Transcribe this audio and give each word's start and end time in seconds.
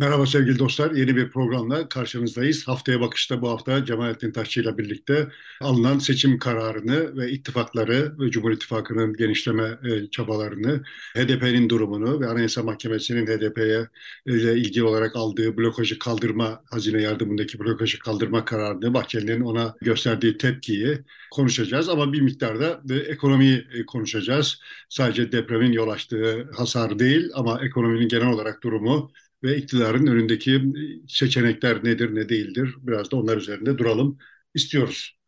Merhaba 0.00 0.26
sevgili 0.26 0.58
dostlar. 0.58 0.90
Yeni 0.90 1.16
bir 1.16 1.30
programla 1.30 1.88
karşınızdayız. 1.88 2.68
Haftaya 2.68 3.00
bakışta 3.00 3.42
bu 3.42 3.50
hafta 3.50 3.84
Cemalettin 3.84 4.32
Taşçı 4.32 4.60
ile 4.60 4.78
birlikte 4.78 5.28
alınan 5.60 5.98
seçim 5.98 6.38
kararını 6.38 7.16
ve 7.16 7.30
ittifakları 7.30 8.14
ve 8.18 8.30
Cumhur 8.30 8.50
İttifakı'nın 8.50 9.16
genişleme 9.16 9.78
e, 9.84 10.10
çabalarını, 10.10 10.82
HDP'nin 11.16 11.68
durumunu 11.68 12.20
ve 12.20 12.28
Anayasa 12.28 12.62
Mahkemesi'nin 12.62 13.26
HDP'ye 13.26 13.88
ile 14.26 14.56
ilgili 14.56 14.84
olarak 14.84 15.16
aldığı 15.16 15.56
blokajı 15.56 15.98
kaldırma, 15.98 16.62
hazine 16.70 17.02
yardımındaki 17.02 17.58
blokajı 17.58 17.98
kaldırma 17.98 18.44
kararını, 18.44 18.94
Bahçeli'nin 18.94 19.40
ona 19.40 19.74
gösterdiği 19.82 20.38
tepkiyi 20.38 20.98
konuşacağız. 21.30 21.88
Ama 21.88 22.12
bir 22.12 22.20
miktarda 22.20 22.88
da 22.88 22.94
ekonomiyi 22.94 23.66
e, 23.72 23.86
konuşacağız. 23.86 24.60
Sadece 24.88 25.32
depremin 25.32 25.72
yol 25.72 25.88
açtığı 25.88 26.50
hasar 26.56 26.98
değil 26.98 27.30
ama 27.34 27.60
ekonominin 27.64 28.08
genel 28.08 28.28
olarak 28.32 28.62
durumu 28.62 29.12
ve 29.42 29.56
iktidarın 29.56 30.06
önündeki 30.06 30.62
seçenekler 31.08 31.84
nedir 31.84 32.14
ne 32.14 32.28
değildir 32.28 32.74
biraz 32.78 33.10
da 33.10 33.16
onlar 33.16 33.36
üzerinde 33.36 33.78
duralım 33.78 34.18
istiyoruz. 34.54 35.20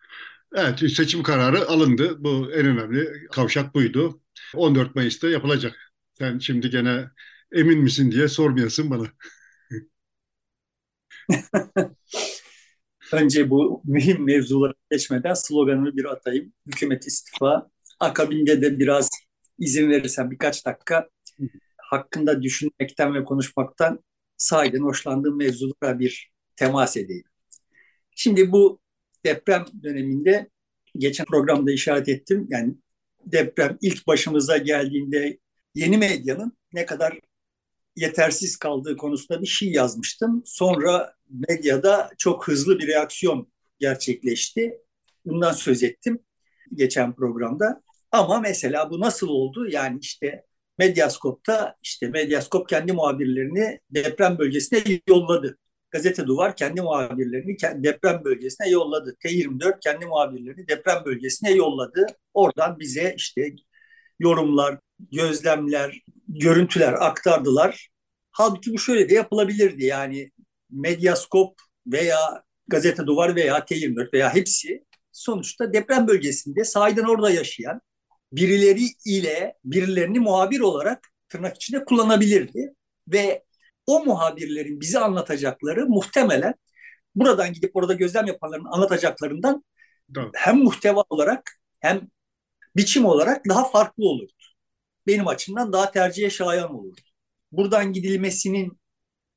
Evet 0.54 0.78
seçim 0.78 1.22
kararı 1.22 1.68
alındı. 1.68 2.24
Bu 2.24 2.52
en 2.52 2.66
önemli 2.66 3.26
kavşak 3.32 3.74
buydu. 3.74 4.20
14 4.54 4.94
Mayıs'ta 4.94 5.28
yapılacak. 5.28 5.92
Sen 6.14 6.38
şimdi 6.38 6.70
gene 6.70 7.10
emin 7.52 7.78
misin 7.78 8.12
diye 8.12 8.28
sormayasın 8.28 8.90
bana. 8.90 9.06
Önce 13.12 13.50
bu 13.50 13.82
mühim 13.84 14.24
mevzulara 14.24 14.72
geçmeden 14.90 15.34
sloganımı 15.34 15.96
bir 15.96 16.04
atayım. 16.04 16.52
Hükümet 16.66 17.06
istifa. 17.06 17.70
Akabinde 18.00 18.62
de 18.62 18.78
biraz 18.78 19.10
izin 19.58 19.90
verirsen 19.90 20.30
birkaç 20.30 20.66
dakika 20.66 21.08
hakkında 21.92 22.42
düşünmekten 22.42 23.14
ve 23.14 23.24
konuşmaktan 23.24 24.04
sahiden 24.36 24.80
hoşlandığım 24.82 25.38
mevzulara 25.38 25.98
bir 25.98 26.32
temas 26.56 26.96
edeyim. 26.96 27.24
Şimdi 28.10 28.52
bu 28.52 28.80
deprem 29.24 29.64
döneminde 29.82 30.50
geçen 30.98 31.26
programda 31.26 31.72
işaret 31.72 32.08
ettim. 32.08 32.46
Yani 32.50 32.74
deprem 33.24 33.78
ilk 33.80 34.06
başımıza 34.06 34.56
geldiğinde 34.56 35.38
yeni 35.74 35.98
medyanın 35.98 36.52
ne 36.72 36.86
kadar 36.86 37.20
yetersiz 37.96 38.56
kaldığı 38.56 38.96
konusunda 38.96 39.42
bir 39.42 39.46
şey 39.46 39.72
yazmıştım. 39.72 40.42
Sonra 40.44 41.14
medyada 41.48 42.10
çok 42.18 42.48
hızlı 42.48 42.78
bir 42.78 42.86
reaksiyon 42.86 43.52
gerçekleşti. 43.78 44.78
Bundan 45.26 45.52
söz 45.52 45.82
ettim 45.82 46.18
geçen 46.74 47.14
programda. 47.14 47.82
Ama 48.12 48.40
mesela 48.40 48.90
bu 48.90 49.00
nasıl 49.00 49.28
oldu? 49.28 49.68
Yani 49.70 49.98
işte 50.00 50.44
Medyaskop'ta 50.78 51.76
işte 51.82 52.08
Medyaskop 52.08 52.68
kendi 52.68 52.92
muhabirlerini 52.92 53.80
deprem 53.90 54.38
bölgesine 54.38 55.00
yolladı. 55.08 55.58
Gazete 55.90 56.26
Duvar 56.26 56.56
kendi 56.56 56.82
muhabirlerini 56.82 57.56
deprem 57.84 58.24
bölgesine 58.24 58.70
yolladı. 58.70 59.16
T24 59.24 59.80
kendi 59.80 60.06
muhabirlerini 60.06 60.68
deprem 60.68 61.04
bölgesine 61.04 61.52
yolladı. 61.52 62.06
Oradan 62.34 62.80
bize 62.80 63.14
işte 63.16 63.54
yorumlar, 64.18 64.78
gözlemler, 65.12 66.02
görüntüler 66.28 66.92
aktardılar. 66.92 67.88
Halbuki 68.30 68.72
bu 68.72 68.78
şöyle 68.78 69.08
de 69.08 69.14
yapılabilirdi. 69.14 69.84
Yani 69.84 70.30
Medyaskop 70.70 71.54
veya 71.86 72.18
Gazete 72.68 73.06
Duvar 73.06 73.36
veya 73.36 73.58
T24 73.58 74.12
veya 74.12 74.34
hepsi 74.34 74.84
sonuçta 75.12 75.72
deprem 75.72 76.08
bölgesinde 76.08 76.64
sahiden 76.64 77.04
orada 77.04 77.30
yaşayan 77.30 77.80
birileri 78.32 78.86
ile 79.04 79.54
birilerini 79.64 80.18
muhabir 80.18 80.60
olarak 80.60 81.08
tırnak 81.28 81.56
içinde 81.56 81.84
kullanabilirdi. 81.84 82.74
Ve 83.08 83.44
o 83.86 84.04
muhabirlerin 84.04 84.80
bize 84.80 84.98
anlatacakları 84.98 85.86
muhtemelen 85.86 86.54
buradan 87.14 87.52
gidip 87.52 87.76
orada 87.76 87.92
gözlem 87.92 88.26
yapanların 88.26 88.64
anlatacaklarından 88.64 89.64
Doğru. 90.14 90.30
hem 90.34 90.58
muhteva 90.58 91.04
olarak 91.10 91.50
hem 91.80 92.08
biçim 92.76 93.04
olarak 93.04 93.48
daha 93.48 93.70
farklı 93.70 94.04
olurdu. 94.04 94.32
Benim 95.06 95.28
açımdan 95.28 95.72
daha 95.72 95.90
tercihe 95.90 96.30
şayan 96.30 96.74
olurdu. 96.74 97.00
Buradan 97.52 97.92
gidilmesinin 97.92 98.80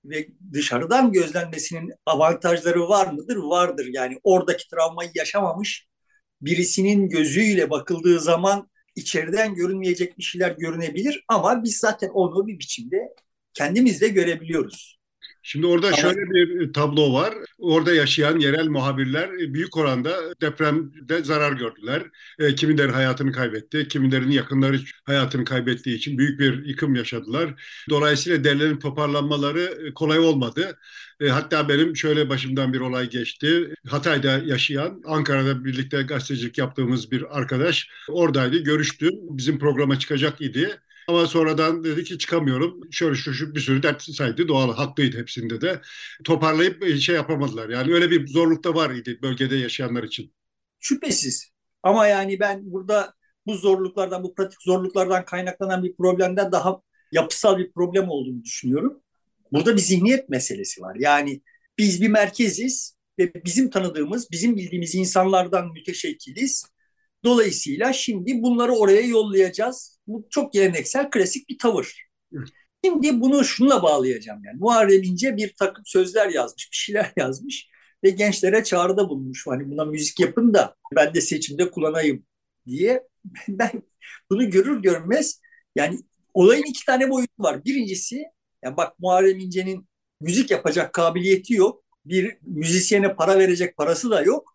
ve 0.06 0.28
dışarıdan 0.54 1.12
gözlenmesinin 1.12 1.94
avantajları 2.06 2.90
var 2.90 3.08
mıdır? 3.08 3.36
Vardır. 3.36 3.88
Yani 3.92 4.20
oradaki 4.24 4.68
travmayı 4.70 5.12
yaşamamış 5.16 5.88
birisinin 6.42 7.10
gözüyle 7.10 7.70
bakıldığı 7.70 8.20
zaman 8.20 8.70
içeriden 8.96 9.56
görünmeyecek 9.56 10.18
bir 10.18 10.24
şeyler 10.24 10.52
görünebilir 10.52 11.26
ama 11.28 11.64
biz 11.64 11.78
zaten 11.78 12.10
onu 12.10 12.48
bir 12.48 12.60
biçimde 12.60 13.16
kendimiz 13.54 14.02
de 14.02 14.08
görebiliyoruz. 14.08 15.00
Şimdi 15.48 15.68
orada 15.68 15.88
Ama... 15.88 15.98
şöyle 15.98 16.32
bir 16.32 16.74
tablo 16.74 17.14
var. 17.14 17.34
Orada 17.58 17.94
yaşayan 17.94 18.40
yerel 18.40 18.68
muhabirler 18.68 19.30
büyük 19.54 19.78
oranda 19.78 20.42
depremde 20.42 21.24
zarar 21.24 21.52
gördüler. 21.52 22.04
E, 22.40 22.56
kimileri 22.56 22.92
hayatını 22.92 23.32
kaybetti, 23.32 23.88
kimilerinin 23.88 24.32
yakınları 24.32 24.80
hayatını 25.04 25.46
kaybettiği 25.46 25.96
için 25.96 26.18
büyük 26.18 26.40
bir 26.40 26.66
yıkım 26.66 26.96
yaşadılar. 26.96 27.64
Dolayısıyla 27.90 28.44
derlerin 28.44 28.80
toparlanmaları 28.80 29.94
kolay 29.94 30.20
olmadı. 30.20 30.78
E, 31.20 31.30
hatta 31.30 31.70
benim 31.70 31.96
şöyle 31.96 32.30
başımdan 32.30 32.74
bir 32.74 32.80
olay 32.80 33.10
geçti. 33.10 33.74
Hatay'da 33.88 34.42
yaşayan, 34.46 35.02
Ankara'da 35.06 35.66
birlikte 35.66 36.02
gazetecilik 36.02 36.58
yaptığımız 36.58 37.12
bir 37.12 37.38
arkadaş 37.40 37.90
oradaydı, 38.10 38.58
görüştüm. 38.58 39.12
Bizim 39.14 39.60
programa 39.60 40.00
çıkacak 40.00 40.42
idi. 40.42 40.80
Ama 41.08 41.28
sonradan 41.28 41.84
dedi 41.84 42.04
ki 42.04 42.18
çıkamıyorum. 42.18 42.80
Şöyle 42.92 43.16
şu, 43.16 43.34
şu 43.34 43.56
bir 43.56 43.60
sürü 43.60 43.84
dert 43.84 44.02
saydı. 44.02 44.48
Doğal 44.48 44.74
haklıydı 44.74 45.18
hepsinde 45.18 45.62
de. 45.62 45.82
Toparlayıp 46.24 46.84
e, 46.84 46.98
şey 47.00 47.16
yapamadılar. 47.16 47.70
Yani 47.70 47.94
öyle 47.94 48.12
bir 48.12 48.28
zorluk 48.28 48.64
da 48.64 48.76
var 48.76 48.90
idi 48.90 49.20
bölgede 49.22 49.56
yaşayanlar 49.56 50.04
için. 50.04 50.34
Şüphesiz. 50.80 51.52
Ama 51.84 52.08
yani 52.08 52.40
ben 52.40 52.72
burada 52.72 53.14
bu 53.46 53.56
zorluklardan, 53.56 54.24
bu 54.24 54.36
pratik 54.36 54.62
zorluklardan 54.62 55.26
kaynaklanan 55.26 55.84
bir 55.84 55.96
problemden 55.96 56.52
daha 56.52 56.82
yapısal 57.12 57.58
bir 57.58 57.72
problem 57.72 58.10
olduğunu 58.10 58.44
düşünüyorum. 58.44 59.02
Burada 59.52 59.76
bir 59.76 59.82
zihniyet 59.82 60.30
meselesi 60.30 60.82
var. 60.82 60.96
Yani 61.00 61.42
biz 61.78 62.02
bir 62.02 62.08
merkeziz 62.08 62.96
ve 63.20 63.32
bizim 63.46 63.70
tanıdığımız, 63.70 64.32
bizim 64.32 64.56
bildiğimiz 64.56 64.96
insanlardan 64.96 65.72
müteşekkiliz. 65.72 66.66
Dolayısıyla 67.26 67.94
şimdi 67.94 68.42
bunları 68.42 68.74
oraya 68.74 69.02
yollayacağız. 69.02 70.00
Bu 70.08 70.28
çok 70.30 70.54
geleneksel, 70.54 71.10
klasik 71.10 71.50
bir 71.50 71.58
tavır. 71.58 72.06
Şimdi 72.86 73.22
bunu 73.22 73.44
şununla 73.44 73.84
bağlayacağım 73.84 74.42
yani. 74.46 74.60
Muharrem 74.60 75.04
İnce 75.04 75.38
bir 75.38 75.54
takım 75.60 75.84
sözler 75.86 76.30
yazmış, 76.30 76.72
bir 76.72 76.78
şeyler 76.78 77.12
yazmış 77.18 77.70
ve 78.04 78.10
gençlere 78.10 78.64
çağrıda 78.64 79.10
bulunmuş. 79.10 79.48
Hani 79.48 79.72
buna 79.72 79.86
müzik 79.86 80.20
yapın 80.20 80.54
da 80.54 80.76
ben 80.96 81.14
de 81.14 81.22
seçimde 81.22 81.72
kullanayım 81.72 82.26
diye. 82.68 83.04
Ben 83.48 83.72
bunu 84.30 84.50
görür 84.50 84.82
görmez 84.82 85.42
yani 85.76 86.00
olayın 86.34 86.64
iki 86.64 86.86
tane 86.86 87.10
boyutu 87.10 87.34
var. 87.44 87.66
Birincisi 87.66 88.24
yani 88.64 88.78
bak 88.78 89.00
Muharrem 89.00 89.40
İnce'nin 89.40 89.88
müzik 90.22 90.52
yapacak 90.52 90.94
kabiliyeti 90.94 91.54
yok. 91.54 91.84
Bir 92.06 92.38
müzisyene 92.42 93.16
para 93.16 93.40
verecek 93.40 93.78
parası 93.78 94.10
da 94.10 94.22
yok. 94.22 94.54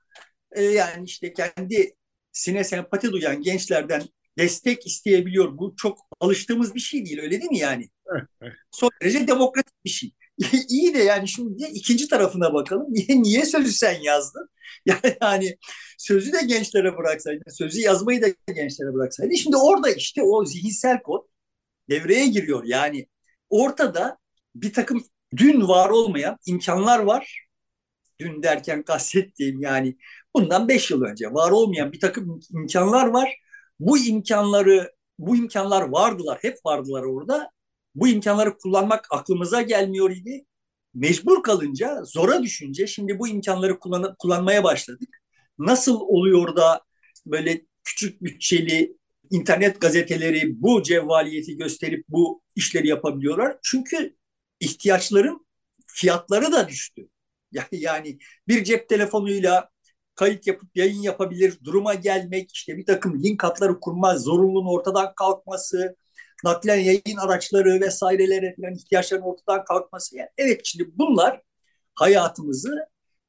Ee, 0.53 0.63
yani 0.63 1.05
işte 1.05 1.33
kendi 1.33 1.95
sine 2.33 2.65
sempati 2.65 3.13
duyan 3.13 3.43
gençlerden 3.43 4.03
destek 4.39 4.87
isteyebiliyor. 4.87 5.59
Bu 5.59 5.75
çok 5.77 5.99
alıştığımız 6.21 6.75
bir 6.75 6.81
şey 6.81 7.07
değil 7.07 7.21
öyle 7.21 7.41
değil 7.41 7.51
mi 7.51 7.59
yani? 7.59 7.89
Son 8.71 8.91
derece 9.03 9.27
demokratik 9.27 9.85
bir 9.85 9.91
şey. 9.91 10.13
İyi 10.69 10.95
de 10.95 10.99
yani 10.99 11.29
şimdi 11.29 11.65
ikinci 11.65 12.09
tarafına 12.09 12.55
bakalım. 12.55 12.87
Niye, 12.95 13.23
niye 13.23 13.45
sözü 13.45 13.73
sen 13.73 14.01
yazdın? 14.03 14.49
Yani, 15.23 15.57
sözü 15.99 16.33
de 16.33 16.39
gençlere 16.47 16.97
bıraksaydın, 16.97 17.51
sözü 17.51 17.81
yazmayı 17.81 18.23
da 18.23 18.27
gençlere 18.55 18.95
bıraksaydın. 18.95 19.35
Şimdi 19.35 19.57
orada 19.57 19.91
işte 19.91 20.23
o 20.23 20.45
zihinsel 20.45 21.03
kod 21.03 21.27
devreye 21.91 22.27
giriyor. 22.27 22.65
Yani 22.67 23.07
ortada 23.51 24.19
bir 24.55 24.73
takım 24.73 25.05
dün 25.37 25.69
var 25.69 25.91
olmayan 25.91 26.37
imkanlar 26.47 26.99
var. 26.99 27.47
Dün 28.21 28.43
derken 28.43 28.83
kastettiğim 28.83 29.61
yani 29.61 29.97
bundan 30.37 30.69
beş 30.69 30.91
yıl 30.91 31.03
önce 31.03 31.33
var 31.33 31.51
olmayan 31.51 31.93
bir 31.93 32.01
takım 32.01 32.41
imkanlar 32.51 33.07
var. 33.07 33.37
Bu 33.81 33.99
imkanları, 33.99 34.93
bu 35.19 35.37
imkanlar 35.37 35.83
vardılar, 35.83 36.39
hep 36.43 36.57
vardılar 36.67 37.03
orada. 37.03 37.51
Bu 37.95 38.09
imkanları 38.09 38.59
kullanmak 38.59 39.07
aklımıza 39.11 39.63
gelmiyor 39.63 40.11
idi. 40.11 40.45
Mecbur 40.95 41.43
kalınca, 41.43 42.03
zora 42.05 42.43
düşünce 42.43 42.87
şimdi 42.87 43.19
bu 43.19 43.29
imkanları 43.29 43.79
kullan 43.79 44.15
kullanmaya 44.19 44.65
başladık. 44.65 45.09
Nasıl 45.59 46.01
oluyor 46.01 46.57
da 46.57 46.83
böyle 47.27 47.63
küçük 47.85 48.23
bütçeli 48.23 48.97
internet 49.31 49.81
gazeteleri 49.81 50.63
bu 50.63 50.83
cevvaliyeti 50.83 51.57
gösterip 51.57 52.05
bu 52.09 52.43
işleri 52.57 52.89
yapabiliyorlar? 52.89 53.57
Çünkü 53.63 54.17
ihtiyaçların 54.61 55.47
fiyatları 55.87 56.53
da 56.53 56.69
düştü. 56.69 57.09
Yani, 57.53 57.69
yani 57.73 58.19
bir 58.49 58.65
cep 58.65 58.89
telefonuyla 58.89 59.70
kayıt 60.21 60.47
yapıp 60.47 60.77
yayın 60.77 61.03
yapabilir 61.03 61.59
duruma 61.65 61.95
gelmek, 61.95 62.53
işte 62.53 62.77
bir 62.77 62.87
takım 62.87 63.23
link 63.23 63.45
hatları 63.45 63.81
kurma 63.81 64.17
zorunluluğun 64.17 64.79
ortadan 64.79 65.15
kalkması, 65.17 65.97
naklen 66.45 66.77
yayın 66.77 67.17
araçları 67.21 67.81
vesaireleri 67.81 68.55
falan 68.57 68.75
ihtiyaçların 68.75 69.23
ortadan 69.23 69.65
kalkması. 69.65 70.17
Yani 70.17 70.29
evet 70.39 70.61
şimdi 70.65 70.91
bunlar 70.99 71.41
hayatımızı 71.95 72.77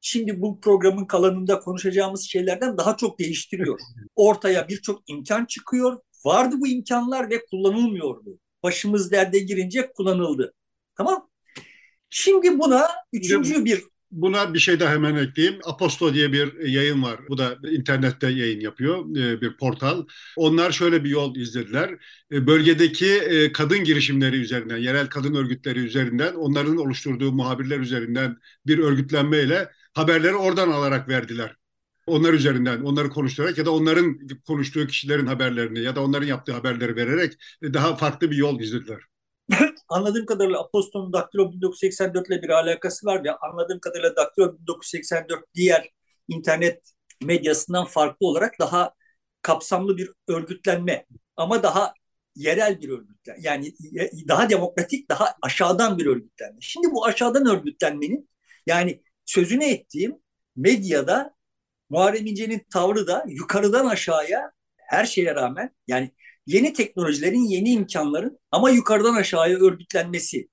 şimdi 0.01 0.41
bu 0.41 0.61
programın 0.61 1.05
kalanında 1.05 1.59
konuşacağımız 1.59 2.21
şeylerden 2.21 2.77
daha 2.77 2.97
çok 2.97 3.19
değiştiriyor. 3.19 3.79
Ortaya 4.15 4.67
birçok 4.67 5.09
imkan 5.09 5.45
çıkıyor. 5.45 5.99
Vardı 6.25 6.55
bu 6.59 6.67
imkanlar 6.67 7.29
ve 7.29 7.45
kullanılmıyordu. 7.45 8.39
Başımız 8.63 9.11
derde 9.11 9.39
girince 9.39 9.91
kullanıldı. 9.91 10.53
Tamam. 10.95 11.29
Şimdi 12.09 12.59
buna 12.59 12.87
üçüncü 13.13 13.65
bir 13.65 13.83
Buna 14.11 14.53
bir 14.53 14.59
şey 14.59 14.79
daha 14.79 14.93
hemen 14.93 15.15
ekleyeyim. 15.15 15.59
Aposto 15.65 16.13
diye 16.13 16.33
bir 16.33 16.59
yayın 16.59 17.03
var. 17.03 17.19
Bu 17.29 17.37
da 17.37 17.57
internette 17.71 18.27
yayın 18.29 18.59
yapıyor. 18.59 19.17
E, 19.17 19.41
bir 19.41 19.57
portal. 19.57 20.05
Onlar 20.37 20.71
şöyle 20.71 21.03
bir 21.03 21.09
yol 21.09 21.35
izlediler. 21.35 21.89
E, 22.31 22.47
bölgedeki 22.47 23.07
e, 23.07 23.51
kadın 23.51 23.83
girişimleri 23.83 24.35
üzerinden, 24.41 24.77
yerel 24.77 25.07
kadın 25.07 25.35
örgütleri 25.35 25.79
üzerinden, 25.79 26.33
onların 26.33 26.77
oluşturduğu 26.77 27.31
muhabirler 27.31 27.79
üzerinden 27.79 28.37
bir 28.67 28.79
örgütlenmeyle 28.79 29.71
haberleri 29.93 30.35
oradan 30.35 30.71
alarak 30.71 31.09
verdiler. 31.09 31.55
Onlar 32.07 32.33
üzerinden, 32.33 32.81
onları 32.81 33.09
konuşturarak 33.09 33.57
ya 33.57 33.65
da 33.65 33.71
onların 33.71 34.19
konuştuğu 34.47 34.87
kişilerin 34.87 35.27
haberlerini 35.27 35.79
ya 35.79 35.95
da 35.95 36.03
onların 36.03 36.27
yaptığı 36.27 36.53
haberleri 36.53 36.95
vererek 36.95 37.33
daha 37.63 37.95
farklı 37.95 38.31
bir 38.31 38.37
yol 38.37 38.59
izlediler. 38.61 39.10
Anladığım 39.91 40.25
kadarıyla 40.25 40.59
Apostol'un 40.59 41.13
Daktilo 41.13 41.51
1984 41.51 42.27
ile 42.29 42.41
bir 42.41 42.49
alakası 42.49 43.05
var 43.05 43.25
ya 43.25 43.37
anladığım 43.41 43.79
kadarıyla 43.79 44.15
Daktilo 44.15 44.57
1984 44.59 45.43
diğer 45.55 45.89
internet 46.27 46.81
medyasından 47.23 47.85
farklı 47.85 48.27
olarak 48.27 48.59
daha 48.59 48.93
kapsamlı 49.41 49.97
bir 49.97 50.11
örgütlenme 50.27 51.05
ama 51.37 51.63
daha 51.63 51.93
yerel 52.35 52.81
bir 52.81 52.89
örgütlenme. 52.89 53.41
Yani 53.43 53.73
daha 54.27 54.49
demokratik, 54.49 55.09
daha 55.09 55.35
aşağıdan 55.41 55.97
bir 55.97 56.05
örgütlenme. 56.05 56.57
Şimdi 56.61 56.91
bu 56.91 57.05
aşağıdan 57.05 57.45
örgütlenmenin 57.45 58.29
yani 58.67 59.03
sözünü 59.25 59.65
ettiğim 59.65 60.15
medyada 60.55 61.35
Muharrem 61.89 62.25
İnce'nin 62.25 62.65
tavrı 62.73 63.07
da 63.07 63.25
yukarıdan 63.27 63.85
aşağıya 63.85 64.51
her 64.77 65.05
şeye 65.05 65.35
rağmen 65.35 65.75
yani 65.87 66.11
yeni 66.53 66.73
teknolojilerin, 66.73 67.49
yeni 67.49 67.69
imkanların 67.71 68.39
ama 68.51 68.69
yukarıdan 68.69 69.15
aşağıya 69.15 69.57
örgütlenmesi 69.57 70.47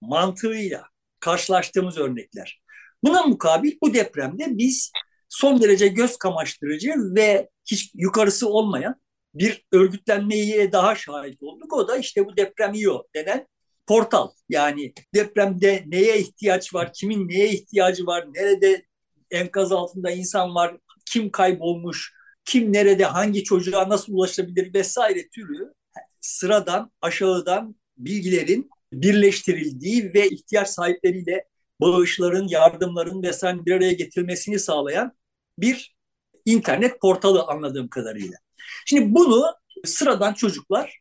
mantığıyla 0.00 0.84
karşılaştığımız 1.20 1.98
örnekler. 1.98 2.62
Buna 3.04 3.22
mukabil 3.22 3.72
bu 3.82 3.94
depremde 3.94 4.46
biz 4.48 4.92
son 5.28 5.62
derece 5.62 5.88
göz 5.88 6.16
kamaştırıcı 6.16 6.94
ve 7.16 7.48
hiç 7.66 7.90
yukarısı 7.94 8.48
olmayan 8.48 8.94
bir 9.34 9.66
örgütlenmeye 9.72 10.72
daha 10.72 10.94
şahit 10.94 11.42
olduk. 11.42 11.72
O 11.72 11.88
da 11.88 11.96
işte 11.96 12.26
bu 12.26 12.36
deprem 12.36 12.74
İO 12.74 13.04
denen 13.14 13.46
portal. 13.86 14.28
Yani 14.48 14.92
depremde 15.14 15.84
neye 15.86 16.18
ihtiyaç 16.18 16.74
var, 16.74 16.92
kimin 16.92 17.28
neye 17.28 17.48
ihtiyacı 17.48 18.06
var, 18.06 18.26
nerede 18.34 18.84
enkaz 19.30 19.72
altında 19.72 20.10
insan 20.10 20.54
var, 20.54 20.76
kim 21.06 21.30
kaybolmuş, 21.30 22.14
kim 22.44 22.72
nerede 22.72 23.04
hangi 23.04 23.44
çocuğa 23.44 23.88
nasıl 23.88 24.12
ulaşabilir 24.12 24.74
vesaire 24.74 25.28
türü 25.28 25.74
sıradan 26.20 26.92
aşağıdan 27.00 27.76
bilgilerin 27.96 28.70
birleştirildiği 28.92 30.14
ve 30.14 30.28
ihtiyaç 30.28 30.68
sahipleriyle 30.68 31.44
bağışların, 31.80 32.48
yardımların 32.48 33.22
vesaire 33.22 33.66
bir 33.66 33.72
araya 33.72 33.92
getirilmesini 33.92 34.58
sağlayan 34.58 35.12
bir 35.58 35.94
internet 36.44 37.00
portalı 37.00 37.42
anladığım 37.42 37.88
kadarıyla. 37.88 38.36
Şimdi 38.86 39.14
bunu 39.14 39.44
sıradan 39.84 40.34
çocuklar 40.34 40.98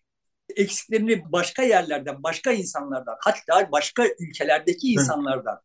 eksiklerini 0.55 1.31
başka 1.31 1.63
yerlerden, 1.63 2.23
başka 2.23 2.51
insanlardan, 2.51 3.15
hatta 3.19 3.71
başka 3.71 4.05
ülkelerdeki 4.19 4.87
insanlardan 4.87 5.59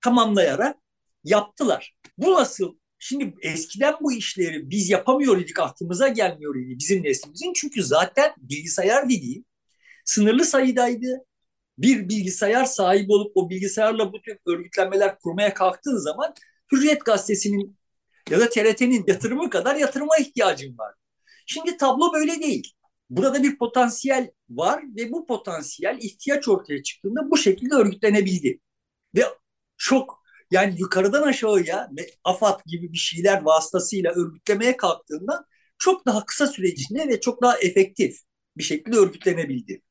tamamlayarak 0.00 0.76
yaptılar. 1.24 1.96
Bu 2.18 2.34
nasıl 2.34 2.76
Şimdi 2.98 3.34
eskiden 3.42 3.94
bu 4.00 4.12
işleri 4.12 4.70
biz 4.70 4.90
yapamıyor 4.90 5.38
idik, 5.38 5.58
aklımıza 5.58 6.08
gelmiyor 6.08 6.56
idi 6.56 6.78
bizim 6.78 7.04
neslimizin. 7.04 7.52
Çünkü 7.52 7.82
zaten 7.82 8.34
bilgisayar 8.38 9.04
dediği 9.04 9.44
sınırlı 10.04 10.44
sayıdaydı. 10.44 11.24
Bir 11.78 12.08
bilgisayar 12.08 12.64
sahibi 12.64 13.12
olup 13.12 13.32
o 13.34 13.50
bilgisayarla 13.50 14.12
bu 14.12 14.22
tür 14.22 14.38
örgütlenmeler 14.46 15.18
kurmaya 15.18 15.54
kalktığın 15.54 15.96
zaman 15.98 16.34
Hürriyet 16.72 17.04
Gazetesi'nin 17.04 17.76
ya 18.30 18.40
da 18.40 18.48
TRT'nin 18.48 19.04
yatırımı 19.06 19.50
kadar 19.50 19.76
yatırıma 19.76 20.16
ihtiyacın 20.16 20.78
var. 20.78 20.94
Şimdi 21.46 21.76
tablo 21.76 22.12
böyle 22.12 22.42
değil. 22.42 22.72
Burada 23.10 23.42
bir 23.42 23.58
potansiyel 23.58 24.30
var 24.50 24.84
ve 24.96 25.12
bu 25.12 25.26
potansiyel 25.26 25.98
ihtiyaç 26.00 26.48
ortaya 26.48 26.82
çıktığında 26.82 27.30
bu 27.30 27.36
şekilde 27.36 27.74
örgütlenebildi. 27.74 28.60
Ve 29.16 29.22
çok 29.76 30.22
yani 30.50 30.74
yukarıdan 30.78 31.22
aşağıya 31.22 31.90
AFAD 32.24 32.60
gibi 32.66 32.92
bir 32.92 32.98
şeyler 32.98 33.42
vasıtasıyla 33.42 34.12
örgütlemeye 34.12 34.76
kalktığında 34.76 35.44
çok 35.78 36.06
daha 36.06 36.26
kısa 36.26 36.46
süre 36.46 36.68
içinde 36.68 37.08
ve 37.08 37.20
çok 37.20 37.42
daha 37.42 37.58
efektif 37.58 38.18
bir 38.56 38.62
şekilde 38.62 38.96
örgütlenebildi. 38.96 39.82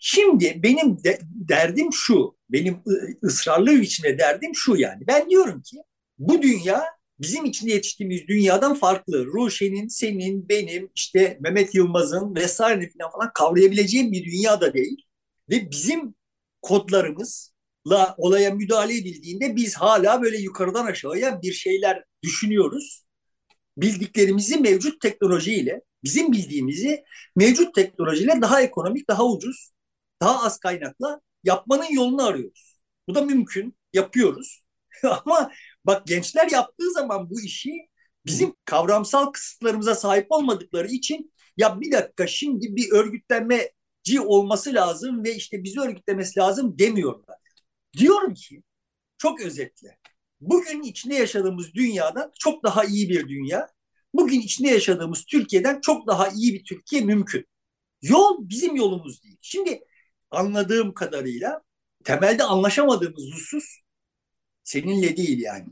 Şimdi 0.00 0.60
benim 0.62 1.04
de, 1.04 1.20
derdim 1.24 1.92
şu, 1.92 2.36
benim 2.50 2.82
ısrarlı 3.24 3.80
biçimde 3.80 4.18
derdim 4.18 4.52
şu 4.54 4.76
yani. 4.76 5.06
Ben 5.06 5.30
diyorum 5.30 5.62
ki 5.62 5.76
bu 6.18 6.42
dünya 6.42 6.84
bizim 7.20 7.44
içinde 7.44 7.70
yetiştiğimiz 7.70 8.28
dünyadan 8.28 8.74
farklı. 8.74 9.26
Ruşen'in, 9.26 9.88
senin, 9.88 10.48
benim, 10.48 10.90
işte 10.94 11.38
Mehmet 11.40 11.74
Yılmaz'ın 11.74 12.34
vesaire 12.34 12.90
falan, 12.98 13.12
falan 13.12 13.30
kavrayabileceğim 13.34 14.12
bir 14.12 14.24
dünya 14.24 14.60
da 14.60 14.74
değil. 14.74 15.02
Ve 15.50 15.70
bizim 15.70 16.14
kodlarımız, 16.62 17.53
la 17.86 18.14
olaya 18.18 18.50
müdahale 18.50 18.96
edildiğinde 18.96 19.56
biz 19.56 19.74
hala 19.74 20.22
böyle 20.22 20.38
yukarıdan 20.38 20.86
aşağıya 20.86 21.42
bir 21.42 21.52
şeyler 21.52 22.04
düşünüyoruz. 22.22 23.04
Bildiklerimizi 23.78 24.56
mevcut 24.60 25.00
teknolojiyle, 25.00 25.82
bizim 26.04 26.32
bildiğimizi 26.32 27.04
mevcut 27.36 27.74
teknolojiyle 27.74 28.40
daha 28.42 28.62
ekonomik, 28.62 29.08
daha 29.08 29.26
ucuz, 29.26 29.72
daha 30.20 30.44
az 30.46 30.58
kaynakla 30.58 31.20
yapmanın 31.44 31.92
yolunu 31.94 32.26
arıyoruz. 32.26 32.78
Bu 33.08 33.14
da 33.14 33.22
mümkün, 33.22 33.76
yapıyoruz. 33.92 34.64
Ama 35.04 35.52
bak 35.84 36.06
gençler 36.06 36.50
yaptığı 36.50 36.92
zaman 36.92 37.30
bu 37.30 37.40
işi 37.40 37.70
bizim 38.26 38.54
kavramsal 38.64 39.26
kısıtlarımıza 39.32 39.94
sahip 39.94 40.26
olmadıkları 40.30 40.88
için 40.88 41.32
ya 41.56 41.80
bir 41.80 41.92
dakika 41.92 42.26
şimdi 42.26 42.76
bir 42.76 42.92
örgütlenmeci 42.92 44.20
olması 44.20 44.74
lazım 44.74 45.24
ve 45.24 45.34
işte 45.34 45.64
bizi 45.64 45.80
örgütlemesi 45.80 46.38
lazım 46.40 46.78
demiyorlar. 46.78 47.36
Diyorum 47.98 48.34
ki 48.34 48.62
çok 49.18 49.40
özetle 49.40 49.98
bugün 50.40 50.82
içinde 50.82 51.14
yaşadığımız 51.14 51.74
dünyadan 51.74 52.32
çok 52.38 52.64
daha 52.64 52.84
iyi 52.84 53.08
bir 53.08 53.28
dünya, 53.28 53.68
bugün 54.14 54.40
içinde 54.40 54.68
yaşadığımız 54.68 55.24
Türkiye'den 55.24 55.80
çok 55.80 56.06
daha 56.06 56.28
iyi 56.28 56.54
bir 56.54 56.64
Türkiye 56.64 57.02
mümkün. 57.02 57.46
Yol 58.02 58.48
bizim 58.48 58.76
yolumuz 58.76 59.22
değil. 59.22 59.38
Şimdi 59.40 59.80
anladığım 60.30 60.94
kadarıyla 60.94 61.62
temelde 62.04 62.44
anlaşamadığımız 62.44 63.24
husus 63.34 63.64
seninle 64.64 65.16
değil 65.16 65.40
yani. 65.40 65.66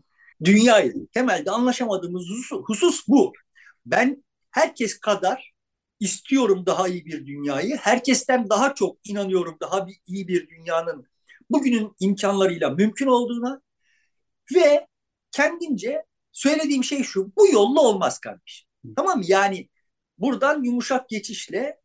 Dünyayla 0.45 1.07
temelde 1.13 1.51
anlaşamadığımız 1.51 2.23
husus, 2.31 2.61
husus 2.65 3.09
bu. 3.09 3.33
Ben 3.87 4.25
herkes 4.51 5.01
kadar 5.01 5.53
istiyorum 6.01 6.67
daha 6.67 6.89
iyi 6.89 7.05
bir 7.07 7.27
dünyayı. 7.27 7.77
Herkesten 7.77 8.51
daha 8.51 8.75
çok 8.75 8.99
inanıyorum 9.09 9.57
daha 9.61 9.87
bir, 9.87 9.97
iyi 10.07 10.29
bir 10.29 10.49
dünyanın 10.49 11.07
bugünün 11.53 11.93
imkanlarıyla 12.01 12.71
mümkün 12.71 13.07
olduğuna 13.07 13.63
ve 14.55 14.87
kendince 15.31 16.05
söylediğim 16.33 16.85
şey 16.85 17.03
şu, 17.03 17.33
bu 17.37 17.47
yolla 17.49 17.81
olmaz 17.81 18.19
kardeşim. 18.19 18.69
Tamam 18.97 19.19
mı? 19.19 19.25
Yani 19.29 19.69
buradan 20.19 20.65
yumuşak 20.65 21.09
geçişle 21.09 21.81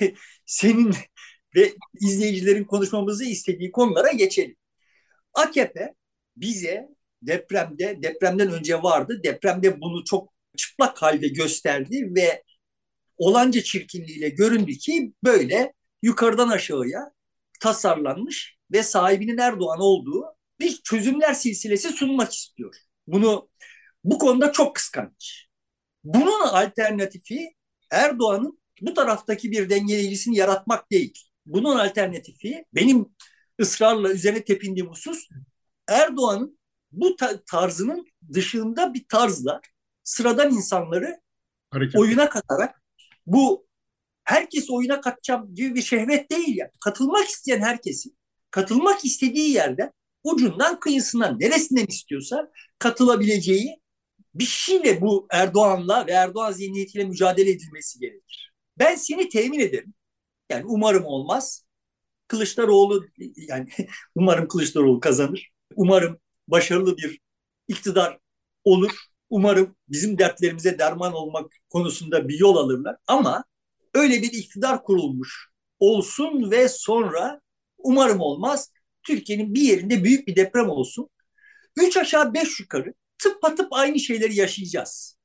senin 0.46 0.94
ve 1.56 1.72
izleyicilerin 2.00 2.64
konuşmamızı 2.64 3.24
istediği 3.24 3.72
konulara 3.72 4.12
geçelim. 4.12 4.56
AKP 5.34 5.94
bize 6.36 6.88
depremde, 7.22 8.02
depremden 8.02 8.52
önce 8.52 8.82
vardı. 8.82 9.20
Depremde 9.24 9.80
bunu 9.80 10.04
çok 10.04 10.32
çıplak 10.56 11.02
halde 11.02 11.28
gösterdi 11.28 12.14
ve 12.16 12.42
olanca 13.16 13.62
çirkinliğiyle 13.62 14.28
göründü 14.28 14.72
ki 14.72 15.12
böyle 15.24 15.72
yukarıdan 16.02 16.48
aşağıya 16.48 17.12
tasarlanmış 17.60 18.55
ve 18.72 18.82
sahibinin 18.82 19.38
Erdoğan 19.38 19.80
olduğu 19.80 20.24
bir 20.60 20.80
çözümler 20.84 21.34
silsilesi 21.34 21.88
sunmak 21.88 22.32
istiyor. 22.32 22.74
Bunu 23.06 23.48
bu 24.04 24.18
konuda 24.18 24.52
çok 24.52 24.74
kıskanç. 24.74 25.46
Bunun 26.04 26.40
alternatifi 26.40 27.54
Erdoğan'ın 27.90 28.60
bu 28.80 28.94
taraftaki 28.94 29.50
bir 29.50 29.70
dengeleyicisini 29.70 30.36
yaratmak 30.36 30.90
değil. 30.90 31.18
Bunun 31.46 31.78
alternatifi 31.78 32.64
benim 32.74 33.06
ısrarla 33.60 34.12
üzerine 34.12 34.44
tepindiğim 34.44 34.90
husus 34.90 35.28
Erdoğan'ın 35.88 36.58
bu 36.92 37.16
tarzının 37.50 38.06
dışında 38.32 38.94
bir 38.94 39.04
tarzla 39.08 39.60
sıradan 40.04 40.52
insanları 40.52 41.20
Hareket. 41.70 42.00
oyuna 42.00 42.28
katarak 42.28 42.82
bu 43.26 43.66
herkes 44.24 44.70
oyuna 44.70 45.00
katacağım 45.00 45.54
gibi 45.54 45.74
bir 45.74 45.82
şehvet 45.82 46.30
değil 46.30 46.56
ya. 46.56 46.70
Katılmak 46.80 47.28
isteyen 47.28 47.60
herkesin 47.60 48.16
katılmak 48.50 49.04
istediği 49.04 49.50
yerde 49.50 49.92
ucundan 50.24 50.80
kıyısından 50.80 51.40
neresinden 51.40 51.86
istiyorsa 51.86 52.50
katılabileceği 52.78 53.80
bir 54.34 54.44
şeyle 54.44 55.00
bu 55.00 55.26
Erdoğan'la 55.30 56.06
ve 56.06 56.12
Erdoğan 56.12 56.52
zihniyetiyle 56.52 57.04
mücadele 57.04 57.50
edilmesi 57.50 57.98
gerekir. 57.98 58.52
Ben 58.78 58.94
seni 58.94 59.28
temin 59.28 59.58
ederim. 59.58 59.94
Yani 60.50 60.64
umarım 60.66 61.04
olmaz. 61.04 61.66
Kılıçdaroğlu 62.28 63.06
yani 63.36 63.68
umarım 64.14 64.48
Kılıçdaroğlu 64.48 65.00
kazanır. 65.00 65.50
Umarım 65.76 66.18
başarılı 66.48 66.96
bir 66.96 67.20
iktidar 67.68 68.18
olur. 68.64 68.92
Umarım 69.30 69.76
bizim 69.88 70.18
dertlerimize 70.18 70.78
derman 70.78 71.12
olmak 71.12 71.52
konusunda 71.68 72.28
bir 72.28 72.38
yol 72.38 72.56
alırlar. 72.56 72.96
Ama 73.06 73.44
öyle 73.94 74.22
bir 74.22 74.32
iktidar 74.32 74.82
kurulmuş 74.82 75.48
olsun 75.80 76.50
ve 76.50 76.68
sonra 76.68 77.40
umarım 77.86 78.20
olmaz. 78.20 78.72
Türkiye'nin 79.02 79.54
bir 79.54 79.60
yerinde 79.62 80.04
büyük 80.04 80.28
bir 80.28 80.36
deprem 80.36 80.68
olsun. 80.68 81.08
Üç 81.76 81.96
aşağı 81.96 82.34
beş 82.34 82.60
yukarı 82.60 82.94
tıpatıp 83.18 83.68
aynı 83.70 84.00
şeyleri 84.00 84.36
yaşayacağız. 84.36 85.18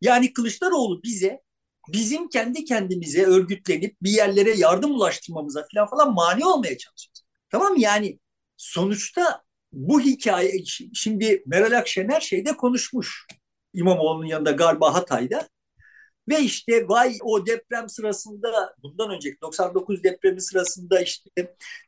Yani 0.00 0.32
Kılıçdaroğlu 0.32 1.02
bize 1.02 1.40
bizim 1.88 2.28
kendi 2.28 2.64
kendimize 2.64 3.24
örgütlenip 3.24 3.96
bir 4.02 4.10
yerlere 4.10 4.54
yardım 4.56 4.90
ulaştırmamıza 4.90 5.66
falan 5.74 5.90
falan 5.90 6.14
mani 6.14 6.46
olmaya 6.46 6.78
çalışacağız. 6.78 7.24
Tamam 7.50 7.72
mı? 7.72 7.80
Yani 7.80 8.18
sonuçta 8.56 9.44
bu 9.72 10.00
hikaye 10.00 10.64
şimdi 10.94 11.42
Meral 11.46 11.78
Akşener 11.78 12.20
şeyde 12.20 12.56
konuşmuş. 12.56 13.26
İmamoğlu'nun 13.72 14.26
yanında 14.26 14.50
galiba 14.50 14.94
Hatay'da. 14.94 15.48
Ve 16.28 16.40
işte 16.40 16.88
vay 16.88 17.18
o 17.22 17.46
deprem 17.46 17.88
sırasında 17.88 18.74
bundan 18.82 19.10
önceki 19.10 19.40
99 19.40 20.04
depremi 20.04 20.40
sırasında 20.40 21.00
işte 21.00 21.30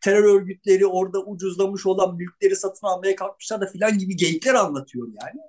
terör 0.02 0.24
örgütleri 0.24 0.86
orada 0.86 1.24
ucuzlamış 1.24 1.86
olan 1.86 2.16
mülkleri 2.16 2.56
satın 2.56 2.86
almaya 2.86 3.16
kalkmışlar 3.16 3.60
da 3.60 3.66
filan 3.66 3.98
gibi 3.98 4.16
geyikler 4.16 4.54
anlatıyor 4.54 5.08
yani. 5.08 5.40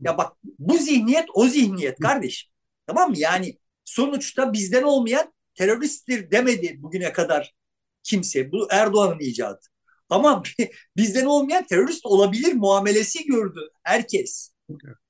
Ya 0.00 0.18
bak 0.18 0.32
bu 0.58 0.76
zihniyet 0.76 1.26
o 1.34 1.46
zihniyet 1.46 1.98
kardeşim. 1.98 2.50
Tamam 2.86 3.10
mı? 3.10 3.18
Yani 3.18 3.58
sonuçta 3.84 4.52
bizden 4.52 4.82
olmayan 4.82 5.32
teröristtir 5.54 6.30
demedi 6.30 6.82
bugüne 6.82 7.12
kadar 7.12 7.54
kimse. 8.02 8.52
Bu 8.52 8.68
Erdoğan'ın 8.70 9.20
icadı. 9.20 9.60
Ama 10.08 10.42
bizden 10.96 11.24
olmayan 11.24 11.66
terörist 11.66 12.06
olabilir 12.06 12.52
muamelesi 12.52 13.24
gördü 13.24 13.60
herkes. 13.82 14.52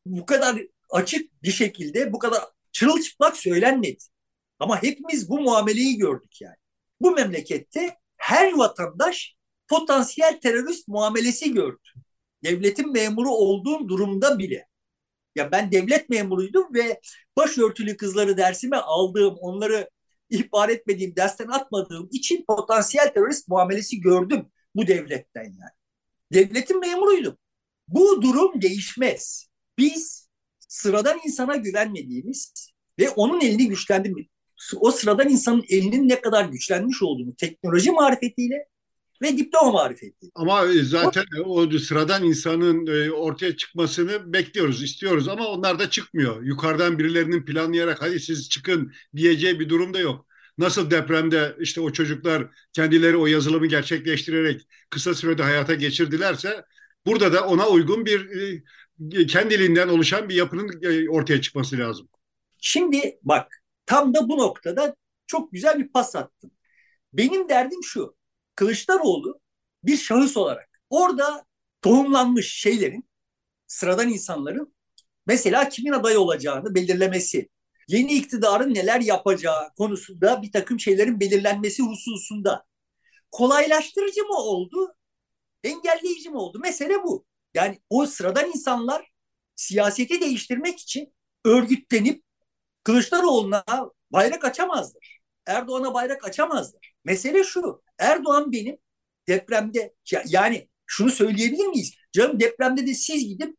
Bu 0.06 0.26
kadar 0.26 0.62
açık 0.90 1.42
bir 1.42 1.52
şekilde 1.52 2.12
bu 2.12 2.18
kadar 2.18 2.40
çırılçıplak 2.72 3.36
söylenmedi. 3.36 4.04
Ama 4.58 4.82
hepimiz 4.82 5.28
bu 5.28 5.40
muameleyi 5.40 5.98
gördük 5.98 6.40
yani. 6.40 6.56
Bu 7.00 7.10
memlekette 7.10 7.96
her 8.16 8.52
vatandaş 8.52 9.34
potansiyel 9.68 10.40
terörist 10.40 10.88
muamelesi 10.88 11.52
gördü. 11.52 11.88
Devletin 12.44 12.92
memuru 12.92 13.30
olduğum 13.30 13.88
durumda 13.88 14.38
bile. 14.38 14.66
Ya 15.34 15.52
ben 15.52 15.72
devlet 15.72 16.08
memuruydum 16.08 16.74
ve 16.74 17.00
başörtülü 17.36 17.96
kızları 17.96 18.36
dersime 18.36 18.76
aldığım, 18.76 19.36
onları 19.40 19.90
ihbar 20.30 20.68
etmediğim, 20.68 21.16
dersten 21.16 21.48
atmadığım 21.48 22.08
için 22.12 22.44
potansiyel 22.44 23.12
terörist 23.14 23.48
muamelesi 23.48 24.00
gördüm 24.00 24.46
bu 24.74 24.86
devletten 24.86 25.44
yani. 25.44 25.72
Devletin 26.32 26.80
memuruydum. 26.80 27.38
Bu 27.88 28.22
durum 28.22 28.62
değişmez. 28.62 29.48
Biz 29.78 30.29
sıradan 30.70 31.18
insana 31.26 31.56
güvenmediğimiz 31.56 32.72
ve 32.98 33.10
onun 33.10 33.40
elini 33.40 33.68
güçlendirmek, 33.68 34.30
o 34.76 34.90
sıradan 34.90 35.28
insanın 35.28 35.64
elinin 35.68 36.08
ne 36.08 36.20
kadar 36.20 36.44
güçlenmiş 36.44 37.02
olduğunu 37.02 37.34
teknoloji 37.36 37.90
marifetiyle 37.90 38.66
ve 39.22 39.38
diploma 39.38 39.72
marifeti. 39.72 40.30
Ama 40.34 40.66
e, 40.66 40.82
zaten 40.82 41.24
o, 41.44 41.60
o 41.60 41.78
sıradan 41.78 42.24
insanın 42.24 42.86
e, 42.86 43.10
ortaya 43.10 43.56
çıkmasını 43.56 44.32
bekliyoruz, 44.32 44.82
istiyoruz 44.82 45.28
ama 45.28 45.46
onlar 45.46 45.78
da 45.78 45.90
çıkmıyor. 45.90 46.42
Yukarıdan 46.42 46.98
birilerinin 46.98 47.44
planlayarak 47.44 48.02
hadi 48.02 48.20
siz 48.20 48.48
çıkın 48.48 48.92
diyeceği 49.16 49.60
bir 49.60 49.68
durum 49.68 49.94
da 49.94 49.98
yok. 49.98 50.26
Nasıl 50.58 50.90
depremde 50.90 51.56
işte 51.60 51.80
o 51.80 51.92
çocuklar 51.92 52.46
kendileri 52.72 53.16
o 53.16 53.26
yazılımı 53.26 53.66
gerçekleştirerek 53.66 54.66
kısa 54.90 55.14
sürede 55.14 55.42
hayata 55.42 55.74
geçirdilerse 55.74 56.64
burada 57.06 57.32
da 57.32 57.46
ona 57.46 57.68
uygun 57.68 58.06
bir 58.06 58.30
e, 58.30 58.62
kendiliğinden 59.28 59.88
oluşan 59.88 60.28
bir 60.28 60.34
yapının 60.34 60.80
ortaya 61.08 61.40
çıkması 61.40 61.78
lazım. 61.78 62.08
Şimdi 62.58 63.18
bak 63.22 63.62
tam 63.86 64.14
da 64.14 64.28
bu 64.28 64.38
noktada 64.38 64.96
çok 65.26 65.52
güzel 65.52 65.78
bir 65.78 65.88
pas 65.88 66.16
attın. 66.16 66.52
Benim 67.12 67.48
derdim 67.48 67.80
şu. 67.84 68.16
Kılıçdaroğlu 68.54 69.40
bir 69.84 69.96
şahıs 69.96 70.36
olarak 70.36 70.68
orada 70.90 71.44
tohumlanmış 71.82 72.54
şeylerin, 72.54 73.08
sıradan 73.66 74.08
insanların 74.08 74.74
mesela 75.26 75.68
kimin 75.68 75.92
aday 75.92 76.16
olacağını 76.16 76.74
belirlemesi, 76.74 77.48
yeni 77.88 78.12
iktidarın 78.12 78.74
neler 78.74 79.00
yapacağı 79.00 79.74
konusunda 79.74 80.42
bir 80.42 80.52
takım 80.52 80.80
şeylerin 80.80 81.20
belirlenmesi 81.20 81.82
hususunda 81.82 82.64
kolaylaştırıcı 83.30 84.24
mı 84.24 84.36
oldu, 84.36 84.94
engelleyici 85.64 86.30
mi 86.30 86.36
oldu? 86.36 86.58
Mesele 86.62 87.02
bu. 87.02 87.29
Yani 87.54 87.78
o 87.90 88.06
sıradan 88.06 88.48
insanlar 88.48 89.10
siyaseti 89.56 90.20
değiştirmek 90.20 90.78
için 90.80 91.14
örgütlenip 91.44 92.22
Kılıçdaroğlu'na 92.84 93.64
bayrak 94.10 94.44
açamazlar. 94.44 95.20
Erdoğan'a 95.46 95.94
bayrak 95.94 96.24
açamazlar. 96.24 96.94
Mesele 97.04 97.44
şu. 97.44 97.82
Erdoğan 97.98 98.52
benim 98.52 98.78
depremde 99.28 99.94
yani 100.26 100.68
şunu 100.86 101.10
söyleyebilir 101.10 101.66
miyiz? 101.66 101.94
Canım 102.12 102.40
depremde 102.40 102.86
de 102.86 102.94
siz 102.94 103.28
gidip 103.28 103.56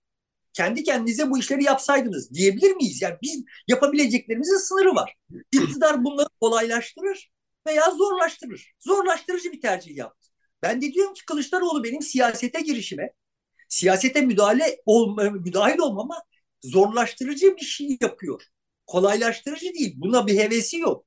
kendi 0.54 0.84
kendinize 0.84 1.30
bu 1.30 1.40
işleri 1.40 1.64
yapsaydınız 1.64 2.34
diyebilir 2.34 2.72
miyiz? 2.76 3.02
Yani 3.02 3.18
biz 3.22 3.44
yapabileceklerimizin 3.68 4.58
sınırı 4.58 4.96
var. 4.96 5.16
İktidar 5.52 6.04
bunları 6.04 6.28
kolaylaştırır 6.42 7.32
veya 7.68 7.92
zorlaştırır. 7.92 8.74
Zorlaştırıcı 8.80 9.52
bir 9.52 9.62
tercih 9.62 9.98
yaptı. 9.98 10.30
Ben 10.64 10.82
de 10.82 10.94
diyorum 10.94 11.14
ki 11.14 11.26
Kılıçdaroğlu 11.26 11.84
benim 11.84 12.02
siyasete 12.02 12.62
girişime, 12.62 13.14
siyasete 13.72 14.22
müdahale 14.22 14.82
olma, 14.86 15.24
müdahil 15.24 15.80
olmama 15.80 16.24
zorlaştırıcı 16.64 17.56
bir 17.58 17.66
şey 17.66 17.98
yapıyor. 18.02 18.44
Kolaylaştırıcı 18.88 19.74
değil. 19.74 19.94
Buna 19.98 20.28
bir 20.28 20.38
hevesi 20.40 20.78
yok. 20.78 21.06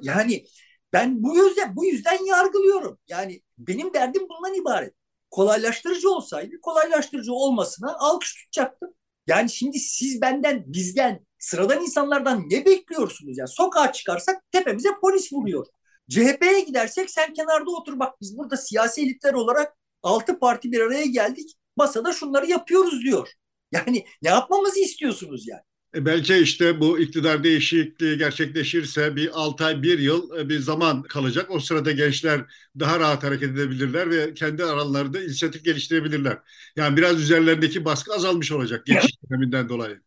Yani 0.00 0.44
ben 0.92 1.22
bu 1.22 1.36
yüzden 1.36 1.76
bu 1.76 1.84
yüzden 1.84 2.24
yargılıyorum. 2.24 2.98
Yani 3.08 3.42
benim 3.58 3.94
derdim 3.94 4.22
bundan 4.28 4.54
ibaret. 4.54 4.94
Kolaylaştırıcı 5.30 6.10
olsaydı 6.10 6.60
kolaylaştırıcı 6.62 7.32
olmasına 7.32 7.96
alkış 7.98 8.34
tutacaktım. 8.34 8.94
Yani 9.26 9.50
şimdi 9.50 9.78
siz 9.78 10.20
benden, 10.20 10.64
bizden, 10.66 11.26
sıradan 11.38 11.82
insanlardan 11.82 12.44
ne 12.50 12.66
bekliyorsunuz? 12.66 13.38
Yani 13.38 13.48
sokağa 13.48 13.92
çıkarsak 13.92 14.42
tepemize 14.52 14.88
polis 15.00 15.32
vuruyor. 15.32 15.66
CHP'ye 16.10 16.60
gidersek 16.60 17.10
sen 17.10 17.32
kenarda 17.34 17.70
otur 17.70 17.98
bak 17.98 18.20
biz 18.20 18.38
burada 18.38 18.56
siyasi 18.56 19.02
elitler 19.02 19.34
olarak 19.34 19.76
altı 20.02 20.38
parti 20.38 20.72
bir 20.72 20.80
araya 20.80 21.06
geldik. 21.06 21.57
Masada 21.78 22.12
şunları 22.12 22.46
yapıyoruz 22.46 23.02
diyor. 23.02 23.28
Yani 23.72 24.04
ne 24.22 24.28
yapmamızı 24.28 24.80
istiyorsunuz 24.80 25.48
yani? 25.48 25.60
E, 25.94 26.06
belki 26.06 26.36
işte 26.36 26.80
bu 26.80 26.98
iktidar 26.98 27.44
değişikliği 27.44 28.18
gerçekleşirse 28.18 29.16
bir 29.16 29.30
6 29.32 29.64
ay, 29.64 29.82
1 29.82 29.98
yıl 29.98 30.38
e, 30.38 30.48
bir 30.48 30.58
zaman 30.58 31.02
kalacak. 31.02 31.50
O 31.50 31.60
sırada 31.60 31.92
gençler 31.92 32.40
daha 32.78 33.00
rahat 33.00 33.22
hareket 33.22 33.50
edebilirler 33.50 34.10
ve 34.10 34.34
kendi 34.34 34.64
aralarında 34.64 35.22
inisiyatif 35.22 35.64
geliştirebilirler. 35.64 36.38
Yani 36.76 36.96
biraz 36.96 37.20
üzerlerindeki 37.20 37.84
baskı 37.84 38.14
azalmış 38.14 38.52
olacak 38.52 38.86
geçiş 38.86 39.12
döneminden 39.30 39.68
dolayı. 39.68 40.00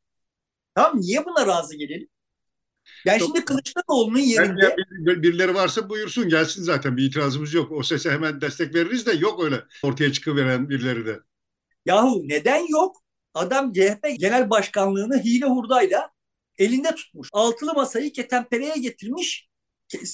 Tamam 0.75 1.01
niye 1.01 1.25
buna 1.25 1.47
razı 1.47 1.75
gelelim? 1.75 2.07
Yani 3.05 3.19
Çok, 3.19 3.27
şimdi 3.27 3.45
Kılıçdaroğlu'nun 3.45 4.19
yerinde... 4.19 4.75
Bir, 4.91 5.23
birileri 5.23 5.53
varsa 5.53 5.89
buyursun 5.89 6.29
gelsin 6.29 6.63
zaten 6.63 6.97
bir 6.97 7.03
itirazımız 7.03 7.53
yok. 7.53 7.71
O 7.71 7.83
sese 7.83 8.11
hemen 8.11 8.41
destek 8.41 8.75
veririz 8.75 9.05
de 9.05 9.11
yok 9.11 9.43
öyle 9.43 9.63
ortaya 9.83 10.13
çıkıveren 10.13 10.69
birileri 10.69 11.05
de. 11.05 11.19
Yahu 11.85 12.21
neden 12.27 12.67
yok? 12.67 13.03
Adam 13.33 13.73
CHP 13.73 14.07
genel 14.19 14.49
başkanlığını 14.49 15.23
hile 15.23 15.45
hurdayla 15.45 16.11
elinde 16.57 16.95
tutmuş. 16.95 17.29
Altılı 17.33 17.73
masayı 17.73 18.13
ketenpereye 18.13 18.75
getirmiş. 18.77 19.49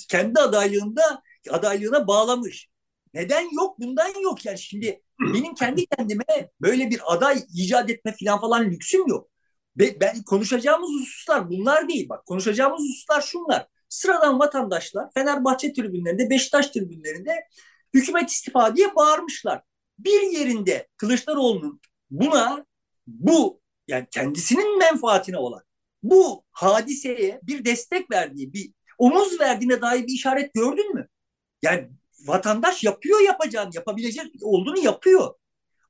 Kendi 0.10 0.40
adaylığında 0.40 1.22
adaylığına 1.50 2.08
bağlamış. 2.08 2.70
Neden 3.14 3.56
yok? 3.56 3.80
Bundan 3.80 4.22
yok 4.22 4.46
yani 4.46 4.60
şimdi 4.60 5.02
benim 5.20 5.56
kendi 5.56 5.86
kendime 5.86 6.52
böyle 6.62 6.90
bir 6.90 7.14
aday 7.14 7.44
icat 7.54 7.90
etme 7.90 8.16
falan 8.20 8.42
falan 8.42 8.66
lüksüm 8.66 9.08
yok. 9.08 9.30
Ve 9.78 10.00
ben 10.02 10.24
konuşacağımız 10.24 10.90
hususlar 10.90 11.50
bunlar 11.50 11.90
değil. 11.90 12.10
Bak 12.10 12.26
konuşacağımız 12.26 12.82
hususlar 12.82 13.22
şunlar. 13.22 13.68
Sıradan 13.90 14.40
vatandaşlar 14.40 15.14
Fenerbahçe 15.14 15.74
tribünlerinde, 15.74 16.30
Beşiktaş 16.30 16.68
tribünlerinde 16.68 17.36
hükümet 17.94 18.30
istifa 18.30 18.76
diye 18.76 18.96
bağırmışlar. 18.96 19.62
Bir 20.00 20.22
yerinde 20.22 20.88
Kılıçdaroğlu'nun 20.98 21.82
buna 22.12 22.66
bu 23.08 23.62
yani 23.88 24.08
kendisinin 24.12 24.80
menfaatine 24.80 25.38
olan 25.38 25.62
bu 26.04 26.44
hadiseye 26.52 27.40
bir 27.44 27.66
destek 27.66 28.12
verdiği 28.12 28.54
bir 28.54 28.72
omuz 28.98 29.40
verdiğine 29.40 29.82
dair 29.82 30.08
bir 30.08 30.14
işaret 30.14 30.54
gördün 30.54 30.96
mü? 30.96 31.08
Yani 31.62 31.90
vatandaş 32.26 32.84
yapıyor 32.84 33.20
yapacağını, 33.20 33.70
yapabilecek 33.74 34.26
olduğunu 34.42 34.80
yapıyor. 34.80 35.34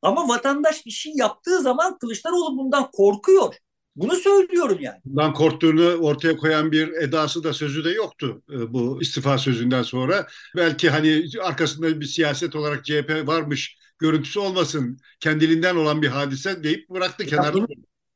Ama 0.02 0.28
vatandaş 0.28 0.86
bir 0.86 0.92
şey 0.92 1.14
yaptığı 1.16 1.62
zaman 1.62 1.98
Kılıçdaroğlu 1.98 2.58
bundan 2.58 2.92
korkuyor. 2.92 3.56
Bunu 3.96 4.16
söylüyorum 4.16 4.78
yani. 4.82 4.98
Bundan 5.06 5.34
korktuğunu 5.34 5.96
ortaya 5.96 6.38
koyan 6.38 6.72
bir 6.72 6.88
edası 6.88 7.44
da 7.44 7.54
sözü 7.54 7.86
de 7.86 7.90
yoktu 7.90 8.42
e, 8.50 8.74
bu 8.74 9.02
istifa 9.02 9.38
sözünden 9.38 9.84
sonra. 9.84 10.28
Belki 10.56 10.90
hani 10.90 11.24
arkasında 11.44 12.00
bir 12.00 12.06
siyaset 12.06 12.56
olarak 12.56 12.86
CHP 12.86 13.28
varmış 13.28 13.78
görüntüsü 14.00 14.39
olmasın. 14.39 15.00
Kendiliğinden 15.20 15.75
olan 15.75 16.01
bir 16.01 16.08
hadise 16.08 16.63
deyip 16.63 16.89
bıraktı 16.89 17.24
ya 17.24 17.30
kenarda. 17.30 17.54
Bunu, 17.54 17.68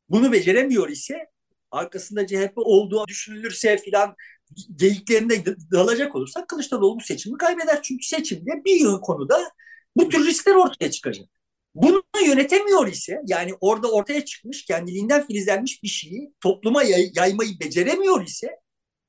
bunu 0.09 0.31
beceremiyor 0.31 0.89
ise 0.89 1.15
arkasında 1.71 2.27
CHP 2.27 2.53
olduğu 2.55 3.07
düşünülürse 3.07 3.77
filan 3.77 4.15
geyiklerine 4.75 5.43
dalacak 5.71 6.15
olursak 6.15 6.47
Kılıçdaroğlu 6.47 6.99
bu 6.99 7.03
seçimi 7.03 7.37
kaybeder. 7.37 7.81
Çünkü 7.81 8.07
seçimde 8.07 8.51
bir 8.65 9.01
konuda 9.01 9.51
bu 9.95 10.09
tür 10.09 10.25
riskler 10.27 10.55
ortaya 10.55 10.91
çıkacak. 10.91 11.25
Bunu 11.75 12.03
yönetemiyor 12.25 12.87
ise 12.87 13.21
yani 13.27 13.53
orada 13.61 13.91
ortaya 13.91 14.25
çıkmış 14.25 14.65
kendiliğinden 14.65 15.27
filizlenmiş 15.27 15.83
bir 15.83 15.87
şeyi 15.87 16.33
topluma 16.41 16.83
yay, 16.83 17.11
yaymayı 17.15 17.59
beceremiyor 17.59 18.25
ise 18.25 18.60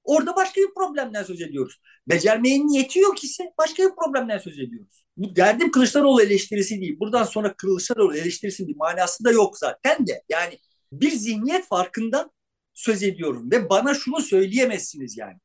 orada 0.05 0.37
başka 0.37 0.61
bir 0.61 0.75
problemden 0.75 1.23
söz 1.23 1.41
ediyoruz. 1.41 1.81
Becermeyin 2.09 2.69
niyeti 2.69 2.99
yok 2.99 3.25
ise 3.25 3.53
başka 3.59 3.83
bir 3.83 3.95
problemden 3.95 4.39
söz 4.39 4.59
ediyoruz. 4.59 5.05
Bu 5.17 5.37
derdim 5.37 5.71
Kılıçdaroğlu 5.71 6.23
eleştirisi 6.23 6.81
değil. 6.81 7.01
Buradan 7.01 7.25
sonra 7.25 7.55
Kılıçdaroğlu 7.55 8.17
eleştirisinin 8.17 8.69
bir 8.69 8.77
manası 8.77 9.25
da 9.25 9.31
yok 9.31 9.59
zaten 9.59 10.07
de. 10.07 10.23
Yani 10.29 10.59
bir 10.93 11.11
zihniyet 11.11 11.67
farkından 11.67 12.31
söz 12.75 13.03
ediyorum 13.03 13.51
ve 13.51 13.71
bana 13.71 13.95
şunu 13.95 14.21
söyleyemezsiniz 14.21 15.17
yani. 15.19 15.39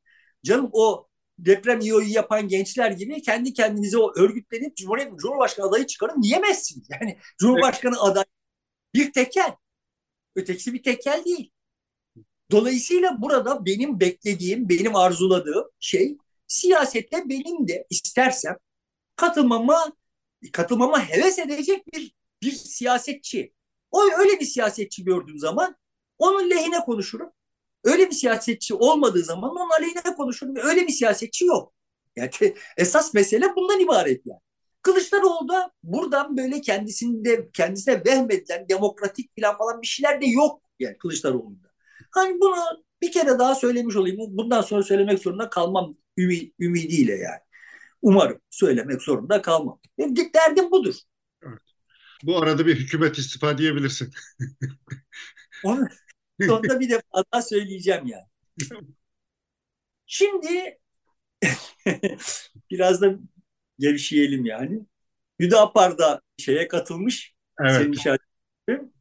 Canım 0.46 0.70
o 0.74 1.08
deprem 1.40 1.82
İO'yu 1.82 2.08
yapan 2.08 2.48
gençler 2.48 2.92
gibi 2.92 3.22
kendi 3.22 3.54
kendinize 3.54 3.98
o 3.98 4.14
örgütlenip 4.20 4.78
Cumhuriyet 4.78 5.20
Cumhurbaşkanı 5.20 5.68
adayı 5.68 5.88
çıkarın 5.88 6.24
diyemezsiniz. 6.24 6.88
Yani 6.90 7.18
Cumhurbaşkanı 7.40 7.96
evet. 7.96 8.12
adayı 8.12 8.26
bir 8.94 9.14
tekel. 9.14 9.56
Ötekisi 10.36 10.74
bir 10.74 10.84
tekel 10.84 11.26
değil. 11.26 11.52
Dolayısıyla 12.52 13.22
burada 13.22 13.66
benim 13.66 14.00
beklediğim, 14.00 14.70
benim 14.70 14.96
arzuladığım 14.96 15.66
şey 15.80 16.18
siyasette 16.48 17.30
benim 17.30 17.68
de 17.68 17.88
istersem 17.90 18.58
katılmama 19.16 19.94
katılmama 20.54 21.10
heves 21.10 21.40
edecek 21.40 21.94
bir 21.94 22.14
bir 22.44 22.52
siyasetçi. 22.52 23.54
O 23.92 24.04
öyle 24.18 24.40
bir 24.40 24.46
siyasetçi 24.46 25.04
gördüğüm 25.04 25.40
zaman 25.40 25.76
onun 26.18 26.50
lehine 26.50 26.80
konuşurum. 26.80 27.32
Öyle 27.84 28.10
bir 28.10 28.16
siyasetçi 28.16 28.74
olmadığı 28.74 29.24
zaman 29.24 29.52
onun 29.52 29.70
aleyhine 29.70 30.16
konuşurum. 30.18 30.56
Öyle 30.56 30.88
bir 30.88 30.94
siyasetçi 30.94 31.46
yok. 31.46 31.74
Yani 32.16 32.32
esas 32.78 33.14
mesele 33.14 33.56
bundan 33.56 33.80
ibaret 33.80 34.22
yani. 34.26 34.40
Kılıçdaroğlu 34.82 35.50
da 35.50 35.72
buradan 35.84 36.38
böyle 36.38 36.62
kendisinde 36.62 37.50
kendisine 37.54 38.06
vehmedilen 38.06 38.70
demokratik 38.70 39.32
falan 39.42 39.58
falan 39.58 39.82
bir 39.82 39.88
şeyler 39.88 40.22
de 40.22 40.26
yok 40.26 40.62
yani 40.80 40.98
Kılıçdaroğlu'nda. 40.98 41.67
Hani 42.18 42.40
bunu 42.40 42.84
bir 43.02 43.12
kere 43.12 43.40
daha 43.40 43.56
söylemiş 43.56 43.96
olayım. 43.96 44.18
Bundan 44.20 44.62
sonra 44.62 44.84
söylemek 44.84 45.20
zorunda 45.20 45.50
kalmam 45.50 45.98
ümid, 46.18 46.52
ümidiyle 46.60 47.16
yani. 47.16 47.40
Umarım 48.02 48.42
söylemek 48.50 49.02
zorunda 49.02 49.42
kalmam. 49.42 49.80
Derdim 50.34 50.72
budur. 50.72 50.96
Evet. 51.44 51.60
Bu 52.24 52.38
arada 52.38 52.66
bir 52.66 52.76
hükümet 52.76 53.18
istifa 53.18 53.58
diyebilirsin. 53.58 54.14
Onu, 55.64 55.88
Sonunda 56.42 56.80
bir 56.80 56.90
defa 56.90 57.24
daha 57.34 57.42
söyleyeceğim 57.42 58.06
yani. 58.06 58.26
Şimdi 60.06 60.80
biraz 62.72 63.02
da 63.02 63.16
gevşeyelim 63.80 64.46
yani. 64.46 64.86
Hüdapar 65.40 65.98
da 65.98 66.22
şeye 66.38 66.68
katılmış. 66.68 67.34
Evet. 67.62 67.96
Senin. 67.96 68.94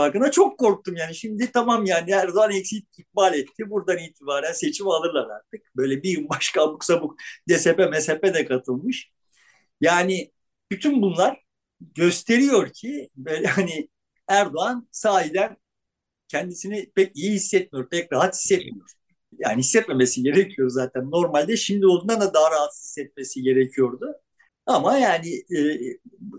Farkına 0.00 0.30
çok 0.30 0.58
korktum 0.58 0.96
yani. 0.96 1.14
Şimdi 1.14 1.52
tamam 1.52 1.84
yani 1.86 2.10
Erdoğan 2.10 2.50
eksik 2.50 2.86
ikbal 2.98 3.34
etti. 3.34 3.70
Buradan 3.70 3.98
itibaren 3.98 4.52
seçim 4.52 4.88
alırlar 4.88 5.28
artık. 5.30 5.76
Böyle 5.76 6.02
bir 6.02 6.28
başka 6.28 6.62
abuk 6.62 6.84
sabuk 6.84 7.16
DSP, 7.50 7.78
MSP 7.78 8.22
de 8.22 8.46
katılmış. 8.46 9.10
Yani 9.80 10.32
bütün 10.70 11.02
bunlar 11.02 11.40
gösteriyor 11.80 12.70
ki 12.72 13.10
böyle 13.16 13.46
hani 13.46 13.88
Erdoğan 14.28 14.88
sahiden 14.92 15.56
kendisini 16.28 16.90
pek 16.94 17.16
iyi 17.16 17.32
hissetmiyor, 17.32 17.90
pek 17.90 18.12
rahat 18.12 18.34
hissetmiyor. 18.34 18.86
Yani 19.38 19.58
hissetmemesi 19.60 20.22
gerekiyor 20.22 20.68
zaten. 20.70 21.10
Normalde 21.10 21.56
şimdi 21.56 21.86
olduğundan 21.86 22.20
da 22.20 22.34
daha 22.34 22.50
rahat 22.50 22.72
hissetmesi 22.72 23.42
gerekiyordu. 23.42 24.06
Ama 24.70 24.98
yani 24.98 25.28
e, 25.56 25.58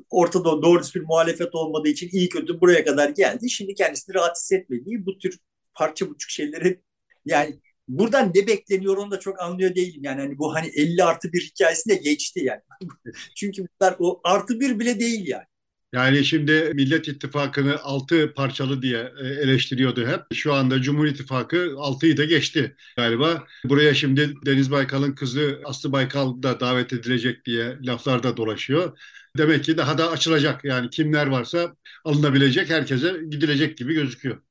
ortada 0.10 0.62
doğru 0.62 0.82
bir 0.96 1.02
muhalefet 1.02 1.56
olmadığı 1.56 1.88
için 1.90 2.10
iyi 2.12 2.30
kötü 2.30 2.62
buraya 2.62 2.86
kadar 2.86 3.10
geldi. 3.10 3.50
Şimdi 3.50 3.76
kendisini 3.76 4.16
rahat 4.16 4.38
hissetmediği 4.38 5.06
bu 5.06 5.18
tür 5.18 5.40
parça 5.74 6.10
buçuk 6.10 6.30
şeyleri 6.32 6.82
yani 7.26 7.60
buradan 7.88 8.32
ne 8.36 8.48
bekleniyor 8.48 8.98
onu 8.98 9.12
da 9.12 9.20
çok 9.20 9.42
anlıyor 9.42 9.76
değilim. 9.76 10.02
Yani 10.04 10.22
hani 10.22 10.38
bu 10.38 10.56
hani 10.56 10.68
50 10.68 11.04
artı 11.04 11.34
bir 11.34 11.42
hikayesinde 11.42 11.96
geçti 11.96 12.40
yani. 12.44 12.62
Çünkü 13.36 13.66
bunlar 13.82 13.96
o 14.00 14.22
artı 14.24 14.60
bir 14.60 14.80
bile 14.80 15.00
değil 15.00 15.28
yani. 15.28 15.46
Yani 15.94 16.26
şimdi 16.26 16.72
Millet 16.74 17.08
İttifakı'nı 17.08 17.80
altı 17.84 18.34
parçalı 18.34 18.82
diye 18.82 19.12
e, 19.22 19.28
eleştiriyordu 19.28 20.08
hep. 20.08 20.22
Şu 20.34 20.54
anda 20.54 20.82
Cumhur 20.82 21.06
İttifakı 21.06 21.74
altıyı 21.78 22.18
da 22.18 22.26
geçti 22.26 22.76
galiba. 22.96 23.44
Buraya 23.66 23.94
şimdi 23.94 24.34
Deniz 24.46 24.72
Baykal'ın 24.72 25.16
kızı 25.16 25.62
Aslı 25.66 25.92
Baykal 25.92 26.44
da 26.44 26.60
davet 26.60 26.94
edilecek 26.94 27.46
diye 27.46 27.78
laflar 27.82 28.24
da 28.24 28.38
dolaşıyor. 28.38 29.00
Demek 29.38 29.64
ki 29.64 29.78
daha 29.78 29.98
da 29.98 30.12
açılacak. 30.12 30.64
Yani 30.66 30.90
kimler 30.90 31.28
varsa 31.28 31.76
alınabilecek 32.06 32.70
herkese 32.70 33.14
gidilecek 33.30 33.78
gibi 33.78 33.94
gözüküyor. 33.94 34.42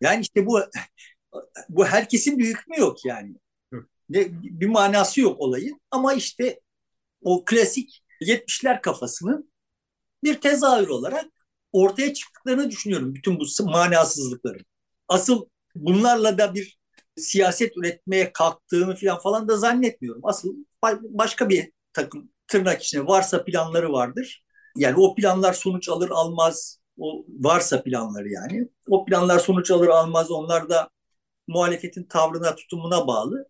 Yani 0.00 0.20
işte 0.20 0.46
bu 0.46 0.60
bu 1.68 1.86
herkesin 1.86 2.38
bir 2.38 2.44
hükmü 2.44 2.78
yok 2.78 3.04
yani. 3.04 3.34
Ne, 4.08 4.28
bir 4.32 4.66
manası 4.66 5.20
yok 5.20 5.40
olayın 5.40 5.80
ama 5.90 6.14
işte 6.14 6.60
o 7.22 7.44
klasik 7.44 8.02
70'ler 8.20 8.80
kafasının 8.82 9.50
bir 10.24 10.40
tezahür 10.40 10.88
olarak 10.88 11.24
ortaya 11.72 12.14
çıktıklarını 12.14 12.70
düşünüyorum 12.70 13.14
bütün 13.14 13.40
bu 13.40 13.44
manasızlıkların. 13.64 14.66
Asıl 15.08 15.46
bunlarla 15.74 16.38
da 16.38 16.54
bir 16.54 16.78
siyaset 17.16 17.76
üretmeye 17.76 18.32
kalktığını 18.32 18.96
falan 18.96 19.18
falan 19.18 19.48
da 19.48 19.56
zannetmiyorum. 19.56 20.22
Asıl 20.24 20.54
başka 21.02 21.48
bir 21.48 21.72
takım 21.92 22.30
tırnak 22.48 22.82
içinde 22.82 23.06
varsa 23.06 23.44
planları 23.44 23.92
vardır. 23.92 24.44
Yani 24.76 24.96
o 25.00 25.14
planlar 25.14 25.52
sonuç 25.52 25.88
alır 25.88 26.10
almaz 26.10 26.80
o 26.98 27.24
varsa 27.28 27.82
planları 27.82 28.28
yani. 28.28 28.68
O 28.88 29.04
planlar 29.04 29.38
sonuç 29.38 29.70
alır 29.70 29.88
almaz 29.88 30.30
onlar 30.30 30.68
da 30.68 30.90
muhalefetin 31.48 32.04
tavrına 32.04 32.54
tutumuna 32.56 33.06
bağlı. 33.06 33.46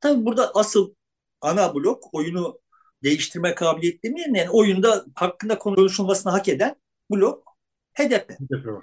Tabii 0.00 0.24
burada 0.26 0.52
asıl 0.54 0.94
ana 1.40 1.74
blok 1.74 2.14
oyunu 2.14 2.60
değiştirme 3.02 3.54
kabiliyeti 3.54 4.02
demeyelim 4.02 4.34
yani 4.34 4.50
oyunda 4.50 5.04
hakkında 5.14 5.58
konuşulmasını 5.58 6.32
hak 6.32 6.48
eden 6.48 6.76
blok 7.10 7.56
HDP. 7.94 8.30
HDP. 8.30 8.80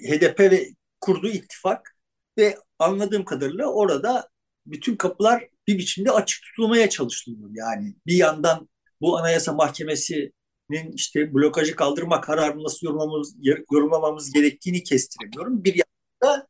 HDP 0.00 0.40
ve 0.40 0.68
kurduğu 1.00 1.28
ittifak 1.28 1.96
ve 2.38 2.58
anladığım 2.78 3.24
kadarıyla 3.24 3.66
orada 3.66 4.28
bütün 4.66 4.96
kapılar 4.96 5.48
bir 5.66 5.78
biçimde 5.78 6.10
açık 6.10 6.42
tutulmaya 6.42 6.90
çalışılıyor. 6.90 7.50
Yani 7.52 7.94
bir 8.06 8.14
yandan 8.14 8.68
bu 9.00 9.18
Anayasa 9.18 9.52
Mahkemesi'nin 9.52 10.92
işte 10.92 11.34
blokajı 11.34 11.76
kaldırma 11.76 12.20
kararını 12.20 12.64
nasıl 12.64 12.86
yorumlamamız, 12.86 13.36
yorumlamamız 13.72 14.32
gerektiğini 14.32 14.82
kestiremiyorum. 14.82 15.64
Bir 15.64 15.74
yanda 15.74 16.48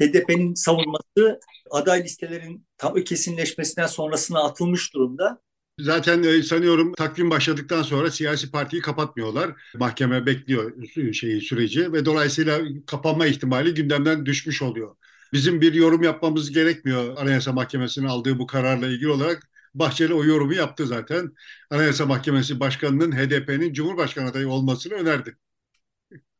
HDP'nin 0.00 0.54
savunması 0.54 1.40
aday 1.70 2.04
listelerin 2.04 2.66
tam 2.76 2.94
kesinleşmesinden 2.94 3.86
sonrasına 3.86 4.44
atılmış 4.44 4.94
durumda. 4.94 5.40
Zaten 5.80 6.22
e, 6.22 6.42
sanıyorum 6.42 6.92
takvim 6.94 7.30
başladıktan 7.30 7.82
sonra 7.82 8.10
siyasi 8.10 8.50
partiyi 8.50 8.82
kapatmıyorlar. 8.82 9.50
Mahkeme 9.74 10.26
bekliyor 10.26 10.72
şeyi 11.12 11.40
süreci 11.40 11.92
ve 11.92 12.04
dolayısıyla 12.04 12.60
kapanma 12.86 13.26
ihtimali 13.26 13.74
gündemden 13.74 14.26
düşmüş 14.26 14.62
oluyor. 14.62 14.96
Bizim 15.32 15.60
bir 15.60 15.74
yorum 15.74 16.02
yapmamız 16.02 16.50
gerekmiyor 16.50 17.16
Anayasa 17.16 17.52
Mahkemesi'nin 17.52 18.06
aldığı 18.06 18.38
bu 18.38 18.46
kararla 18.46 18.86
ilgili 18.86 19.08
olarak. 19.08 19.48
Bahçeli 19.74 20.14
o 20.14 20.24
yorumu 20.24 20.54
yaptı 20.54 20.86
zaten. 20.86 21.32
Anayasa 21.70 22.06
Mahkemesi 22.06 22.60
Başkanı'nın 22.60 23.12
HDP'nin 23.12 23.72
Cumhurbaşkanı 23.72 24.30
adayı 24.30 24.48
olmasını 24.48 24.94
önerdi. 24.94 25.36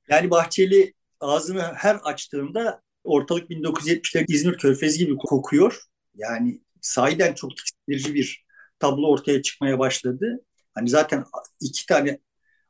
Yani 0.09 0.31
Bahçeli 0.31 0.94
ağzını 1.20 1.62
her 1.75 1.94
açtığında 2.05 2.83
ortalık 3.05 3.51
1970'ler 3.51 4.25
İzmir 4.29 4.59
Körfezi 4.59 4.99
gibi 4.99 5.16
kokuyor. 5.16 5.83
Yani 6.14 6.61
sahiden 6.81 7.35
çok 7.35 7.57
tiksindirici 7.57 8.14
bir 8.14 8.45
tablo 8.78 9.08
ortaya 9.08 9.42
çıkmaya 9.42 9.78
başladı. 9.78 10.44
Hani 10.74 10.88
zaten 10.88 11.24
iki 11.60 11.86
tane 11.86 12.20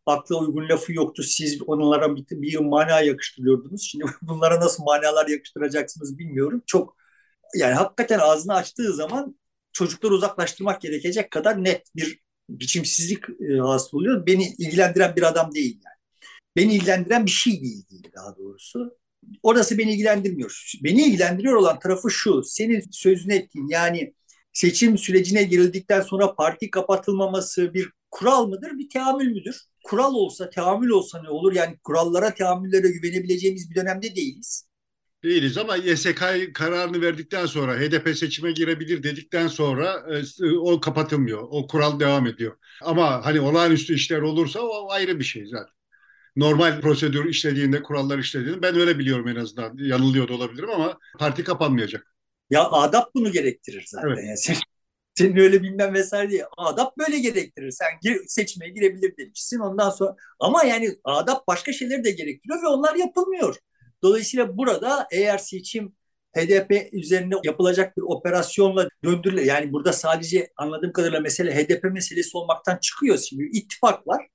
akla 0.06 0.36
uygun 0.36 0.68
lafı 0.68 0.92
yoktu. 0.92 1.22
Siz 1.22 1.62
onlara 1.66 2.16
bir, 2.16 2.24
bir 2.30 2.58
mana 2.58 3.00
yakıştırıyordunuz. 3.00 3.82
Şimdi 3.82 4.04
bunlara 4.22 4.60
nasıl 4.60 4.84
manalar 4.84 5.28
yakıştıracaksınız 5.28 6.18
bilmiyorum. 6.18 6.62
Çok 6.66 6.96
yani 7.54 7.74
hakikaten 7.74 8.18
ağzını 8.18 8.54
açtığı 8.54 8.94
zaman 8.94 9.38
çocukları 9.72 10.14
uzaklaştırmak 10.14 10.80
gerekecek 10.80 11.30
kadar 11.30 11.64
net 11.64 11.96
bir 11.96 12.20
biçimsizlik 12.50 13.24
e, 13.28 13.58
hasıl 13.58 13.98
oluyor. 13.98 14.26
Beni 14.26 14.54
ilgilendiren 14.58 15.16
bir 15.16 15.22
adam 15.22 15.54
değil 15.54 15.80
yani. 15.84 15.96
Beni 16.56 16.74
ilgilendiren 16.74 17.26
bir 17.26 17.30
şey 17.30 17.62
değil, 17.62 17.88
değil 17.90 18.10
daha 18.16 18.36
doğrusu. 18.36 18.98
Orası 19.42 19.78
beni 19.78 19.92
ilgilendirmiyor. 19.92 20.72
Beni 20.84 21.02
ilgilendiriyor 21.02 21.54
olan 21.54 21.78
tarafı 21.78 22.10
şu. 22.10 22.42
Senin 22.42 22.84
sözünü 22.90 23.34
ettiğin 23.34 23.68
yani 23.68 24.14
seçim 24.56 24.98
sürecine 24.98 25.42
girildikten 25.42 26.00
sonra 26.00 26.34
parti 26.34 26.70
kapatılmaması 26.70 27.74
bir 27.74 27.90
kural 28.10 28.46
mıdır, 28.46 28.78
bir 28.78 28.88
teamül 28.88 29.26
müdür? 29.26 29.60
Kural 29.84 30.14
olsa, 30.14 30.50
teamül 30.50 30.88
olsa 30.88 31.22
ne 31.22 31.28
olur? 31.28 31.52
Yani 31.52 31.78
kurallara, 31.84 32.34
teamüllere 32.34 32.88
güvenebileceğimiz 32.88 33.70
bir 33.70 33.74
dönemde 33.74 34.16
değiliz. 34.16 34.68
Değiliz 35.24 35.58
ama 35.58 35.76
YSK 35.76 36.24
kararını 36.54 37.00
verdikten 37.00 37.46
sonra 37.46 37.78
HDP 37.78 38.16
seçime 38.16 38.52
girebilir 38.52 39.02
dedikten 39.02 39.48
sonra 39.48 40.06
e, 40.42 40.50
o 40.50 40.80
kapatılmıyor. 40.80 41.42
O 41.50 41.66
kural 41.66 42.00
devam 42.00 42.26
ediyor. 42.26 42.56
Ama 42.82 43.24
hani 43.24 43.40
olağanüstü 43.40 43.94
işler 43.94 44.20
olursa 44.20 44.60
o 44.60 44.90
ayrı 44.90 45.18
bir 45.18 45.24
şey 45.24 45.46
zaten. 45.46 45.74
Normal 46.36 46.80
prosedür 46.80 47.24
işlediğinde, 47.24 47.82
kurallar 47.82 48.18
işlediğinde 48.18 48.62
ben 48.62 48.76
öyle 48.76 48.98
biliyorum 48.98 49.28
en 49.28 49.36
azından. 49.36 49.76
Yanılıyor 49.78 50.28
da 50.28 50.34
olabilirim 50.34 50.70
ama 50.70 50.98
parti 51.18 51.44
kapanmayacak. 51.44 52.15
Ya 52.50 52.70
adap 52.70 53.14
bunu 53.14 53.32
gerektirir 53.32 53.84
zaten. 53.88 54.08
Evet. 54.08 54.24
Yani 54.24 54.38
sen, 54.38 54.56
senin 55.14 55.36
öyle 55.36 55.62
bilmem 55.62 55.94
vesaire 55.94 56.30
diye. 56.30 56.46
Adap 56.56 56.98
böyle 56.98 57.18
gerektirir. 57.18 57.70
Sen 57.70 57.88
gir, 58.02 58.20
seçmeye 58.28 58.72
girebilir 58.72 59.16
demişsin. 59.16 59.58
Ondan 59.58 59.90
sonra 59.90 60.16
ama 60.40 60.64
yani 60.64 60.96
adap 61.04 61.46
başka 61.46 61.72
şeyleri 61.72 62.04
de 62.04 62.10
gerektiriyor 62.10 62.62
ve 62.62 62.66
onlar 62.66 62.94
yapılmıyor. 62.94 63.56
Dolayısıyla 64.02 64.56
burada 64.56 65.06
eğer 65.10 65.38
seçim 65.38 65.96
HDP 66.36 66.88
üzerine 66.92 67.34
yapılacak 67.44 67.96
bir 67.96 68.02
operasyonla 68.02 68.88
döndürüle 69.04 69.44
yani 69.44 69.72
burada 69.72 69.92
sadece 69.92 70.50
anladığım 70.56 70.92
kadarıyla 70.92 71.20
mesele 71.20 71.54
HDP 71.54 71.84
meselesi 71.84 72.36
olmaktan 72.36 72.78
çıkıyor. 72.82 73.18
Şimdi 73.18 73.44
ittifak 73.52 74.06
var. 74.06 74.28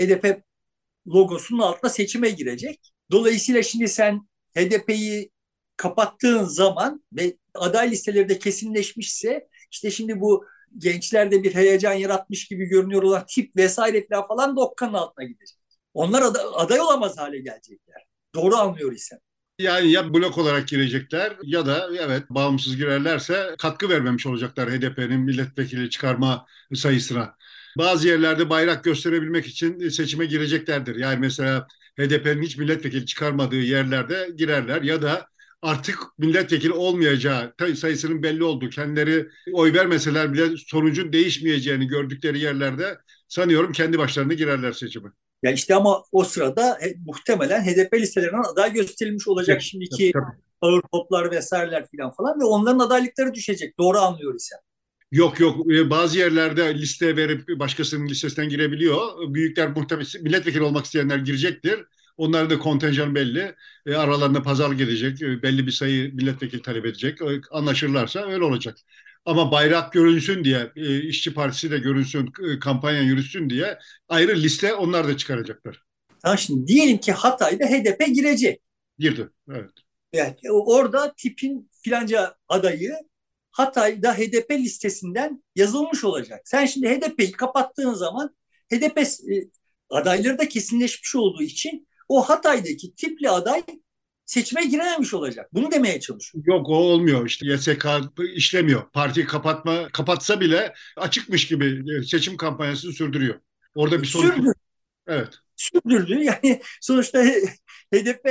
HDP 0.00 0.42
logosunun 1.08 1.62
altında 1.62 1.90
seçime 1.90 2.30
girecek. 2.30 2.92
Dolayısıyla 3.10 3.62
şimdi 3.62 3.88
sen 3.88 4.28
HDP'yi 4.56 5.30
kapattığın 5.76 6.44
zaman 6.44 7.04
ve 7.12 7.36
aday 7.58 7.90
listeleri 7.90 8.28
de 8.28 8.38
kesinleşmişse 8.38 9.48
işte 9.70 9.90
şimdi 9.90 10.20
bu 10.20 10.44
gençlerde 10.78 11.42
bir 11.42 11.54
heyecan 11.54 11.92
yaratmış 11.92 12.48
gibi 12.48 12.64
görünüyor 12.64 13.02
olan 13.02 13.24
tip 13.28 13.56
vesaire 13.56 14.06
falan 14.28 14.56
da 14.56 14.60
okkanın 14.60 14.94
altına 14.94 15.24
gidecek. 15.24 15.58
Onlar 15.94 16.22
aday, 16.22 16.42
aday 16.54 16.80
olamaz 16.80 17.18
hale 17.18 17.38
gelecekler. 17.38 18.02
Doğru 18.34 18.56
anlıyor 18.56 18.92
isem. 18.92 19.18
Yani 19.58 19.90
ya 19.90 20.14
blok 20.14 20.38
olarak 20.38 20.68
girecekler 20.68 21.36
ya 21.42 21.66
da 21.66 21.88
evet 22.00 22.22
bağımsız 22.30 22.76
girerlerse 22.76 23.54
katkı 23.58 23.88
vermemiş 23.88 24.26
olacaklar 24.26 24.70
HDP'nin 24.70 25.20
milletvekili 25.20 25.90
çıkarma 25.90 26.46
sayısına. 26.74 27.34
Bazı 27.78 28.08
yerlerde 28.08 28.50
bayrak 28.50 28.84
gösterebilmek 28.84 29.46
için 29.46 29.88
seçime 29.88 30.26
gireceklerdir. 30.26 30.96
Yani 30.96 31.18
mesela 31.18 31.66
HDP'nin 31.98 32.42
hiç 32.42 32.56
milletvekili 32.56 33.06
çıkarmadığı 33.06 33.60
yerlerde 33.60 34.30
girerler 34.36 34.82
ya 34.82 35.02
da 35.02 35.26
artık 35.62 35.98
milletvekili 36.18 36.72
olmayacağı 36.72 37.54
sayısının 37.76 38.22
belli 38.22 38.44
olduğu, 38.44 38.70
kendileri 38.70 39.28
oy 39.52 39.72
vermeseler 39.72 40.32
bile 40.32 40.56
sonucun 40.66 41.12
değişmeyeceğini 41.12 41.86
gördükleri 41.86 42.38
yerlerde 42.38 42.98
sanıyorum 43.28 43.72
kendi 43.72 43.98
başlarına 43.98 44.32
girerler 44.32 44.72
seçime. 44.72 45.08
Ya 45.42 45.52
işte 45.52 45.74
ama 45.74 46.02
o 46.12 46.24
sırada 46.24 46.78
he, 46.80 46.94
muhtemelen 47.06 47.64
HDP 47.64 47.94
listelerinden 47.94 48.52
aday 48.52 48.72
gösterilmiş 48.72 49.28
olacak 49.28 49.54
evet, 49.54 49.62
şimdiki 49.62 50.12
tabii. 50.12 50.24
ağır 50.60 50.82
toplar 50.92 51.30
vesaireler 51.30 51.86
falan 51.96 52.14
falan 52.14 52.40
ve 52.40 52.44
onların 52.44 52.78
adaylıkları 52.78 53.34
düşecek. 53.34 53.78
Doğru 53.78 53.98
anlıyor 53.98 54.34
ise. 54.34 54.56
Yok 55.12 55.40
yok 55.40 55.72
e, 55.72 55.90
bazı 55.90 56.18
yerlerde 56.18 56.74
liste 56.74 57.16
verip 57.16 57.48
başkasının 57.58 58.08
listesinden 58.08 58.48
girebiliyor. 58.48 58.98
Büyükler 59.34 59.68
muhtemelen 59.68 60.22
milletvekili 60.22 60.62
olmak 60.62 60.84
isteyenler 60.84 61.18
girecektir. 61.18 61.84
Onların 62.16 62.50
da 62.50 62.58
kontenjan 62.58 63.14
belli. 63.14 63.54
E, 63.86 63.94
aralarında 63.94 64.42
pazar 64.42 64.72
gelecek. 64.72 65.22
E, 65.22 65.42
belli 65.42 65.66
bir 65.66 65.72
sayı 65.72 66.14
milletvekili 66.14 66.62
talep 66.62 66.86
edecek. 66.86 67.22
E, 67.22 67.40
anlaşırlarsa 67.50 68.20
öyle 68.20 68.44
olacak. 68.44 68.76
Ama 69.24 69.52
bayrak 69.52 69.92
görünsün 69.92 70.44
diye, 70.44 70.72
e, 70.76 71.00
işçi 71.02 71.34
partisi 71.34 71.70
de 71.70 71.78
görünsün, 71.78 72.32
e, 72.50 72.58
kampanya 72.58 73.02
yürüsün 73.02 73.50
diye 73.50 73.78
ayrı 74.08 74.36
liste 74.36 74.74
onlar 74.74 75.08
da 75.08 75.16
çıkaracaklar. 75.16 75.82
Ha 76.22 76.36
şimdi 76.36 76.66
diyelim 76.66 76.98
ki 76.98 77.12
Hatay'da 77.12 77.66
HDP 77.66 78.06
girecek. 78.14 78.60
Girdi, 78.98 79.28
evet. 79.50 79.70
Yani 80.12 80.36
orada 80.50 81.14
tipin 81.16 81.70
filanca 81.82 82.34
adayı 82.48 82.94
Hatay'da 83.50 84.14
HDP 84.14 84.50
listesinden 84.50 85.44
yazılmış 85.56 86.04
olacak. 86.04 86.40
Sen 86.44 86.66
şimdi 86.66 86.88
HDP'yi 86.88 87.32
kapattığın 87.32 87.94
zaman 87.94 88.36
HDP 88.72 88.98
e, 88.98 89.04
adayları 89.90 90.38
da 90.38 90.48
kesinleşmiş 90.48 91.16
olduğu 91.16 91.42
için 91.42 91.88
o 92.08 92.22
Hatay'daki 92.22 92.94
tipli 92.94 93.30
aday 93.30 93.62
seçime 94.26 94.64
girememiş 94.64 95.14
olacak. 95.14 95.48
Bunu 95.52 95.70
demeye 95.70 96.00
çalışıyor. 96.00 96.44
Yok 96.46 96.68
o 96.68 96.74
olmuyor 96.74 97.26
işte 97.26 97.46
YSK 97.46 97.86
işlemiyor. 98.34 98.90
Parti 98.90 99.26
kapatma 99.26 99.88
kapatsa 99.88 100.40
bile 100.40 100.74
açıkmış 100.96 101.46
gibi 101.46 101.84
seçim 102.06 102.36
kampanyasını 102.36 102.92
sürdürüyor. 102.92 103.40
Orada 103.74 104.02
bir 104.02 104.06
sonuç. 104.06 104.34
Sürdür. 104.34 104.54
Evet. 105.06 105.34
Sürdürdü. 105.56 106.18
Yani 106.24 106.60
sonuçta 106.80 107.24
HDP 107.94 108.28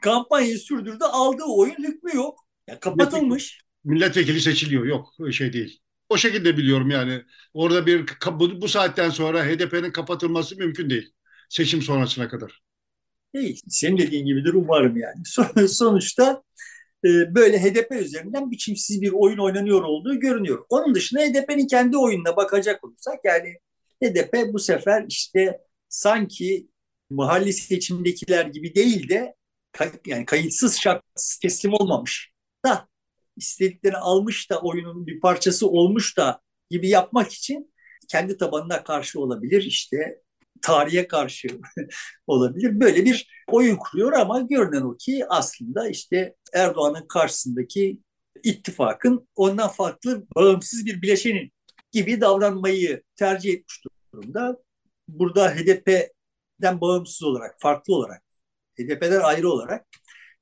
kampanyayı 0.00 0.58
sürdürdü. 0.58 1.04
Aldığı 1.04 1.44
oyun 1.44 1.84
hükmü 1.84 2.16
yok. 2.16 2.38
Ya 2.68 2.80
kapatılmış. 2.80 3.60
Milletvekili 3.84 4.40
seçiliyor. 4.40 4.84
Yok 4.84 5.14
şey 5.32 5.52
değil. 5.52 5.80
O 6.08 6.16
şekilde 6.16 6.56
biliyorum 6.56 6.90
yani. 6.90 7.22
Orada 7.54 7.86
bir 7.86 8.06
bu, 8.26 8.60
bu 8.60 8.68
saatten 8.68 9.10
sonra 9.10 9.44
HDP'nin 9.44 9.90
kapatılması 9.92 10.56
mümkün 10.56 10.90
değil. 10.90 11.12
Seçim 11.48 11.82
sonrasına 11.82 12.28
kadar. 12.28 12.63
Değil. 13.34 13.62
Senin 13.68 13.98
dediğin 13.98 14.26
gibidir 14.26 14.54
umarım 14.54 14.96
yani. 14.96 15.68
Sonuçta 15.68 16.42
e, 17.04 17.34
böyle 17.34 17.62
HDP 17.62 17.92
üzerinden 17.92 18.50
biçimsiz 18.50 19.02
bir 19.02 19.12
oyun 19.12 19.38
oynanıyor 19.38 19.82
olduğu 19.82 20.20
görünüyor. 20.20 20.64
Onun 20.68 20.94
dışında 20.94 21.20
HDP'nin 21.20 21.66
kendi 21.66 21.96
oyununa 21.96 22.36
bakacak 22.36 22.84
olursak 22.84 23.20
yani 23.24 23.58
HDP 24.04 24.52
bu 24.52 24.58
sefer 24.58 25.04
işte 25.08 25.60
sanki 25.88 26.68
mahalli 27.10 27.52
seçimdekiler 27.52 28.46
gibi 28.46 28.74
değil 28.74 29.08
de 29.08 29.34
yani 30.06 30.24
kayıtsız 30.24 30.80
şartsız 30.80 31.38
teslim 31.38 31.72
olmamış 31.72 32.32
da 32.64 32.88
istediklerini 33.36 33.98
almış 33.98 34.50
da 34.50 34.60
oyunun 34.60 35.06
bir 35.06 35.20
parçası 35.20 35.68
olmuş 35.68 36.16
da 36.16 36.40
gibi 36.70 36.88
yapmak 36.88 37.32
için 37.32 37.74
kendi 38.08 38.36
tabanına 38.36 38.84
karşı 38.84 39.20
olabilir. 39.20 39.62
İşte 39.62 40.22
tarihe 40.62 41.08
karşı 41.08 41.48
olabilir. 42.26 42.80
Böyle 42.80 43.04
bir 43.04 43.44
oyun 43.50 43.76
kuruyor 43.76 44.12
ama 44.12 44.40
görünen 44.40 44.82
o 44.82 44.96
ki 44.96 45.24
aslında 45.28 45.88
işte 45.88 46.34
Erdoğan'ın 46.52 47.06
karşısındaki 47.08 47.98
ittifakın 48.42 49.28
ondan 49.36 49.68
farklı 49.68 50.26
bağımsız 50.36 50.86
bir 50.86 51.02
bileşenin 51.02 51.52
gibi 51.92 52.20
davranmayı 52.20 53.02
tercih 53.16 53.54
etmiş 53.54 53.84
durumda. 54.14 54.56
Burada 55.08 55.50
HDP'den 55.50 56.80
bağımsız 56.80 57.22
olarak, 57.22 57.56
farklı 57.60 57.94
olarak, 57.94 58.22
HDP'den 58.78 59.20
ayrı 59.20 59.48
olarak 59.48 59.86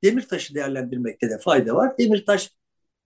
Demirtaş'ı 0.05 0.55
değerlendirmekte 0.55 1.31
de 1.31 1.39
fayda 1.39 1.75
var. 1.75 1.99
Demirtaş 1.99 2.51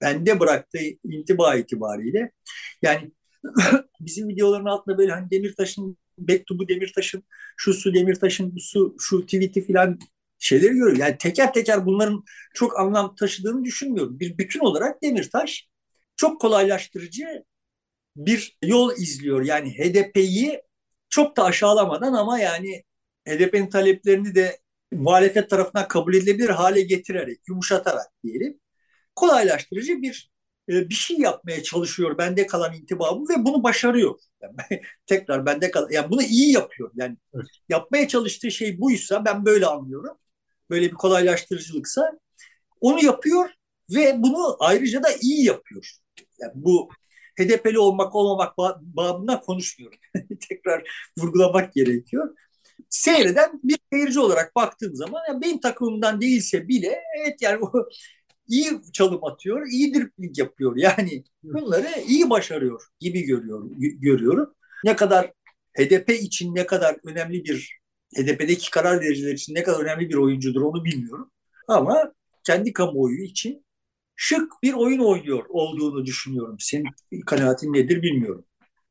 bende 0.01 0.41
bıraktığı 0.41 0.79
intiba 1.05 1.57
itibariyle 1.57 2.33
yani 2.83 3.13
bizim 4.01 4.29
videoların 4.29 4.65
altında 4.65 4.99
böyle 4.99 5.13
hani 5.13 5.31
Demirtaş'ın 5.31 5.99
mektubu 6.19 6.69
Demirtaş'ın, 6.69 7.23
şu 7.57 7.75
su 7.75 7.95
Demirtaş'ın, 7.95 8.55
bu 8.57 8.61
su, 8.61 8.97
şu 8.99 9.21
tweet'i 9.23 9.67
filan 9.67 9.99
şeyleri 10.39 10.75
görüyor. 10.75 10.97
Yani 10.97 11.19
teker 11.19 11.53
teker 11.53 11.87
bunların 11.87 12.25
çok 12.55 12.81
anlam 12.81 13.15
taşıdığını 13.15 13.65
düşünmüyorum. 13.65 14.21
Bir 14.21 14.39
bütün 14.39 14.61
olarak 14.61 15.03
Demirtaş 15.03 15.69
çok 16.17 16.41
kolaylaştırıcı 16.41 17.45
bir 18.17 18.59
yol 18.65 18.93
izliyor. 18.97 19.45
Yani 19.45 19.79
HDP'yi 19.79 20.63
çok 21.11 21.37
da 21.37 21.45
aşağılamadan 21.45 22.13
ama 22.13 22.39
yani 22.39 22.85
HDP'nin 23.29 23.71
taleplerini 23.71 24.35
de 24.35 24.59
muhalefet 24.93 25.51
tarafından 25.51 25.89
kabul 25.89 26.15
edilebilir 26.15 26.49
hale 26.49 26.83
getirerek, 26.83 27.41
yumuşatarak 27.49 28.07
diyelim 28.25 28.61
kolaylaştırıcı 29.17 30.03
bir 30.03 30.31
e, 30.69 30.89
bir 30.89 30.95
şey 30.95 31.19
yapmaya 31.19 31.63
çalışıyor 31.63 32.19
bende 32.19 32.47
kalan 32.47 32.75
intibamı 32.75 33.29
ve 33.29 33.45
bunu 33.45 33.63
başarıyor. 33.63 34.19
Yani, 34.43 34.83
tekrar 35.07 35.47
bende 35.47 35.71
kalan 35.71 35.89
yani 35.91 36.11
bunu 36.11 36.23
iyi 36.23 36.53
yapıyor. 36.53 36.91
Yani 36.95 37.17
evet. 37.35 37.47
yapmaya 37.69 38.09
çalıştığı 38.09 38.51
şey 38.51 38.81
buysa 38.81 39.25
ben 39.25 39.45
böyle 39.45 39.67
anlıyorum. 39.67 40.19
Böyle 40.71 40.87
bir 40.87 40.95
kolaylaştırıcılıksa 40.95 42.13
onu 42.81 43.05
yapıyor 43.05 43.51
ve 43.95 44.15
bunu 44.23 44.57
ayrıca 44.61 45.03
da 45.03 45.09
iyi 45.23 45.45
yapıyor. 45.45 45.91
Yani 46.41 46.53
bu 46.55 46.89
HDP'li 47.39 47.79
olmak 47.79 48.15
olmamak 48.15 48.59
babından 48.81 49.41
konuşmuyorum. 49.41 49.99
tekrar 50.49 50.83
vurgulamak 51.19 51.73
gerekiyor. 51.75 52.37
Seyreden 52.91 53.61
bir 53.65 53.79
seyirci 53.93 54.21
olarak 54.21 54.57
baktığım 54.57 54.97
zaman 54.97 55.23
yani 55.29 55.43
benim 55.43 55.61
takımımdan 55.61 56.21
değilse 56.21 56.69
bile 56.69 57.03
evet 57.21 57.43
yani 57.43 57.65
o 57.65 57.89
iyi 58.49 58.81
çalım 58.93 59.25
atıyor, 59.25 59.67
iyi 59.67 59.95
dripling 59.95 60.39
yapıyor. 60.39 60.77
Yani 60.77 61.25
bunları 61.43 61.89
iyi 62.09 62.31
başarıyor 62.31 62.83
gibi 63.01 63.23
görüyorum. 63.23 63.73
görüyorum. 63.79 64.55
Ne 64.85 64.97
kadar 64.97 65.33
HDP 65.79 66.11
için 66.11 66.55
ne 66.55 66.67
kadar 66.67 66.97
önemli 67.05 67.45
bir 67.45 67.79
HDP'deki 68.17 68.71
karar 68.71 69.01
vericiler 69.01 69.33
için 69.33 69.55
ne 69.55 69.63
kadar 69.63 69.81
önemli 69.81 70.09
bir 70.09 70.15
oyuncudur 70.15 70.63
onu 70.63 70.85
bilmiyorum. 70.85 71.31
Ama 71.69 72.13
kendi 72.45 72.73
kamuoyu 72.73 73.23
için 73.23 73.67
şık 74.17 74.53
bir 74.63 74.73
oyun 74.73 74.99
oynuyor 74.99 75.45
olduğunu 75.49 76.07
düşünüyorum. 76.07 76.57
Senin 76.61 76.87
kanaatin 77.27 77.73
nedir 77.73 78.03
bilmiyorum. 78.03 78.45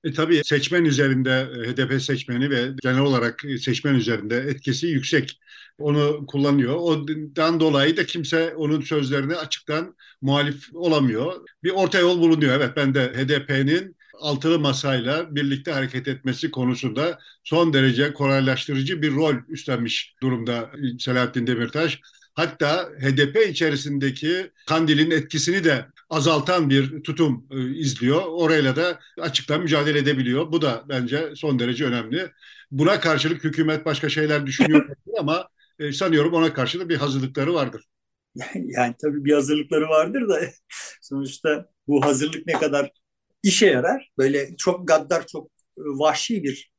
E, 0.05 0.13
tabii 0.13 0.41
seçmen 0.43 0.85
üzerinde, 0.85 1.47
e, 1.65 1.71
HDP 1.71 2.01
seçmeni 2.01 2.49
ve 2.49 2.69
genel 2.83 2.99
olarak 2.99 3.41
seçmen 3.59 3.95
üzerinde 3.95 4.37
etkisi 4.37 4.87
yüksek. 4.87 5.39
Onu 5.77 6.25
kullanıyor. 6.27 6.75
Ondan 6.75 7.59
dolayı 7.59 7.97
da 7.97 8.05
kimse 8.05 8.55
onun 8.55 8.81
sözlerine 8.81 9.35
açıktan 9.35 9.95
muhalif 10.21 10.69
olamıyor. 10.73 11.33
Bir 11.63 11.69
orta 11.71 11.99
yol 11.99 12.19
bulunuyor. 12.21 12.55
Evet 12.55 12.71
ben 12.75 12.93
de 12.93 13.13
HDP'nin 13.13 13.95
altılı 14.19 14.59
masayla 14.59 15.35
birlikte 15.35 15.71
hareket 15.71 16.07
etmesi 16.07 16.51
konusunda 16.51 17.19
son 17.43 17.73
derece 17.73 18.13
kolaylaştırıcı 18.13 19.01
bir 19.01 19.15
rol 19.15 19.35
üstlenmiş 19.49 20.15
durumda 20.21 20.71
Selahattin 20.99 21.47
Demirtaş. 21.47 21.99
Hatta 22.33 22.89
HDP 22.99 23.49
içerisindeki 23.49 24.51
Kandil'in 24.67 25.11
etkisini 25.11 25.63
de 25.63 25.85
azaltan 26.09 26.69
bir 26.69 27.03
tutum 27.03 27.47
e, 27.51 27.77
izliyor. 27.77 28.21
Orayla 28.27 28.75
da 28.75 28.99
açıktan 29.19 29.61
mücadele 29.61 29.99
edebiliyor. 29.99 30.51
Bu 30.51 30.61
da 30.61 30.83
bence 30.89 31.33
son 31.35 31.59
derece 31.59 31.85
önemli. 31.85 32.31
Buna 32.71 32.99
karşılık 32.99 33.43
hükümet 33.43 33.85
başka 33.85 34.09
şeyler 34.09 34.45
düşünüyor 34.45 34.89
ama 35.19 35.49
e, 35.79 35.91
sanıyorum 35.91 36.33
ona 36.33 36.53
karşı 36.53 36.79
da 36.79 36.89
bir 36.89 36.97
hazırlıkları 36.97 37.53
vardır. 37.53 37.85
Yani 38.55 38.95
tabii 39.01 39.25
bir 39.25 39.33
hazırlıkları 39.33 39.89
vardır 39.89 40.29
da 40.29 40.41
sonuçta 41.01 41.69
bu 41.87 42.05
hazırlık 42.05 42.47
ne 42.47 42.53
kadar 42.53 42.91
işe 43.43 43.65
yarar. 43.65 44.11
Böyle 44.17 44.55
çok 44.57 44.87
gaddar, 44.87 45.27
çok 45.27 45.47
e, 45.77 45.81
vahşi 45.81 46.43
bir 46.43 46.71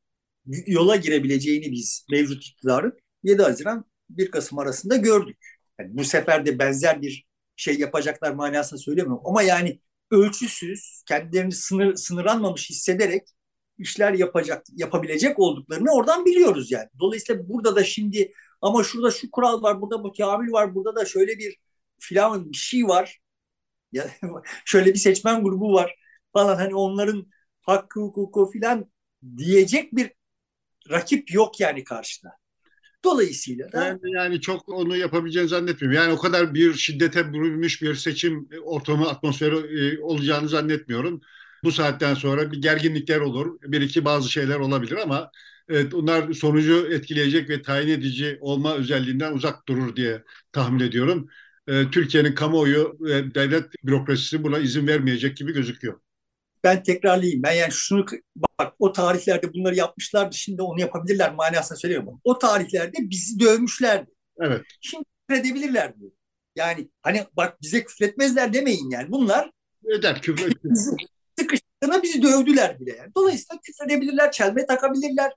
yola 0.67 0.97
girebileceğini 0.97 1.73
biz 1.73 2.07
mevcut 2.11 2.45
iktidarın 2.45 2.99
7 3.23 3.43
Haziran 3.43 3.85
1 4.11 4.31
Kasım 4.31 4.59
arasında 4.59 4.97
gördük. 4.97 5.39
Yani 5.81 5.91
bu 5.93 6.05
sefer 6.05 6.47
de 6.47 6.59
benzer 6.59 7.03
bir 7.03 7.26
şey 7.57 7.79
yapacaklar 7.79 8.33
manasında 8.33 8.81
söylemiyorum. 8.81 9.23
Ama 9.27 9.43
yani 9.43 9.81
ölçüsüz, 10.11 11.03
kendilerini 11.09 11.53
sınır, 11.53 11.95
sınırlanmamış 11.97 12.71
hissederek 12.71 13.29
işler 13.79 14.13
yapacak, 14.13 14.65
yapabilecek 14.73 15.39
olduklarını 15.39 15.93
oradan 15.93 16.25
biliyoruz 16.25 16.71
yani. 16.73 16.89
Dolayısıyla 17.01 17.49
burada 17.49 17.77
da 17.77 17.85
şimdi 17.85 18.33
ama 18.61 18.85
şurada 18.85 19.11
şu 19.11 19.31
kural 19.31 19.63
var, 19.63 19.81
burada 19.81 20.05
bu 20.05 20.13
teamül 20.13 20.53
var, 20.53 20.75
burada 20.75 20.97
da 20.97 21.05
şöyle 21.05 21.39
bir 21.39 21.57
filan 21.99 22.53
bir 22.53 22.57
şey 22.57 22.85
var. 22.89 23.21
Ya, 23.93 24.11
şöyle 24.65 24.95
bir 24.95 24.99
seçmen 24.99 25.45
grubu 25.45 25.73
var 25.73 25.97
falan 26.33 26.57
hani 26.57 26.75
onların 26.75 27.27
hakkı 27.63 28.01
hukuku 28.01 28.51
filan 28.53 28.91
diyecek 29.37 29.97
bir 29.97 30.13
rakip 30.91 31.33
yok 31.35 31.61
yani 31.61 31.85
karşıda. 31.85 32.39
Dolayısıyla 33.07 33.73
da 33.73 33.85
yani, 33.85 34.01
yani 34.05 34.41
çok 34.41 34.69
onu 34.69 34.97
yapabileceğini 34.97 35.49
zannetmiyorum. 35.49 35.97
Yani 35.97 36.13
o 36.13 36.19
kadar 36.19 36.55
bir 36.55 36.75
şiddete 36.75 37.33
bürünmüş 37.33 37.83
bir 37.83 37.95
seçim 37.95 38.49
ortamı, 38.65 39.09
atmosferi 39.09 39.57
e, 39.57 40.01
olacağını 40.01 40.49
zannetmiyorum. 40.49 41.21
Bu 41.65 41.73
saatten 41.73 42.15
sonra 42.15 42.53
bir 42.53 42.63
gerginlikler 42.63 43.21
olur. 43.21 43.59
Bir 43.63 43.81
iki 43.81 44.05
bazı 44.05 44.31
şeyler 44.33 44.57
olabilir 44.57 44.97
ama 44.97 45.31
evet, 45.69 45.95
onlar 45.95 46.33
sonucu 46.33 46.89
etkileyecek 46.93 47.51
ve 47.51 47.63
tayin 47.63 47.89
edici 47.89 48.39
olma 48.41 48.75
özelliğinden 48.75 49.33
uzak 49.33 49.69
durur 49.69 49.97
diye 49.97 50.23
tahmin 50.53 50.81
ediyorum. 50.81 51.29
E, 51.69 51.91
Türkiye'nin 51.91 52.35
kamuoyu 52.35 52.97
ve 53.01 53.35
devlet 53.35 53.65
bürokrasisi 53.85 54.43
buna 54.45 54.59
izin 54.59 54.87
vermeyecek 54.87 55.37
gibi 55.37 55.53
gözüküyor 55.53 56.01
ben 56.67 56.83
tekrarlayayım. 56.83 57.43
Ben 57.43 57.53
yani 57.53 57.73
şunu 57.73 58.07
bak 58.37 58.75
o 58.79 58.93
tarihlerde 58.93 59.55
bunları 59.55 59.75
yapmışlardı. 59.75 60.37
Şimdi 60.37 60.63
onu 60.63 60.81
yapabilirler 60.81 61.35
manasında 61.35 61.79
söylüyorum. 61.79 62.21
O 62.25 62.39
tarihlerde 62.39 62.97
bizi 63.01 63.41
dövmüşlerdi. 63.41 64.11
Evet. 64.41 64.63
Şimdi 64.81 65.05
küfredebilirler 65.29 65.99
diyor. 66.01 66.11
Yani 66.57 66.89
hani 67.03 67.27
bak 67.33 67.63
bize 67.63 67.85
küfretmezler 67.85 68.53
demeyin 68.53 68.91
yani. 68.91 69.13
Bunlar 69.13 69.51
eder 69.99 70.23
küfür. 70.23 70.53
bizi 70.65 70.91
sıkıştığına 71.39 72.03
bizi 72.03 72.23
dövdüler 72.23 72.81
bile 72.81 72.97
yani. 72.97 73.13
Dolayısıyla 73.17 73.61
küfredebilirler, 73.61 74.33
çelme 74.33 74.67
takabilirler. 74.67 75.33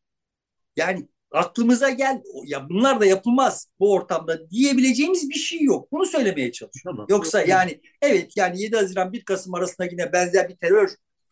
Yani 0.76 1.08
aklımıza 1.32 1.90
gel 1.90 2.22
ya 2.46 2.70
bunlar 2.70 3.00
da 3.00 3.06
yapılmaz 3.06 3.68
bu 3.80 3.94
ortamda 3.94 4.50
diyebileceğimiz 4.50 5.30
bir 5.30 5.36
şey 5.36 5.62
yok. 5.62 5.92
Bunu 5.92 6.06
söylemeye 6.06 6.52
çalışıyorum. 6.52 6.98
Tamam. 6.98 7.08
Yoksa 7.10 7.42
yani 7.42 7.82
evet 8.02 8.32
yani 8.36 8.62
7 8.62 8.76
Haziran 8.76 9.14
1 9.14 9.26
Kasım 9.26 9.54
arasında 9.54 9.88
yine 9.92 10.14
benzer 10.14 10.50
bir 10.50 10.56
terör 10.56 10.90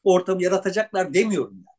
ortamı 0.08 0.44
yaratacaklar 0.44 1.14
demiyorum 1.14 1.64
ben. 1.68 1.78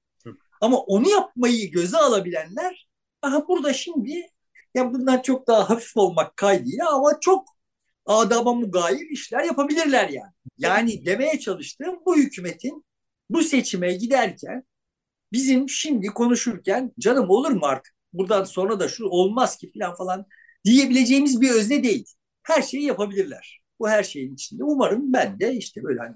Ama 0.60 0.78
onu 0.78 1.08
yapmayı 1.08 1.70
göze 1.70 1.96
alabilenler 1.98 2.88
aha 3.22 3.48
burada 3.48 3.72
şimdi 3.72 4.26
ya 4.74 4.92
bundan 4.92 5.22
çok 5.22 5.46
daha 5.46 5.70
hafif 5.70 5.96
olmak 5.96 6.36
kaydıyla 6.36 6.94
ama 6.94 7.20
çok 7.20 7.48
adama 8.06 8.54
mugayir 8.54 9.10
işler 9.10 9.44
yapabilirler 9.44 10.08
yani. 10.08 10.32
Yani 10.58 11.06
demeye 11.06 11.38
çalıştığım 11.38 12.00
bu 12.06 12.16
hükümetin 12.16 12.84
bu 13.30 13.42
seçime 13.42 13.92
giderken 13.92 14.64
bizim 15.32 15.68
şimdi 15.68 16.06
konuşurken 16.06 16.92
canım 16.98 17.30
olur 17.30 17.50
mu 17.50 17.60
artık 17.62 17.94
buradan 18.12 18.44
sonra 18.44 18.80
da 18.80 18.88
şu 18.88 19.04
olmaz 19.04 19.56
ki 19.56 19.72
falan 19.72 19.94
falan 19.94 20.26
diyebileceğimiz 20.64 21.40
bir 21.40 21.50
özne 21.50 21.82
değil. 21.82 22.06
Her 22.42 22.62
şeyi 22.62 22.84
yapabilirler. 22.84 23.60
Bu 23.78 23.88
her 23.88 24.02
şeyin 24.02 24.34
içinde. 24.34 24.64
Umarım 24.64 25.12
ben 25.12 25.40
de 25.40 25.54
işte 25.54 25.82
böyle 25.82 26.00
hani 26.00 26.14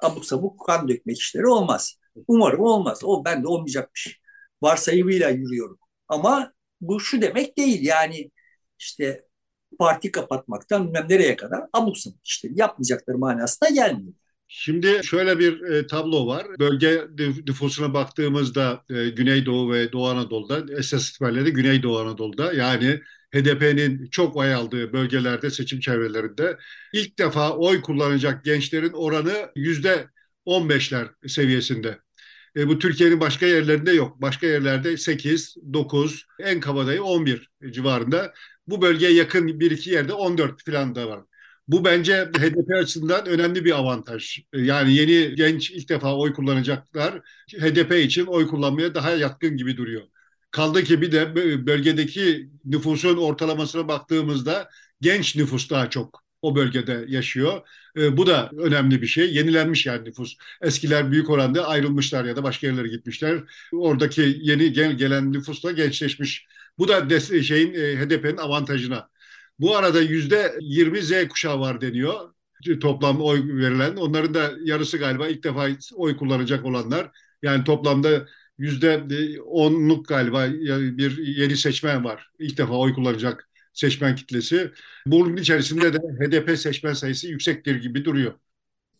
abuk 0.00 0.26
sabuk 0.26 0.66
kan 0.66 0.88
dökmek 0.88 1.18
işleri 1.18 1.46
olmaz. 1.46 1.98
Umarım 2.28 2.60
olmaz. 2.60 3.00
O 3.04 3.24
ben 3.24 3.42
de 3.42 3.48
olmayacakmış. 3.48 4.20
Varsayımıyla 4.62 5.30
yürüyorum. 5.30 5.78
Ama 6.08 6.52
bu 6.80 7.00
şu 7.00 7.22
demek 7.22 7.58
değil 7.58 7.82
yani 7.82 8.30
işte 8.78 9.26
parti 9.78 10.12
kapatmaktan 10.12 10.86
bilmem 10.86 11.06
nereye 11.08 11.36
kadar 11.36 11.60
abuk 11.72 11.98
sabuk 11.98 12.26
işleri 12.26 12.52
yapmayacakları 12.56 13.18
manasına 13.18 13.68
gelmiyor. 13.68 14.14
Şimdi 14.48 15.00
şöyle 15.04 15.38
bir 15.38 15.62
e, 15.62 15.86
tablo 15.86 16.26
var. 16.26 16.46
Bölge 16.58 17.02
nüfusuna 17.46 17.94
baktığımızda 17.94 18.84
e, 18.90 19.08
Güneydoğu 19.08 19.72
ve 19.72 19.92
Doğu 19.92 20.06
Anadolu'da, 20.06 20.74
esas 20.78 21.10
itibariyle 21.10 21.44
de 21.46 21.50
Güneydoğu 21.50 21.98
Anadolu'da 21.98 22.52
yani 22.52 23.00
HDP'nin 23.34 24.06
çok 24.10 24.36
oy 24.36 24.54
aldığı 24.54 24.92
bölgelerde, 24.92 25.50
seçim 25.50 25.80
çevrelerinde 25.80 26.56
ilk 26.92 27.18
defa 27.18 27.56
oy 27.56 27.80
kullanacak 27.82 28.44
gençlerin 28.44 28.92
oranı 28.92 29.50
yüzde 29.56 30.08
15'ler 30.44 31.08
seviyesinde. 31.28 31.98
E, 32.56 32.68
bu 32.68 32.78
Türkiye'nin 32.78 33.20
başka 33.20 33.46
yerlerinde 33.46 33.92
yok. 33.92 34.20
Başka 34.22 34.46
yerlerde 34.46 34.96
8, 34.96 35.56
9, 35.72 36.26
en 36.40 36.60
kabadayı 36.60 37.02
11 37.02 37.50
civarında. 37.70 38.32
Bu 38.66 38.82
bölgeye 38.82 39.12
yakın 39.12 39.60
bir 39.60 39.70
iki 39.70 39.90
yerde 39.90 40.12
14 40.12 40.64
falan 40.64 40.94
da 40.94 41.08
var. 41.08 41.20
Bu 41.68 41.84
bence 41.84 42.24
HDP 42.24 42.74
açısından 42.82 43.26
önemli 43.26 43.64
bir 43.64 43.78
avantaj. 43.78 44.38
Yani 44.54 44.94
yeni 44.94 45.34
genç 45.34 45.70
ilk 45.70 45.88
defa 45.88 46.16
oy 46.16 46.32
kullanacaklar. 46.32 47.20
HDP 47.60 47.92
için 48.00 48.26
oy 48.26 48.46
kullanmaya 48.46 48.94
daha 48.94 49.10
yatkın 49.10 49.56
gibi 49.56 49.76
duruyor. 49.76 50.02
Kaldı 50.56 50.84
ki 50.84 51.00
bir 51.00 51.12
de 51.12 51.36
bölgedeki 51.66 52.50
nüfusun 52.64 53.16
ortalamasına 53.16 53.88
baktığımızda 53.88 54.68
genç 55.00 55.36
nüfus 55.36 55.70
daha 55.70 55.90
çok 55.90 56.22
o 56.42 56.56
bölgede 56.56 57.04
yaşıyor. 57.08 57.68
E, 57.96 58.16
bu 58.16 58.26
da 58.26 58.50
önemli 58.58 59.02
bir 59.02 59.06
şey. 59.06 59.34
Yenilenmiş 59.34 59.86
yani 59.86 60.08
nüfus. 60.08 60.36
Eskiler 60.62 61.12
büyük 61.12 61.30
oranda 61.30 61.66
ayrılmışlar 61.68 62.24
ya 62.24 62.36
da 62.36 62.42
başka 62.42 62.66
yerlere 62.66 62.88
gitmişler. 62.88 63.44
Oradaki 63.72 64.38
yeni 64.42 64.72
gel, 64.72 64.92
gelen 64.92 65.32
nüfus 65.32 65.64
da 65.64 65.72
gençleşmiş. 65.72 66.46
Bu 66.78 66.88
da 66.88 67.20
şeyin 67.20 67.74
e, 67.74 67.96
HDP'nin 67.96 68.36
avantajına. 68.36 69.08
Bu 69.58 69.76
arada 69.76 70.02
yüzde 70.02 70.54
20 70.60 71.02
Z 71.02 71.28
kuşağı 71.28 71.60
var 71.60 71.80
deniyor. 71.80 72.14
Toplam 72.80 73.20
oy 73.22 73.56
verilen. 73.56 73.96
Onların 73.96 74.34
da 74.34 74.52
yarısı 74.64 74.98
galiba 74.98 75.28
ilk 75.28 75.44
defa 75.44 75.68
oy 75.94 76.16
kullanacak 76.16 76.64
olanlar. 76.64 77.10
Yani 77.42 77.64
toplamda 77.64 78.26
yüzde 78.58 79.04
onluk 79.42 80.08
galiba 80.08 80.46
bir 80.98 81.18
yeni 81.18 81.56
seçmen 81.56 82.04
var. 82.04 82.30
İlk 82.38 82.58
defa 82.58 82.74
oy 82.74 82.94
kullanacak 82.94 83.50
seçmen 83.72 84.16
kitlesi. 84.16 84.70
Bunun 85.06 85.36
içerisinde 85.36 85.92
de 85.92 85.98
HDP 85.98 86.58
seçmen 86.58 86.92
sayısı 86.92 87.28
yüksektir 87.28 87.76
gibi 87.76 88.04
duruyor. 88.04 88.34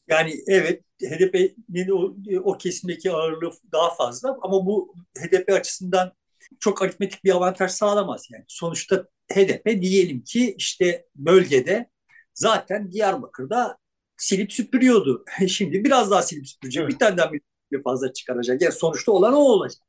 Yani 0.09 0.35
evet 0.47 0.83
HDP'nin 1.03 1.89
o, 1.89 2.17
o 2.45 2.59
kesimdeki 2.59 3.11
ağırlığı 3.11 3.53
daha 3.73 3.95
fazla 3.95 4.39
ama 4.43 4.67
bu 4.67 4.95
HDP 5.19 5.53
açısından 5.53 6.13
çok 6.61 6.83
aritmetik 6.83 7.25
bir 7.25 7.31
avantaj 7.31 7.71
sağlamaz. 7.71 8.29
Yani 8.33 8.45
sonuçta 8.49 9.07
HDP 9.33 9.83
diyelim 9.83 10.21
ki 10.21 10.55
işte 10.59 11.07
bölgede 11.17 11.91
zaten 12.35 12.93
Diyarbakır'da 12.93 13.79
silip 14.17 14.53
süpürüyordu. 14.53 15.25
Şimdi 15.49 15.85
biraz 15.85 16.11
daha 16.11 16.23
silip 16.23 16.49
süpürecek. 16.49 16.83
Evet. 16.83 16.93
Bir 16.93 16.99
tane 16.99 17.17
daha 17.17 17.31
bir 17.73 17.83
fazla 17.83 18.13
çıkaracak. 18.13 18.63
Yani 18.63 18.73
sonuçta 18.73 19.13
olan 19.13 19.33
o 19.33 19.39
olacak. 19.39 19.83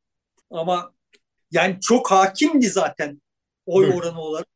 Ama 0.52 0.94
yani 1.52 1.78
çok 1.82 2.12
hakimdi 2.12 2.70
zaten 2.70 3.22
oy 3.66 3.86
evet. 3.86 3.96
oranı 3.96 4.22
olarak. 4.22 4.48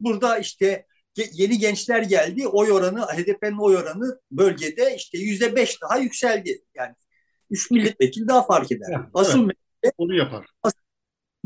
Burada 0.00 0.38
işte 0.38 0.86
yeni 1.32 1.58
gençler 1.58 2.02
geldi. 2.02 2.48
Oy 2.48 2.72
oranı, 2.72 3.00
HDP'nin 3.00 3.58
oy 3.58 3.76
oranı 3.76 4.20
bölgede 4.30 4.96
işte 4.96 5.18
yüzde 5.18 5.56
beş 5.56 5.82
daha 5.82 5.98
yükseldi. 5.98 6.62
Yani 6.74 6.94
üç 7.50 7.70
milletvekili 7.70 8.28
daha 8.28 8.46
fark 8.46 8.72
eder. 8.72 8.88
Evet, 8.96 9.08
Asıl 9.14 9.50
evet. 9.82 9.94
Onu 9.98 10.14
yapar. 10.14 10.46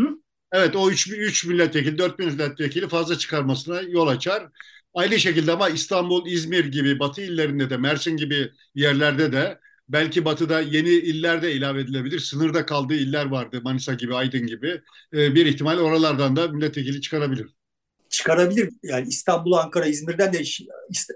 Hı? 0.00 0.08
Evet 0.52 0.76
o 0.76 0.90
üç, 0.90 1.08
üç 1.08 1.44
milletvekili, 1.44 1.98
dört 1.98 2.18
milletvekili 2.18 2.88
fazla 2.88 3.18
çıkarmasına 3.18 3.80
yol 3.80 4.06
açar. 4.06 4.48
Aynı 4.94 5.18
şekilde 5.18 5.52
ama 5.52 5.68
İstanbul, 5.68 6.26
İzmir 6.26 6.64
gibi 6.64 6.98
batı 6.98 7.20
illerinde 7.20 7.70
de 7.70 7.76
Mersin 7.76 8.16
gibi 8.16 8.52
yerlerde 8.74 9.32
de 9.32 9.60
belki 9.88 10.24
batıda 10.24 10.60
yeni 10.60 10.88
iller 10.88 11.42
de 11.42 11.52
ilave 11.52 11.80
edilebilir. 11.80 12.18
Sınırda 12.18 12.66
kaldığı 12.66 12.94
iller 12.94 13.26
vardı 13.26 13.60
Manisa 13.62 13.94
gibi, 13.94 14.14
Aydın 14.14 14.46
gibi. 14.46 14.80
Ee, 15.14 15.34
bir 15.34 15.46
ihtimal 15.46 15.78
oralardan 15.78 16.36
da 16.36 16.48
milletvekili 16.48 17.00
çıkarabilir. 17.00 17.54
Çıkarabilir. 18.08 18.70
Yani 18.82 19.08
İstanbul, 19.08 19.52
Ankara, 19.52 19.86
İzmir'den 19.86 20.32
de 20.32 20.42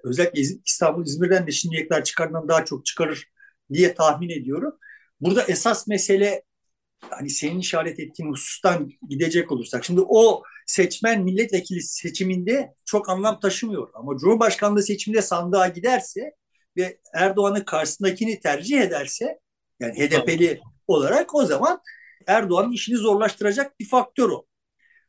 özellikle 0.04 0.40
İstanbul, 0.66 1.06
İzmir'den 1.06 1.46
de 1.46 1.50
şimdiye 1.50 1.88
kadar 1.88 2.04
çıkarından 2.04 2.48
daha 2.48 2.64
çok 2.64 2.86
çıkarır 2.86 3.24
diye 3.72 3.94
tahmin 3.94 4.28
ediyorum. 4.28 4.72
Burada 5.20 5.42
esas 5.42 5.86
mesele 5.86 6.42
hani 7.10 7.30
senin 7.30 7.58
işaret 7.58 8.00
ettiğin 8.00 8.30
husustan 8.30 8.90
gidecek 9.08 9.52
olursak. 9.52 9.84
Şimdi 9.84 10.00
o 10.08 10.42
seçmen 10.66 11.22
milletvekili 11.22 11.82
seçiminde 11.82 12.74
çok 12.84 13.08
anlam 13.08 13.40
taşımıyor. 13.40 13.88
Ama 13.94 14.16
Cumhurbaşkanlığı 14.16 14.82
seçiminde 14.82 15.22
sandığa 15.22 15.68
giderse 15.68 16.32
ve 16.76 17.00
Erdoğan'ın 17.14 17.60
karşısındakini 17.60 18.40
tercih 18.40 18.80
ederse 18.80 19.38
yani 19.80 19.94
HDP'li 19.94 20.60
olarak 20.86 21.34
o 21.34 21.46
zaman 21.46 21.80
Erdoğan'ın 22.26 22.72
işini 22.72 22.96
zorlaştıracak 22.96 23.80
bir 23.80 23.88
faktör 23.88 24.28
o. 24.28 24.46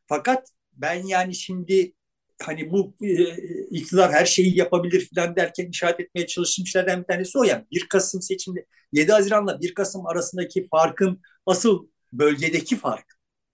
Fakat 0.06 0.48
ben 0.72 1.06
yani 1.06 1.34
şimdi 1.34 1.94
hani 2.42 2.70
bu 2.70 2.94
e, 3.02 3.36
iktidar 3.70 4.12
her 4.12 4.26
şeyi 4.26 4.58
yapabilir 4.58 5.08
falan 5.14 5.36
derken 5.36 5.66
işaret 5.66 6.00
etmeye 6.00 6.26
çalıştığım 6.26 6.66
şeylerden 6.66 7.00
bir 7.00 7.06
tanesi 7.06 7.38
o 7.38 7.44
yani. 7.44 7.66
1 7.72 7.88
Kasım 7.88 8.22
seçimde 8.22 8.66
7 8.92 9.12
Haziran'la 9.12 9.60
1 9.60 9.74
Kasım 9.74 10.06
arasındaki 10.06 10.68
farkın 10.68 11.20
asıl 11.46 11.88
bölgedeki 12.12 12.76
fark, 12.76 13.06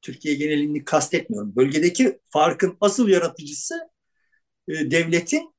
Türkiye 0.02 0.34
genelini 0.34 0.84
kastetmiyorum, 0.84 1.56
bölgedeki 1.56 2.20
farkın 2.28 2.76
asıl 2.80 3.08
yaratıcısı 3.08 3.74
e, 4.68 4.90
devletin 4.90 5.55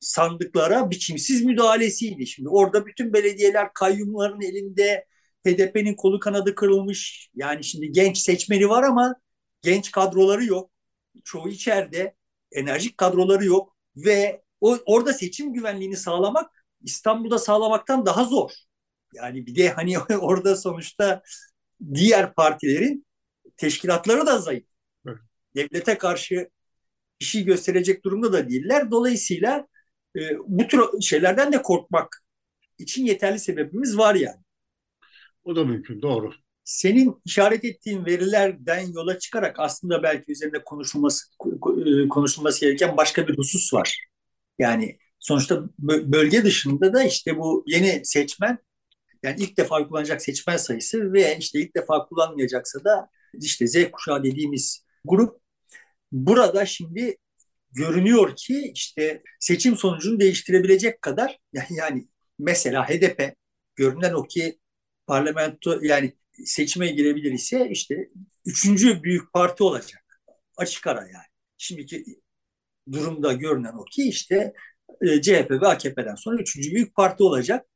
sandıklara 0.00 0.90
biçimsiz 0.90 1.44
müdahalesiydi. 1.44 2.26
Şimdi 2.26 2.48
orada 2.48 2.86
bütün 2.86 3.12
belediyeler 3.12 3.72
kayyumların 3.74 4.40
elinde, 4.40 5.06
HDP'nin 5.46 5.94
kolu 5.94 6.20
kanadı 6.20 6.54
kırılmış. 6.54 7.30
Yani 7.34 7.64
şimdi 7.64 7.92
genç 7.92 8.18
seçmeni 8.18 8.68
var 8.68 8.82
ama 8.82 9.14
genç 9.62 9.90
kadroları 9.90 10.44
yok. 10.44 10.70
Çoğu 11.24 11.48
içeride 11.48 12.14
enerjik 12.52 12.98
kadroları 12.98 13.44
yok 13.44 13.76
ve 13.96 14.42
o, 14.60 14.78
orada 14.86 15.12
seçim 15.12 15.52
güvenliğini 15.52 15.96
sağlamak 15.96 16.50
İstanbul'da 16.82 17.38
sağlamaktan 17.38 18.06
daha 18.06 18.24
zor. 18.24 18.50
Yani 19.14 19.46
bir 19.46 19.56
de 19.56 19.68
hani 19.68 19.98
orada 20.20 20.56
sonuçta 20.56 21.22
diğer 21.94 22.34
partilerin 22.34 23.06
teşkilatları 23.56 24.26
da 24.26 24.38
zayıf. 24.38 24.64
Evet. 25.06 25.18
Devlete 25.54 25.98
karşı 25.98 26.50
bir 27.20 27.24
şey 27.24 27.44
gösterecek 27.44 28.04
durumda 28.04 28.32
da 28.32 28.48
değiller. 28.48 28.90
Dolayısıyla 28.90 29.66
e, 30.18 30.38
bu 30.46 30.66
tür 30.66 30.80
şeylerden 31.00 31.52
de 31.52 31.62
korkmak 31.62 32.24
için 32.78 33.04
yeterli 33.04 33.38
sebebimiz 33.38 33.98
var 33.98 34.14
yani. 34.14 34.40
O 35.44 35.56
da 35.56 35.64
mümkün, 35.64 36.02
doğru. 36.02 36.32
Senin 36.64 37.22
işaret 37.24 37.64
ettiğin 37.64 38.06
verilerden 38.06 38.92
yola 38.92 39.18
çıkarak 39.18 39.56
aslında 39.58 40.02
belki 40.02 40.32
üzerinde 40.32 40.64
konuşulması 40.64 41.26
e, 41.86 42.08
konuşulması 42.08 42.60
gereken 42.60 42.96
başka 42.96 43.28
bir 43.28 43.38
husus 43.38 43.74
var. 43.74 44.08
Yani 44.58 44.98
sonuçta 45.18 45.64
bölge 45.78 46.44
dışında 46.44 46.92
da 46.92 47.02
işte 47.02 47.36
bu 47.36 47.64
yeni 47.66 48.00
seçmen 48.04 48.58
yani 49.22 49.36
ilk 49.40 49.56
defa 49.56 49.88
kullanacak 49.88 50.22
seçmen 50.22 50.56
sayısı 50.56 51.12
ve 51.12 51.36
işte 51.38 51.60
ilk 51.60 51.76
defa 51.76 52.06
kullanmayacaksa 52.06 52.84
da 52.84 53.08
işte 53.34 53.66
Z 53.66 53.90
kuşağı 53.90 54.24
dediğimiz 54.24 54.84
grup 55.04 55.40
burada 56.12 56.66
şimdi 56.66 57.16
görünüyor 57.72 58.36
ki 58.36 58.72
işte 58.74 59.22
seçim 59.40 59.76
sonucunu 59.76 60.20
değiştirebilecek 60.20 61.02
kadar 61.02 61.38
yani, 61.70 62.08
mesela 62.38 62.88
HDP 62.88 63.34
görünen 63.76 64.12
o 64.12 64.22
ki 64.22 64.58
parlamento 65.06 65.80
yani 65.82 66.12
seçime 66.44 66.86
girebilir 66.86 67.32
ise 67.32 67.68
işte 67.70 68.08
üçüncü 68.46 69.02
büyük 69.02 69.32
parti 69.32 69.62
olacak. 69.62 70.04
Açık 70.56 70.86
ara 70.86 71.00
yani. 71.00 71.26
Şimdiki 71.58 72.04
durumda 72.92 73.32
görünen 73.32 73.72
o 73.72 73.84
ki 73.84 74.08
işte 74.08 74.52
e, 75.00 75.22
CHP 75.22 75.50
ve 75.50 75.66
AKP'den 75.66 76.14
sonra 76.14 76.42
üçüncü 76.42 76.70
büyük 76.74 76.94
parti 76.94 77.22
olacak. 77.22 77.66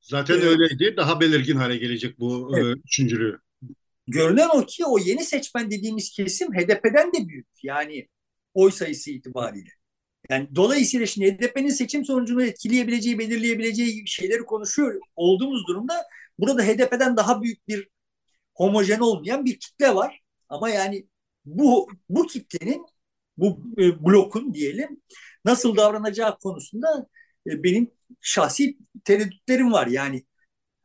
Zaten 0.00 0.34
ee, 0.34 0.42
öyleydi. 0.42 0.96
Daha 0.96 1.20
belirgin 1.20 1.56
hale 1.56 1.76
gelecek 1.76 2.20
bu 2.20 2.52
e, 2.56 2.60
evet. 2.60 2.76
üçüncülüğü. 2.84 3.38
Görünen 4.06 4.48
o 4.54 4.66
ki 4.66 4.84
o 4.86 4.98
yeni 4.98 5.24
seçmen 5.24 5.70
dediğimiz 5.70 6.10
kesim 6.10 6.54
HDP'den 6.54 7.12
de 7.12 7.28
büyük. 7.28 7.48
Yani 7.62 8.08
oy 8.54 8.70
sayısı 8.70 9.10
itibariyle. 9.10 9.70
Yani 10.30 10.48
dolayısıyla 10.54 11.06
şimdi 11.06 11.32
HDP'nin 11.32 11.70
seçim 11.70 12.04
sonucunu 12.04 12.44
etkileyebileceği, 12.44 13.18
belirleyebileceği 13.18 14.08
şeyleri 14.08 14.40
konuşuyor 14.40 15.00
olduğumuz 15.16 15.66
durumda 15.66 15.94
burada 16.38 16.62
HDP'den 16.62 17.16
daha 17.16 17.42
büyük 17.42 17.68
bir 17.68 17.88
homojen 18.54 19.00
olmayan 19.00 19.44
bir 19.44 19.60
kitle 19.60 19.94
var. 19.94 20.20
Ama 20.48 20.70
yani 20.70 21.06
bu 21.44 21.88
bu 22.08 22.26
kitlenin 22.26 22.86
bu 23.36 23.60
e, 23.78 24.04
blokun 24.04 24.54
diyelim 24.54 25.02
nasıl 25.44 25.76
davranacağı 25.76 26.38
konusunda 26.38 27.06
e, 27.46 27.62
benim 27.62 27.90
şahsi 28.20 28.78
tereddütlerim 29.04 29.72
var. 29.72 29.86
Yani 29.86 30.24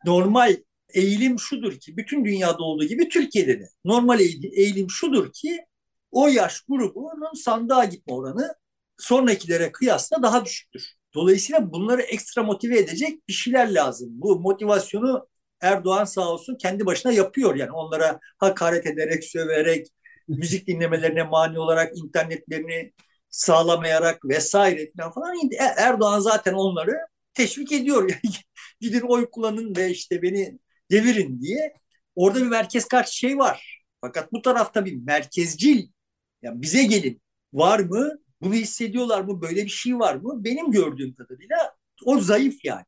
normal 0.06 0.58
eğilim 0.90 1.40
şudur 1.40 1.80
ki 1.80 1.98
bütün 1.98 2.26
dünyada 2.26 2.64
olduğu 2.64 2.86
gibi 2.86 3.10
Türkiye'de 3.10 3.60
de 3.60 3.70
normal 3.86 4.20
eğilim 4.54 4.90
şudur 4.90 5.34
ki 5.34 5.66
o 6.12 6.28
yaş 6.28 6.62
grubunun 6.62 7.34
sandığa 7.34 7.86
gitme 7.86 8.14
oranı 8.14 8.56
sonrakilere 8.98 9.72
kıyasla 9.72 10.24
daha 10.24 10.46
düşüktür. 10.46 10.94
Dolayısıyla 11.14 11.72
bunları 11.72 12.02
ekstra 12.02 12.44
motive 12.44 12.80
edecek 12.80 13.28
bir 13.28 13.34
şeyler 13.34 13.74
lazım. 13.74 14.10
Bu 14.12 14.40
motivasyonu 14.40 15.28
Erdoğan 15.62 16.06
sağ 16.06 16.30
olsun 16.30 16.56
kendi 16.56 16.86
başına 16.86 17.12
yapıyor. 17.12 17.56
Yani 17.56 17.72
onlara 17.72 18.20
hakaret 18.38 18.86
ederek, 18.86 19.24
söverek, 19.26 19.88
müzik 20.28 20.68
dinlemelerine 20.68 21.24
mani 21.24 21.60
olarak 21.60 21.98
internetlerini 21.98 22.94
sağlamayarak 23.30 24.26
vesaire 24.26 24.92
falan 25.16 25.36
e, 25.52 25.64
Erdoğan 25.78 26.20
zaten 26.20 26.54
onları 26.54 26.92
teşvik 27.34 27.72
ediyor. 27.72 28.12
Gidin 28.82 29.02
oy 29.02 29.30
kullanın 29.32 29.76
ve 29.76 29.90
işte 29.90 30.22
beni 30.22 30.60
devirin 30.92 31.42
diye. 31.42 31.74
Orada 32.16 32.40
bir 32.40 32.48
merkez 32.48 32.86
karşı 32.88 33.18
şey 33.18 33.38
var. 33.38 33.82
Fakat 34.02 34.32
bu 34.34 34.42
tarafta 34.42 34.86
bir 34.86 34.96
merkezcil 34.96 35.88
yani 36.46 36.62
bize 36.62 36.84
gelin 36.84 37.22
var 37.54 37.80
mı? 37.80 38.12
Bunu 38.42 38.54
hissediyorlar 38.54 39.22
mı? 39.22 39.42
Böyle 39.42 39.66
bir 39.66 39.70
şey 39.70 40.00
var 40.00 40.16
mı? 40.16 40.44
Benim 40.44 40.72
gördüğüm 40.72 41.16
kadarıyla 41.16 41.76
o 42.06 42.20
zayıf 42.20 42.66
yani. 42.66 42.86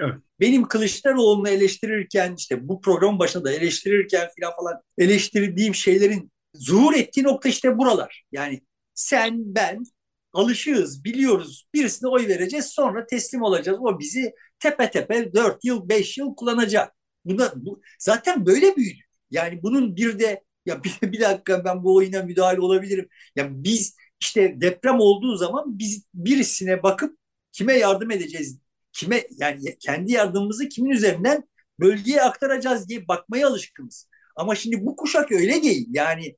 Evet. 0.00 0.14
Benim 0.40 0.68
Kılıçdaroğlu'nu 0.68 1.48
eleştirirken 1.48 2.34
işte 2.38 2.68
bu 2.68 2.80
programın 2.80 3.18
başında 3.18 3.44
da 3.44 3.52
eleştirirken 3.52 4.28
falan 4.40 4.56
falan 4.56 4.82
eleştirdiğim 4.98 5.74
şeylerin 5.74 6.32
zuhur 6.54 6.94
ettiği 6.94 7.22
nokta 7.22 7.48
işte 7.48 7.78
buralar. 7.78 8.24
Yani 8.32 8.62
sen, 8.94 9.54
ben 9.54 9.84
alışığız, 10.32 11.04
biliyoruz. 11.04 11.68
Birisine 11.74 12.08
oy 12.08 12.28
vereceğiz, 12.28 12.66
sonra 12.66 13.06
teslim 13.06 13.42
olacağız. 13.42 13.78
O 13.80 13.98
bizi 13.98 14.34
tepe 14.58 14.90
tepe 14.90 15.32
4 15.34 15.64
yıl, 15.64 15.88
5 15.88 16.18
yıl 16.18 16.34
kullanacak. 16.36 16.92
Buna, 17.24 17.52
bu, 17.56 17.80
zaten 17.98 18.46
böyle 18.46 18.76
büyüdü. 18.76 19.00
Yani 19.30 19.62
bunun 19.62 19.96
bir 19.96 20.18
de 20.18 20.44
ya 20.66 20.84
bir, 20.84 20.98
bir 21.12 21.20
dakika 21.20 21.64
ben 21.64 21.84
bu 21.84 21.96
oyuna 21.96 22.22
müdahale 22.22 22.60
olabilirim. 22.60 23.08
Ya 23.36 23.46
biz 23.50 23.96
işte 24.20 24.60
deprem 24.60 25.00
olduğu 25.00 25.36
zaman 25.36 25.78
biz 25.78 26.04
birisine 26.14 26.82
bakıp 26.82 27.18
kime 27.52 27.72
yardım 27.72 28.10
edeceğiz? 28.10 28.58
Kime 28.92 29.26
yani 29.38 29.78
kendi 29.80 30.12
yardımımızı 30.12 30.68
kimin 30.68 30.90
üzerinden 30.90 31.48
bölgeye 31.80 32.22
aktaracağız 32.22 32.88
diye 32.88 33.08
bakmaya 33.08 33.48
alışkınız. 33.48 34.08
Ama 34.36 34.54
şimdi 34.54 34.86
bu 34.86 34.96
kuşak 34.96 35.32
öyle 35.32 35.62
değil. 35.62 35.86
Yani 35.90 36.36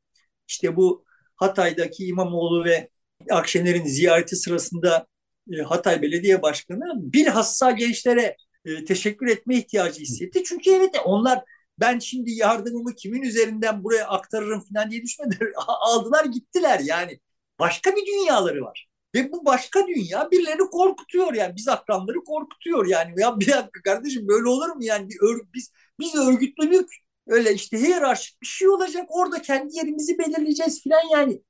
işte 0.49 0.77
bu 0.77 1.05
Hatay'daki 1.37 2.07
İmamoğlu 2.07 2.65
ve 2.65 2.91
Akşener'in 3.31 3.87
ziyareti 3.87 4.37
sırasında 4.37 5.07
e, 5.53 5.63
Hatay 5.63 6.03
Belediye 6.03 6.43
Başkanı 6.43 7.13
bilhassa 7.13 7.71
gençlere 7.71 8.37
e, 8.65 8.85
teşekkür 8.85 9.27
etme 9.29 9.57
ihtiyacı 9.57 10.01
hissetti. 10.01 10.43
Çünkü 10.45 10.71
evet 10.71 10.97
onlar 11.05 11.43
ben 11.81 11.99
şimdi 11.99 12.31
yardımımı 12.33 12.95
kimin 12.95 13.23
üzerinden 13.23 13.85
buraya 13.85 14.09
aktarırım 14.09 14.61
falan 14.61 14.91
diye 14.91 15.03
düşünmediler. 15.03 15.53
Aldılar 15.67 16.25
gittiler 16.25 16.81
yani. 16.81 17.21
Başka 17.59 17.97
bir 17.97 18.07
dünyaları 18.07 18.63
var. 18.63 18.89
Ve 19.15 19.33
bu 19.33 19.45
başka 19.45 19.87
dünya 19.87 20.31
birilerini 20.31 20.71
korkutuyor 20.71 21.35
yani. 21.35 21.57
Biz 21.57 21.69
akranları 21.69 22.25
korkutuyor 22.25 22.87
yani. 22.87 23.21
Ya 23.21 23.41
bir 23.41 23.47
dakika 23.47 23.83
kardeşim 23.85 24.29
böyle 24.29 24.49
olur 24.49 24.69
mu 24.69 24.85
yani? 24.85 25.09
Bir 25.09 25.17
ör, 25.23 25.41
biz, 25.55 25.73
biz 26.01 26.15
örgütlülük 26.15 26.91
öyle 27.27 27.55
işte 27.55 27.81
hiyerarşik 27.81 28.43
bir 28.43 28.47
şey 28.47 28.69
olacak. 28.69 29.07
Orada 29.09 29.43
kendi 29.43 29.77
yerimizi 29.77 30.19
belirleyeceğiz 30.19 30.85
falan 30.85 31.09
yani. 31.13 31.43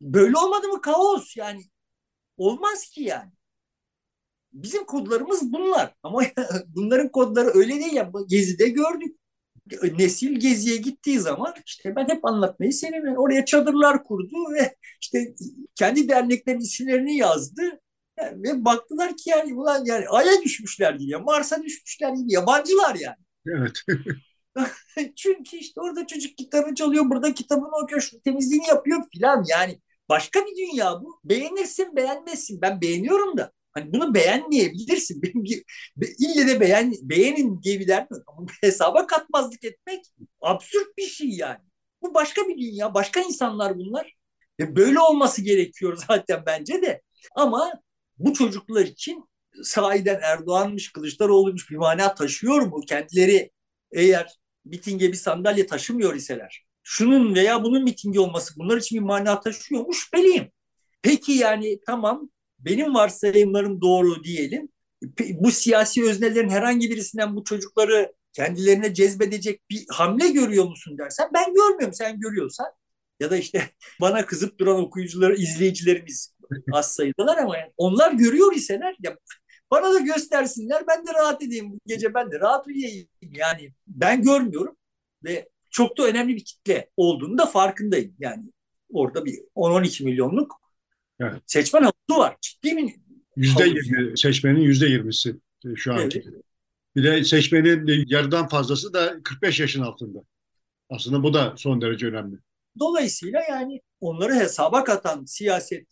Böyle 0.00 0.38
olmadı 0.38 0.68
mı 0.68 0.80
kaos 0.80 1.36
yani. 1.36 1.62
olmaz 2.36 2.90
ki 2.90 3.02
yani. 3.02 3.32
Bizim 4.52 4.84
kodlarımız 4.84 5.52
bunlar 5.52 5.94
ama 6.02 6.22
bunların 6.66 7.08
kodları 7.12 7.50
öyle 7.54 7.74
değil 7.74 7.92
ya 7.92 8.12
Gezi'de 8.28 8.68
gördük. 8.68 9.17
Nesil 9.98 10.40
Gezi'ye 10.40 10.76
gittiği 10.76 11.20
zaman 11.20 11.54
işte 11.66 11.96
ben 11.96 12.08
hep 12.08 12.24
anlatmayı 12.24 12.72
seviyorum. 12.72 13.16
Oraya 13.16 13.44
çadırlar 13.44 14.04
kurdu 14.04 14.36
ve 14.54 14.76
işte 15.00 15.34
kendi 15.74 16.08
derneklerin 16.08 16.60
isimlerini 16.60 17.16
yazdı. 17.16 17.62
Yani 18.20 18.42
ve 18.42 18.64
baktılar 18.64 19.16
ki 19.16 19.30
yani 19.30 19.54
ulan 19.54 19.84
yani 19.84 20.08
Ay'a 20.08 20.42
düşmüşler 20.42 20.94
gibi, 20.94 21.16
Mars'a 21.16 21.62
düşmüşler 21.62 22.12
gibi 22.12 22.32
yabancılar 22.32 22.94
yani. 22.94 23.16
Evet. 23.46 23.76
Çünkü 25.16 25.56
işte 25.56 25.80
orada 25.80 26.06
çocuk 26.06 26.38
gitarını 26.38 26.74
çalıyor, 26.74 27.10
burada 27.10 27.34
kitabını 27.34 27.76
okuyor, 27.84 28.00
şu 28.00 28.20
temizliğini 28.20 28.66
yapıyor 28.66 29.02
filan. 29.12 29.44
Yani 29.48 29.80
başka 30.08 30.40
bir 30.46 30.56
dünya 30.56 31.02
bu. 31.02 31.20
Beğenirsin, 31.24 31.96
beğenmezsin. 31.96 32.60
Ben 32.60 32.80
beğeniyorum 32.80 33.36
da. 33.36 33.52
Hani 33.72 33.92
bunu 33.92 34.14
beğenmeyebilirsin. 34.14 35.22
Benim 35.22 35.44
ille 36.18 36.46
de 36.46 36.60
beğen, 36.60 36.94
beğenin 37.02 37.62
diye 37.62 37.80
bir 37.80 37.88
dert 37.88 38.08
Ama 38.26 38.46
hesaba 38.60 39.06
katmazlık 39.06 39.64
etmek 39.64 40.04
absürt 40.40 40.98
bir 40.98 41.06
şey 41.06 41.28
yani. 41.28 41.60
Bu 42.02 42.14
başka 42.14 42.42
bir 42.48 42.58
dünya, 42.58 42.94
başka 42.94 43.20
insanlar 43.20 43.78
bunlar. 43.78 44.14
E 44.60 44.76
böyle 44.76 45.00
olması 45.00 45.42
gerekiyor 45.42 45.98
zaten 46.08 46.42
bence 46.46 46.82
de. 46.82 47.02
Ama 47.34 47.72
bu 48.18 48.34
çocuklar 48.34 48.86
için 48.86 49.24
sahiden 49.62 50.20
Erdoğan'mış, 50.22 50.92
Kılıçdaroğlu'muş 50.92 51.70
bir 51.70 51.76
mana 51.76 52.14
taşıyor 52.14 52.62
mu? 52.62 52.80
Kendileri 52.88 53.50
eğer 53.92 54.38
mitinge 54.64 55.08
bir 55.08 55.16
sandalye 55.16 55.66
taşımıyor 55.66 56.14
iseler, 56.14 56.64
şunun 56.82 57.34
veya 57.34 57.64
bunun 57.64 57.84
mitingi 57.84 58.20
olması 58.20 58.54
bunlar 58.56 58.76
için 58.76 58.98
bir 59.00 59.04
mana 59.04 59.40
taşıyor 59.40 59.86
mu? 59.86 59.92
Peki 61.02 61.32
yani 61.32 61.80
tamam 61.86 62.30
benim 62.58 62.94
varsayımlarım 62.94 63.80
doğru 63.80 64.24
diyelim. 64.24 64.68
Bu 65.30 65.50
siyasi 65.50 66.04
öznelerin 66.04 66.48
herhangi 66.48 66.90
birisinden 66.90 67.36
bu 67.36 67.44
çocukları 67.44 68.12
kendilerine 68.32 68.94
cezbedecek 68.94 69.70
bir 69.70 69.86
hamle 69.88 70.28
görüyor 70.28 70.64
musun 70.64 70.98
dersen 70.98 71.30
ben 71.34 71.54
görmüyorum. 71.54 71.94
Sen 71.94 72.20
görüyorsan 72.20 72.66
ya 73.20 73.30
da 73.30 73.36
işte 73.36 73.62
bana 74.00 74.26
kızıp 74.26 74.58
duran 74.58 74.76
okuyucuları 74.80 75.36
izleyicilerimiz 75.36 76.34
az 76.72 76.94
sayıdalar 76.94 77.38
ama 77.38 77.56
yani 77.56 77.72
onlar 77.76 78.12
görüyor 78.12 78.54
iseler 78.54 78.96
ya 79.02 79.16
bana 79.70 79.94
da 79.94 79.98
göstersinler 79.98 80.86
ben 80.88 81.06
de 81.06 81.14
rahat 81.14 81.42
edeyim. 81.42 81.72
Bu 81.72 81.78
gece 81.86 82.14
ben 82.14 82.30
de 82.30 82.40
rahat 82.40 82.66
uyuyayım. 82.66 83.08
Yani 83.22 83.72
ben 83.86 84.22
görmüyorum 84.22 84.76
ve 85.24 85.48
çok 85.70 85.98
da 85.98 86.02
önemli 86.02 86.36
bir 86.36 86.44
kitle 86.44 86.90
olduğunu 86.96 87.38
da 87.38 87.46
farkındayım. 87.46 88.16
Yani 88.18 88.42
orada 88.92 89.24
bir 89.24 89.38
10-12 89.56 90.04
milyonluk 90.04 90.60
Evet. 91.20 91.42
Seçmen 91.46 91.80
havuzu 91.80 92.20
var. 92.20 92.36
Ciddi 92.40 92.74
mi? 92.74 92.94
Yüzde 93.36 93.64
yirmi, 93.64 94.18
seçmenin 94.18 94.60
yüzde 94.60 94.86
yirmisi 94.86 95.36
şu 95.76 95.94
anki. 95.94 96.22
Evet. 96.24 96.42
Bir 96.96 97.04
de 97.04 97.24
seçmenin 97.24 98.04
yarıdan 98.08 98.48
fazlası 98.48 98.92
da 98.92 99.22
45 99.22 99.60
yaşın 99.60 99.82
altında. 99.82 100.18
Aslında 100.90 101.22
bu 101.22 101.34
da 101.34 101.54
son 101.56 101.80
derece 101.80 102.06
önemli. 102.06 102.36
Dolayısıyla 102.78 103.40
yani 103.48 103.80
onları 104.00 104.34
hesaba 104.34 104.84
katan 104.84 105.24
siyaset 105.24 105.86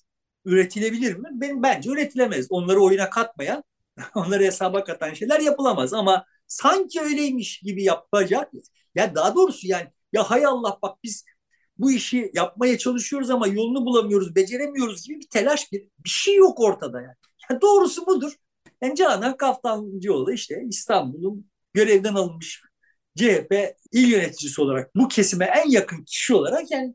üretilebilir 0.45 1.15
mi? 1.17 1.29
Benim 1.33 1.63
bence 1.63 1.91
üretilemez. 1.91 2.47
Onları 2.51 2.81
oyuna 2.81 3.11
katmayan, 3.11 3.65
onları 4.15 4.45
hesaba 4.45 4.85
katan 4.85 5.15
şeyler 5.15 5.41
yapılamaz 5.41 5.93
ama 5.95 6.25
sanki 6.47 7.01
öyleymiş 7.01 7.59
gibi 7.59 7.83
yapacak. 7.83 8.53
Ya 8.95 9.15
daha 9.15 9.35
doğrusu 9.35 9.67
yani 9.67 9.89
ya 10.13 10.31
hay 10.31 10.47
Allah 10.47 10.79
bak 10.83 10.99
biz 11.05 11.25
bu 11.79 11.91
işi 11.93 12.31
yapmaya 12.35 12.79
çalışıyoruz 12.79 13.31
ama 13.31 13.47
yolunu 13.47 13.87
bulamıyoruz, 13.87 14.35
beceremiyoruz 14.37 15.07
gibi 15.07 15.21
bir 15.21 15.29
telaş, 15.29 15.73
bir, 15.73 15.89
bir 16.05 16.11
şey 16.11 16.37
yok 16.37 16.61
ortada 16.61 17.01
yani. 17.01 17.15
yani 17.51 17.61
doğrusu 17.61 18.07
budur. 18.07 18.33
Yani 18.83 18.97
Canan 18.97 19.37
Kaftancıoğlu 19.37 20.33
işte 20.33 20.63
İstanbul'un 20.69 21.51
görevden 21.75 22.15
alınmış 22.15 22.63
CHP 23.17 23.77
il 23.93 24.09
yöneticisi 24.09 24.61
olarak 24.61 24.97
bu 24.97 25.09
kesime 25.09 25.45
en 25.45 25.71
yakın 25.71 26.05
kişi 26.05 26.35
olarak 26.35 26.71
yani 26.71 26.95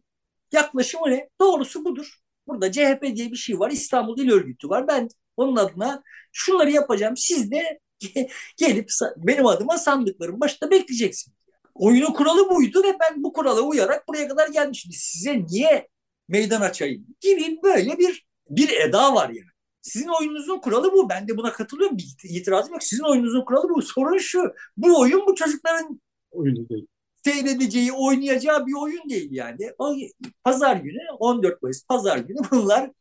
yaklaşımı 0.52 1.12
ne? 1.12 1.30
Doğrusu 1.42 1.86
budur. 1.86 2.16
Burada 2.48 2.72
CHP 2.72 3.02
diye 3.16 3.32
bir 3.32 3.36
şey 3.36 3.60
var. 3.60 3.72
İstanbul 3.72 4.20
İl 4.20 4.32
Örgütü 4.32 4.70
var. 4.70 4.88
Ben 4.88 5.10
onun 5.38 5.56
adına 5.56 6.04
şunları 6.32 6.72
yapacağım. 6.72 7.18
Siz 7.18 7.52
de 7.52 7.80
gelip 8.58 8.90
benim 9.18 9.46
adıma 9.46 9.78
sandıkların 9.78 10.40
başında 10.40 10.72
bekleyeceksiniz 10.72 11.41
oyunun 11.82 12.14
kuralı 12.14 12.50
buydu 12.50 12.84
ve 12.84 12.98
ben 13.00 13.24
bu 13.24 13.34
kurala 13.34 13.62
uyarak 13.62 14.08
buraya 14.08 14.28
kadar 14.28 14.48
gelmişim. 14.48 14.92
Size 14.92 15.46
niye 15.46 15.88
meydan 16.28 16.62
açayım 16.62 17.06
gibi 17.20 17.60
böyle 17.64 17.98
bir 17.98 18.28
bir 18.50 18.70
eda 18.70 19.14
var 19.16 19.30
yani. 19.30 19.52
Sizin 19.82 20.08
oyununuzun 20.20 20.60
kuralı 20.60 20.94
bu. 20.94 21.10
Ben 21.10 21.28
de 21.28 21.38
buna 21.38 21.54
katılıyorum. 21.54 21.98
Bir 21.98 22.16
itirazım 22.24 22.74
yok. 22.74 22.84
Sizin 22.84 23.04
oyununuzun 23.04 23.46
kuralı 23.46 23.70
bu. 23.70 23.82
Sorun 23.82 24.18
şu. 24.18 24.54
Bu 24.78 25.00
oyun 25.00 25.28
bu 25.28 25.36
çocukların 25.36 26.02
oyunu 26.32 26.70
değil. 26.70 26.88
Seyredeceği, 27.26 27.92
oynayacağı 27.94 28.68
bir 28.68 28.74
oyun 28.74 29.10
değil 29.10 29.30
yani. 29.32 29.72
O, 29.78 29.96
pazar 30.44 30.76
günü 30.76 31.00
14 31.20 31.62
Mayıs 31.62 31.86
pazar 31.88 32.18
günü 32.18 32.38
bunlar 32.52 32.92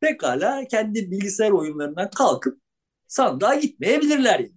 pekala 0.00 0.64
kendi 0.64 1.10
bilgisayar 1.10 1.50
oyunlarından 1.50 2.10
kalkıp 2.10 2.60
sandığa 3.08 3.54
gitmeyebilirler 3.54 4.38
yani. 4.38 4.52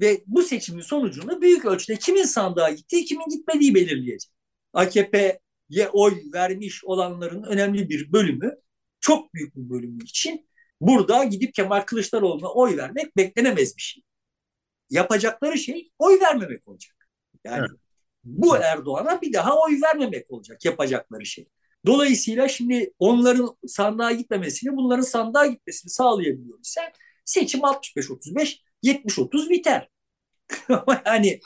Ve 0.00 0.22
bu 0.26 0.42
seçimin 0.42 0.82
sonucunu 0.82 1.42
büyük 1.42 1.64
ölçüde 1.64 1.96
kimin 1.96 2.22
sandığa 2.22 2.70
gittiği, 2.70 3.04
kimin 3.04 3.28
gitmediği 3.30 3.74
belirleyecek. 3.74 4.32
AKP'ye 4.72 5.88
oy 5.92 6.22
vermiş 6.34 6.84
olanların 6.84 7.42
önemli 7.42 7.88
bir 7.88 8.12
bölümü, 8.12 8.56
çok 9.00 9.34
büyük 9.34 9.56
bir 9.56 9.70
bölümü 9.70 10.04
için 10.04 10.48
burada 10.80 11.24
gidip 11.24 11.54
Kemal 11.54 11.80
Kılıçdaroğlu'na 11.80 12.48
oy 12.48 12.76
vermek 12.76 13.16
beklenemez 13.16 13.76
bir 13.76 13.82
şey. 13.82 14.02
Yapacakları 14.90 15.58
şey 15.58 15.90
oy 15.98 16.20
vermemek 16.20 16.68
olacak. 16.68 16.96
Yani 17.44 17.58
evet. 17.58 17.80
bu 18.24 18.56
Erdoğan'a 18.56 19.20
bir 19.20 19.32
daha 19.32 19.58
oy 19.58 19.80
vermemek 19.82 20.30
olacak 20.30 20.64
yapacakları 20.64 21.26
şey. 21.26 21.48
Dolayısıyla 21.86 22.48
şimdi 22.48 22.92
onların 22.98 23.56
sandığa 23.66 24.12
gitmemesini, 24.12 24.76
bunların 24.76 25.02
sandığa 25.02 25.46
gitmesini 25.46 25.90
sağlayabiliyorsan 25.90 26.84
seçim 27.24 27.60
65-35 27.60 28.58
70-30 28.82 29.50
biter. 29.50 29.88
Ama 30.68 31.02
yani 31.06 31.40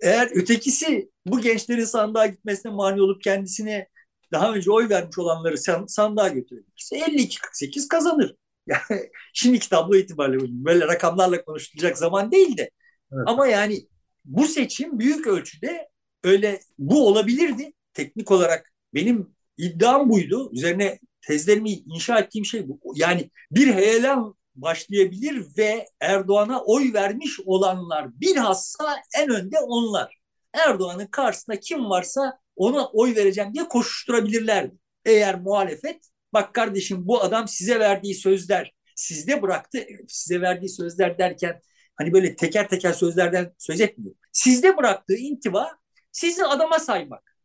eğer 0.00 0.30
ötekisi 0.34 1.10
bu 1.26 1.40
gençlerin 1.40 1.84
sandığa 1.84 2.26
gitmesine 2.26 2.72
mani 2.72 3.02
olup 3.02 3.22
kendisine 3.22 3.88
daha 4.32 4.54
önce 4.54 4.70
oy 4.70 4.88
vermiş 4.88 5.18
olanları 5.18 5.58
sandığa 5.88 6.28
götürebilirse 6.28 6.96
52-48 6.96 7.88
kazanır. 7.88 8.34
Yani 8.66 9.10
şimdiki 9.34 9.70
tablo 9.70 9.96
itibariyle 9.96 10.44
böyle 10.48 10.86
rakamlarla 10.86 11.44
konuşulacak 11.44 11.98
zaman 11.98 12.32
değil 12.32 12.56
de. 12.56 12.70
Evet. 13.12 13.22
Ama 13.26 13.46
yani 13.46 13.88
bu 14.24 14.46
seçim 14.46 14.98
büyük 14.98 15.26
ölçüde 15.26 15.88
öyle 16.24 16.60
bu 16.78 17.06
olabilirdi. 17.08 17.72
Teknik 17.92 18.30
olarak 18.30 18.72
benim 18.94 19.34
iddiam 19.56 20.10
buydu. 20.10 20.50
Üzerine 20.52 20.98
tezlerimi 21.20 21.70
inşa 21.70 22.18
ettiğim 22.18 22.44
şey 22.44 22.68
bu. 22.68 22.80
Yani 22.96 23.30
bir 23.50 23.74
heyelan 23.74 24.34
başlayabilir 24.54 25.46
ve 25.58 25.86
Erdoğan'a 26.00 26.62
oy 26.62 26.92
vermiş 26.92 27.40
olanlar 27.44 28.20
bilhassa 28.20 29.02
en 29.18 29.30
önde 29.30 29.58
onlar. 29.58 30.18
Erdoğan'ın 30.52 31.06
karşısında 31.06 31.60
kim 31.60 31.90
varsa 31.90 32.38
ona 32.56 32.86
oy 32.86 33.16
vereceğim 33.16 33.54
diye 33.54 33.68
koşuşturabilirlerdi. 33.68 34.74
Eğer 35.04 35.40
muhalefet 35.40 36.08
bak 36.32 36.54
kardeşim 36.54 37.06
bu 37.06 37.22
adam 37.22 37.48
size 37.48 37.80
verdiği 37.80 38.14
sözler 38.14 38.74
sizde 38.96 39.42
bıraktı. 39.42 39.86
Size 40.08 40.40
verdiği 40.40 40.68
sözler 40.68 41.18
derken 41.18 41.60
hani 41.96 42.12
böyle 42.12 42.36
teker 42.36 42.68
teker 42.68 42.92
sözlerden 42.92 43.52
söz 43.58 43.80
etmiyor. 43.80 44.14
Sizde 44.32 44.76
bıraktığı 44.76 45.16
intiba 45.16 45.78
sizi 46.12 46.44
adama 46.44 46.78
saymak. 46.78 47.36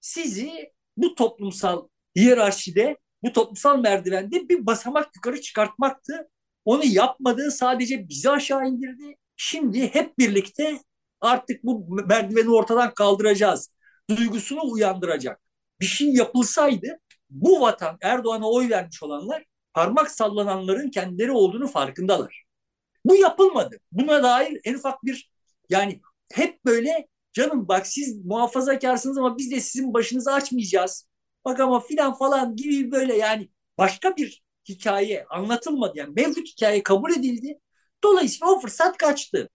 Sizi 0.00 0.72
bu 0.96 1.14
toplumsal 1.14 1.88
hiyerarşide, 2.16 2.96
bu 3.22 3.32
toplumsal 3.32 3.78
merdivende 3.78 4.48
bir 4.48 4.66
basamak 4.66 5.16
yukarı 5.16 5.40
çıkartmaktı. 5.40 6.28
Onu 6.66 6.84
yapmadığı 6.84 7.50
sadece 7.50 8.08
bizi 8.08 8.30
aşağı 8.30 8.68
indirdi. 8.68 9.16
Şimdi 9.36 9.94
hep 9.94 10.18
birlikte 10.18 10.80
artık 11.20 11.64
bu 11.64 11.86
merdiveni 12.06 12.50
ortadan 12.50 12.94
kaldıracağız. 12.94 13.74
Duygusunu 14.10 14.60
uyandıracak. 14.64 15.40
Bir 15.80 15.86
şey 15.86 16.08
yapılsaydı 16.08 17.00
bu 17.30 17.60
vatan 17.60 17.98
Erdoğan'a 18.02 18.50
oy 18.50 18.70
vermiş 18.70 19.02
olanlar 19.02 19.44
parmak 19.74 20.10
sallananların 20.10 20.90
kendileri 20.90 21.32
olduğunu 21.32 21.68
farkındalar. 21.68 22.44
Bu 23.04 23.16
yapılmadı. 23.16 23.76
Buna 23.92 24.22
dair 24.22 24.60
en 24.64 24.74
ufak 24.74 25.04
bir 25.04 25.30
yani 25.70 26.00
hep 26.32 26.64
böyle 26.64 27.08
canım 27.32 27.68
bak 27.68 27.86
siz 27.86 28.24
muhafazakarsınız 28.24 29.18
ama 29.18 29.38
biz 29.38 29.50
de 29.50 29.60
sizin 29.60 29.94
başınızı 29.94 30.32
açmayacağız. 30.32 31.08
Bak 31.44 31.60
ama 31.60 31.80
filan 31.80 32.14
falan 32.14 32.56
gibi 32.56 32.92
böyle 32.92 33.16
yani 33.16 33.50
başka 33.78 34.16
bir 34.16 34.45
hikaye 34.68 35.24
anlatılmadı. 35.30 35.98
Yani 35.98 36.12
mevcut 36.16 36.48
hikaye 36.48 36.82
kabul 36.82 37.12
edildi. 37.12 37.58
Dolayısıyla 38.04 38.52
o 38.52 38.60
fırsat 38.60 38.96
kaçtı. 38.96 39.48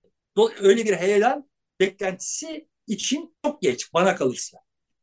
Öyle 0.59 0.85
bir 0.85 0.93
heyelan 0.93 1.49
beklentisi 1.79 2.67
için 2.87 3.35
çok 3.45 3.61
geç 3.61 3.93
bana 3.93 4.15
kalırsa. 4.15 4.57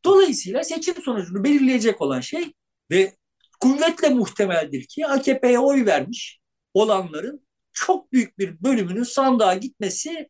Dolayısıyla 0.04 0.64
seçim 0.64 1.02
sonucunu 1.02 1.44
belirleyecek 1.44 2.00
olan 2.00 2.20
şey 2.20 2.52
ve 2.90 3.16
kuvvetle 3.60 4.08
muhtemeldir 4.08 4.86
ki 4.86 5.06
AKP'ye 5.06 5.58
oy 5.58 5.86
vermiş 5.86 6.40
olanların 6.74 7.46
çok 7.72 8.12
büyük 8.12 8.38
bir 8.38 8.62
bölümünün 8.62 9.02
sandığa 9.02 9.54
gitmesi 9.54 10.28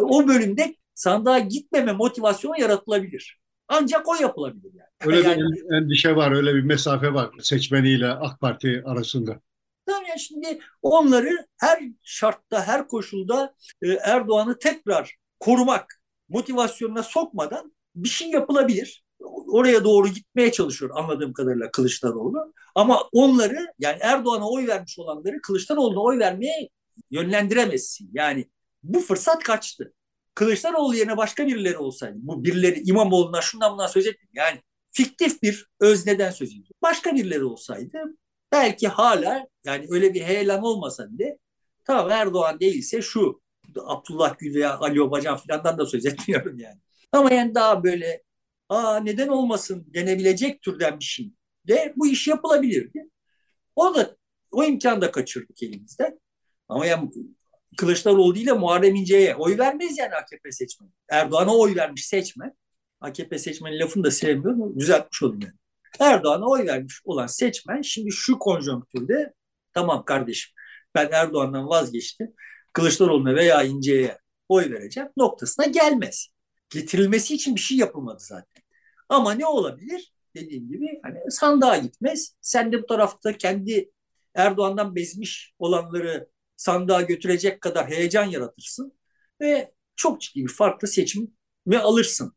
o 0.00 0.28
bölümde 0.28 0.74
sandığa 0.94 1.38
gitmeme 1.38 1.92
motivasyonu 1.92 2.60
yaratılabilir. 2.60 3.40
Ancak 3.68 4.08
o 4.08 4.14
yapılabilir 4.14 4.72
yani. 4.74 5.16
Öyle 5.16 5.28
yani, 5.28 5.40
bir 5.40 5.76
endişe 5.76 6.16
var, 6.16 6.32
öyle 6.32 6.54
bir 6.54 6.62
mesafe 6.62 7.14
var 7.14 7.30
seçmeniyle 7.40 8.08
AK 8.08 8.40
Parti 8.40 8.82
arasında. 8.84 9.40
Yani 9.88 10.20
şimdi 10.20 10.58
onları 10.82 11.46
her 11.56 11.82
şartta, 12.02 12.66
her 12.66 12.88
koşulda 12.88 13.54
e, 13.82 13.88
Erdoğan'ı 13.88 14.58
tekrar 14.58 15.16
korumak 15.40 16.02
motivasyonuna 16.28 17.02
sokmadan 17.02 17.72
bir 17.94 18.08
şey 18.08 18.30
yapılabilir. 18.30 19.04
Oraya 19.46 19.84
doğru 19.84 20.08
gitmeye 20.08 20.52
çalışıyor 20.52 20.90
anladığım 20.94 21.32
kadarıyla 21.32 21.70
Kılıçdaroğlu. 21.70 22.54
Ama 22.74 23.02
onları 23.12 23.66
yani 23.78 23.98
Erdoğan'a 24.00 24.50
oy 24.50 24.66
vermiş 24.66 24.98
olanları 24.98 25.40
Kılıçdaroğlu'na 25.42 26.00
oy 26.00 26.18
vermeye 26.18 26.68
yönlendiremezsin. 27.10 28.10
Yani 28.12 28.50
bu 28.82 29.00
fırsat 29.00 29.42
kaçtı. 29.42 29.92
Kılıçdaroğlu 30.38 30.94
yerine 30.94 31.16
başka 31.16 31.46
birileri 31.46 31.78
olsaydı, 31.78 32.16
bu 32.18 32.44
birileri 32.44 32.82
İmamoğlu'na 32.86 33.40
şundan 33.40 33.72
bundan 33.72 33.86
söz 33.86 34.06
etmiyor. 34.06 34.46
Yani 34.46 34.62
fiktif 34.90 35.42
bir 35.42 35.66
özneden 35.80 36.30
söz 36.30 36.48
ediyor. 36.48 36.68
Başka 36.82 37.14
birileri 37.14 37.44
olsaydı 37.44 37.98
belki 38.52 38.88
hala 38.88 39.46
yani 39.64 39.86
öyle 39.90 40.14
bir 40.14 40.22
heyelan 40.22 40.62
olmasa 40.62 41.10
bile 41.10 41.38
tamam 41.84 42.10
Erdoğan 42.10 42.60
değilse 42.60 43.02
şu 43.02 43.42
Abdullah 43.84 44.38
Gül 44.38 44.54
veya 44.54 44.78
Ali 44.78 45.02
Obacan 45.02 45.36
filandan 45.36 45.78
da 45.78 45.86
söz 45.86 46.06
etmiyorum 46.12 46.58
yani. 46.58 46.80
Ama 47.12 47.34
yani 47.34 47.54
daha 47.54 47.84
böyle 47.84 48.22
aa 48.68 49.00
neden 49.00 49.28
olmasın 49.28 49.86
denebilecek 49.94 50.62
türden 50.62 50.98
bir 50.98 51.04
şey 51.04 51.32
de 51.68 51.92
bu 51.96 52.06
iş 52.06 52.28
yapılabilirdi. 52.28 53.08
O 53.76 53.94
da 53.94 54.16
o 54.50 54.64
imkanı 54.64 55.00
da 55.00 55.10
kaçırdık 55.10 55.62
elimizden. 55.62 56.20
Ama 56.68 56.86
yani 56.86 57.10
Kılıçdaroğlu 57.76 58.34
değil 58.34 58.46
de 58.46 58.52
Muharrem 58.52 58.94
İnce'ye 58.94 59.34
oy 59.34 59.58
vermez 59.58 59.98
yani 59.98 60.14
AKP 60.14 60.52
seçmeni. 60.52 60.90
Erdoğan'a 61.08 61.56
oy 61.56 61.76
vermiş 61.76 62.06
seçmen. 62.06 62.56
AKP 63.00 63.38
seçmeni 63.38 63.78
lafını 63.78 64.04
da 64.04 64.10
sevmiyorum. 64.10 64.80
Düzeltmiş 64.80 65.22
olayım 65.22 65.40
yani. 65.42 65.54
Erdoğan'a 66.00 66.46
oy 66.46 66.66
vermiş 66.66 67.00
olan 67.04 67.26
seçmen 67.26 67.82
şimdi 67.82 68.12
şu 68.12 68.38
konjonktürde 68.38 69.32
tamam 69.72 70.04
kardeşim 70.04 70.54
ben 70.94 71.08
Erdoğan'dan 71.12 71.68
vazgeçtim. 71.68 72.34
Kılıçdaroğlu'na 72.72 73.34
veya 73.34 73.62
İnce'ye 73.62 74.18
oy 74.48 74.70
vereceğim 74.70 75.08
noktasına 75.16 75.66
gelmez. 75.66 76.28
Getirilmesi 76.70 77.34
için 77.34 77.54
bir 77.54 77.60
şey 77.60 77.78
yapılmadı 77.78 78.18
zaten. 78.20 78.62
Ama 79.08 79.32
ne 79.32 79.46
olabilir? 79.46 80.12
Dediğim 80.36 80.68
gibi 80.68 81.00
hani 81.02 81.18
sandığa 81.30 81.76
gitmez. 81.76 82.36
Sen 82.40 82.72
de 82.72 82.82
bu 82.82 82.86
tarafta 82.86 83.32
kendi 83.32 83.90
Erdoğan'dan 84.34 84.94
bezmiş 84.94 85.54
olanları 85.58 86.28
sandığa 86.58 87.02
götürecek 87.02 87.60
kadar 87.60 87.90
heyecan 87.90 88.24
yaratırsın 88.24 88.92
ve 89.40 89.72
çok 89.96 90.20
ciddi 90.20 90.42
bir 90.42 90.52
farklı 90.52 90.88
seçimi 90.88 91.78
alırsın. 91.78 92.36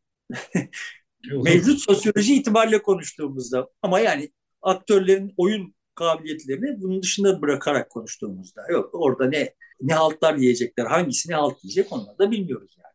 Mevcut 1.44 1.80
sosyoloji 1.80 2.34
itibariyle 2.34 2.82
konuştuğumuzda 2.82 3.68
ama 3.82 4.00
yani 4.00 4.32
aktörlerin 4.62 5.34
oyun 5.36 5.74
kabiliyetlerini 5.94 6.82
bunun 6.82 7.02
dışında 7.02 7.42
bırakarak 7.42 7.90
konuştuğumuzda 7.90 8.62
yok 8.70 8.90
orada 8.92 9.28
ne 9.28 9.54
ne 9.80 9.94
haltlar 9.94 10.34
yiyecekler 10.34 10.86
hangisi 10.86 11.30
ne 11.30 11.34
halt 11.34 11.64
yiyecek 11.64 11.92
onları 11.92 12.18
da 12.18 12.30
bilmiyoruz 12.30 12.76
yani. 12.78 12.92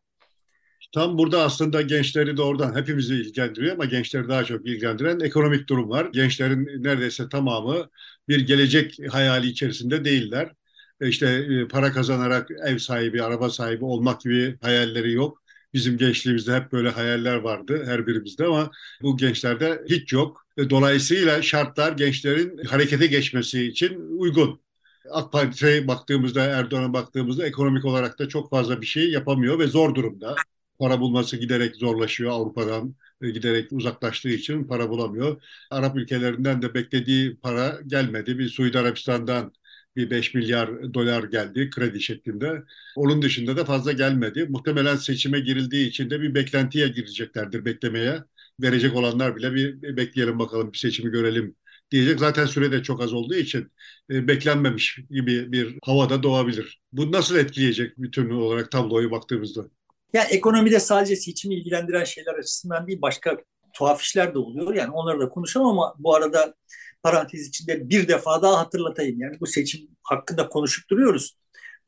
Tam 0.94 1.18
burada 1.18 1.42
aslında 1.42 1.82
gençleri 1.82 2.36
doğrudan 2.36 2.76
hepimizi 2.76 3.14
ilgilendiriyor 3.14 3.74
ama 3.74 3.84
gençleri 3.84 4.28
daha 4.28 4.44
çok 4.44 4.66
ilgilendiren 4.66 5.20
ekonomik 5.20 5.68
durum 5.68 5.90
var. 5.90 6.08
Gençlerin 6.12 6.84
neredeyse 6.84 7.28
tamamı 7.28 7.88
bir 8.28 8.46
gelecek 8.46 8.98
hayali 9.10 9.46
içerisinde 9.46 10.04
değiller. 10.04 10.52
E, 11.00 11.08
işte 11.08 11.26
e, 11.26 11.68
para 11.68 11.92
kazanarak 11.92 12.50
ev 12.66 12.78
sahibi, 12.78 13.22
araba 13.22 13.50
sahibi 13.50 13.84
olmak 13.84 14.20
gibi 14.20 14.58
hayalleri 14.62 15.12
yok. 15.12 15.42
Bizim 15.74 15.98
gençliğimizde 15.98 16.54
hep 16.56 16.72
böyle 16.72 16.90
hayaller 16.90 17.36
vardı 17.36 17.84
her 17.86 18.06
birimizde 18.06 18.44
ama 18.46 18.70
bu 19.02 19.16
gençlerde 19.16 19.82
hiç 19.88 20.12
yok. 20.12 20.46
E, 20.56 20.70
dolayısıyla 20.70 21.42
şartlar 21.42 21.92
gençlerin 21.92 22.64
harekete 22.64 23.06
geçmesi 23.06 23.64
için 23.64 24.18
uygun. 24.18 24.60
AK 25.10 25.32
Parti'ye 25.32 25.88
baktığımızda, 25.88 26.44
Erdoğan'a 26.44 26.92
baktığımızda 26.92 27.46
ekonomik 27.46 27.84
olarak 27.84 28.18
da 28.18 28.28
çok 28.28 28.50
fazla 28.50 28.80
bir 28.80 28.86
şey 28.86 29.10
yapamıyor 29.10 29.58
ve 29.58 29.66
zor 29.66 29.94
durumda. 29.94 30.34
Para 30.78 31.00
bulması 31.00 31.36
giderek 31.36 31.76
zorlaşıyor 31.76 32.30
Avrupa'dan 32.30 32.94
giderek 33.22 33.72
uzaklaştığı 33.72 34.28
için 34.28 34.64
para 34.64 34.90
bulamıyor. 34.90 35.42
Arap 35.70 35.96
ülkelerinden 35.96 36.62
de 36.62 36.74
beklediği 36.74 37.36
para 37.36 37.80
gelmedi. 37.86 38.38
Bir 38.38 38.48
Suudi 38.48 38.78
Arabistan'dan 38.78 39.52
bir 39.98 40.10
5 40.10 40.34
milyar 40.34 40.94
dolar 40.94 41.24
geldi 41.24 41.70
kredi 41.70 42.00
şeklinde. 42.00 42.62
Onun 42.96 43.22
dışında 43.22 43.56
da 43.56 43.64
fazla 43.64 43.92
gelmedi. 43.92 44.46
Muhtemelen 44.48 44.96
seçime 44.96 45.40
girildiği 45.40 45.88
için 45.88 46.10
de 46.10 46.20
bir 46.20 46.34
beklentiye 46.34 46.88
gireceklerdir 46.88 47.64
beklemeye. 47.64 48.18
Verecek 48.60 48.96
olanlar 48.96 49.36
bile 49.36 49.54
bir 49.54 49.96
bekleyelim 49.96 50.38
bakalım 50.38 50.72
bir 50.72 50.78
seçimi 50.78 51.10
görelim 51.10 51.56
diyecek. 51.90 52.18
Zaten 52.18 52.46
süre 52.46 52.72
de 52.72 52.82
çok 52.82 53.02
az 53.02 53.12
olduğu 53.12 53.34
için 53.34 53.72
e, 54.10 54.28
beklenmemiş 54.28 54.98
gibi 55.10 55.52
bir 55.52 55.78
havada 55.84 56.22
doğabilir. 56.22 56.80
Bu 56.92 57.12
nasıl 57.12 57.36
etkileyecek 57.36 57.98
bütün 57.98 58.30
olarak 58.30 58.70
tabloyu 58.70 59.10
baktığımızda? 59.10 59.64
Ya 60.12 60.24
ekonomide 60.24 60.80
sadece 60.80 61.16
seçimi 61.16 61.54
ilgilendiren 61.54 62.04
şeyler 62.04 62.34
açısından 62.34 62.86
değil 62.86 63.02
başka 63.02 63.36
tuhaf 63.72 64.02
işler 64.02 64.34
de 64.34 64.38
oluyor. 64.38 64.74
Yani 64.74 64.90
onları 64.90 65.20
da 65.20 65.28
konuşalım 65.28 65.66
ama 65.66 65.94
bu 65.98 66.14
arada 66.14 66.54
parantez 67.02 67.48
içinde 67.48 67.90
bir 67.90 68.08
defa 68.08 68.42
daha 68.42 68.58
hatırlatayım. 68.58 69.20
Yani 69.20 69.40
bu 69.40 69.46
seçim 69.46 69.88
hakkında 70.02 70.48
konuşup 70.48 70.90
duruyoruz. 70.90 71.38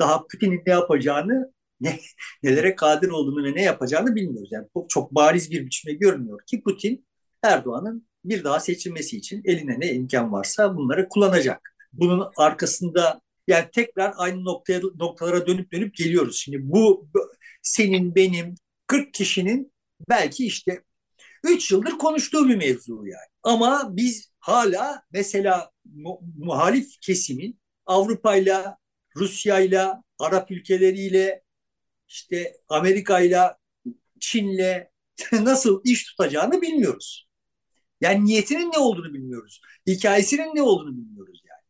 Daha 0.01 0.27
Putin'in 0.27 0.63
ne 0.67 0.73
yapacağını, 0.73 1.53
ne, 1.81 2.01
nelere 2.43 2.75
kadir 2.75 3.09
olduğunu 3.09 3.45
ve 3.45 3.55
ne 3.55 3.63
yapacağını 3.63 4.15
bilmiyoruz. 4.15 4.49
Yani 4.53 4.67
bu 4.75 4.87
çok 4.89 5.15
bariz 5.15 5.51
bir 5.51 5.67
biçimde 5.67 5.95
görünüyor 5.95 6.41
ki 6.47 6.63
Putin 6.63 7.07
Erdoğan'ın 7.43 8.09
bir 8.25 8.45
daha 8.45 8.61
seçilmesi 8.61 9.17
için 9.17 9.43
eline 9.45 9.81
ne 9.81 9.93
imkan 9.93 10.33
varsa 10.33 10.77
bunları 10.77 11.09
kullanacak. 11.09 11.75
Bunun 11.93 12.31
arkasında 12.37 13.21
yani 13.49 13.65
tekrar 13.73 14.15
aynı 14.17 14.45
noktaya 14.45 14.81
noktalara 14.81 15.47
dönüp 15.47 15.73
dönüp 15.73 15.95
geliyoruz. 15.95 16.37
Şimdi 16.37 16.59
bu 16.63 17.09
senin 17.63 18.15
benim 18.15 18.55
40 18.87 19.15
kişinin 19.15 19.73
belki 20.09 20.47
işte 20.47 20.83
3 21.45 21.71
yıldır 21.71 21.91
konuştuğu 21.91 22.49
bir 22.49 22.57
mevzu 22.57 22.95
yani. 22.97 23.31
Ama 23.43 23.89
biz 23.97 24.33
hala 24.39 25.03
mesela 25.13 25.71
mu 25.85 26.21
muhalif 26.39 27.01
kesimin 27.01 27.61
Avrupa'yla, 27.87 28.79
Rusya'yla, 29.17 30.03
Arap 30.19 30.51
ülkeleriyle, 30.51 31.43
işte 32.09 32.57
Amerika'yla, 32.69 33.59
Çin'le 34.21 34.91
nasıl 35.33 35.81
iş 35.85 36.05
tutacağını 36.05 36.63
bilmiyoruz. 36.63 37.29
Yani 38.01 38.25
niyetinin 38.25 38.73
ne 38.73 38.79
olduğunu 38.79 39.15
bilmiyoruz. 39.15 39.61
Hikayesinin 39.87 40.55
ne 40.55 40.63
olduğunu 40.63 40.97
bilmiyoruz 40.97 41.43
yani. 41.49 41.63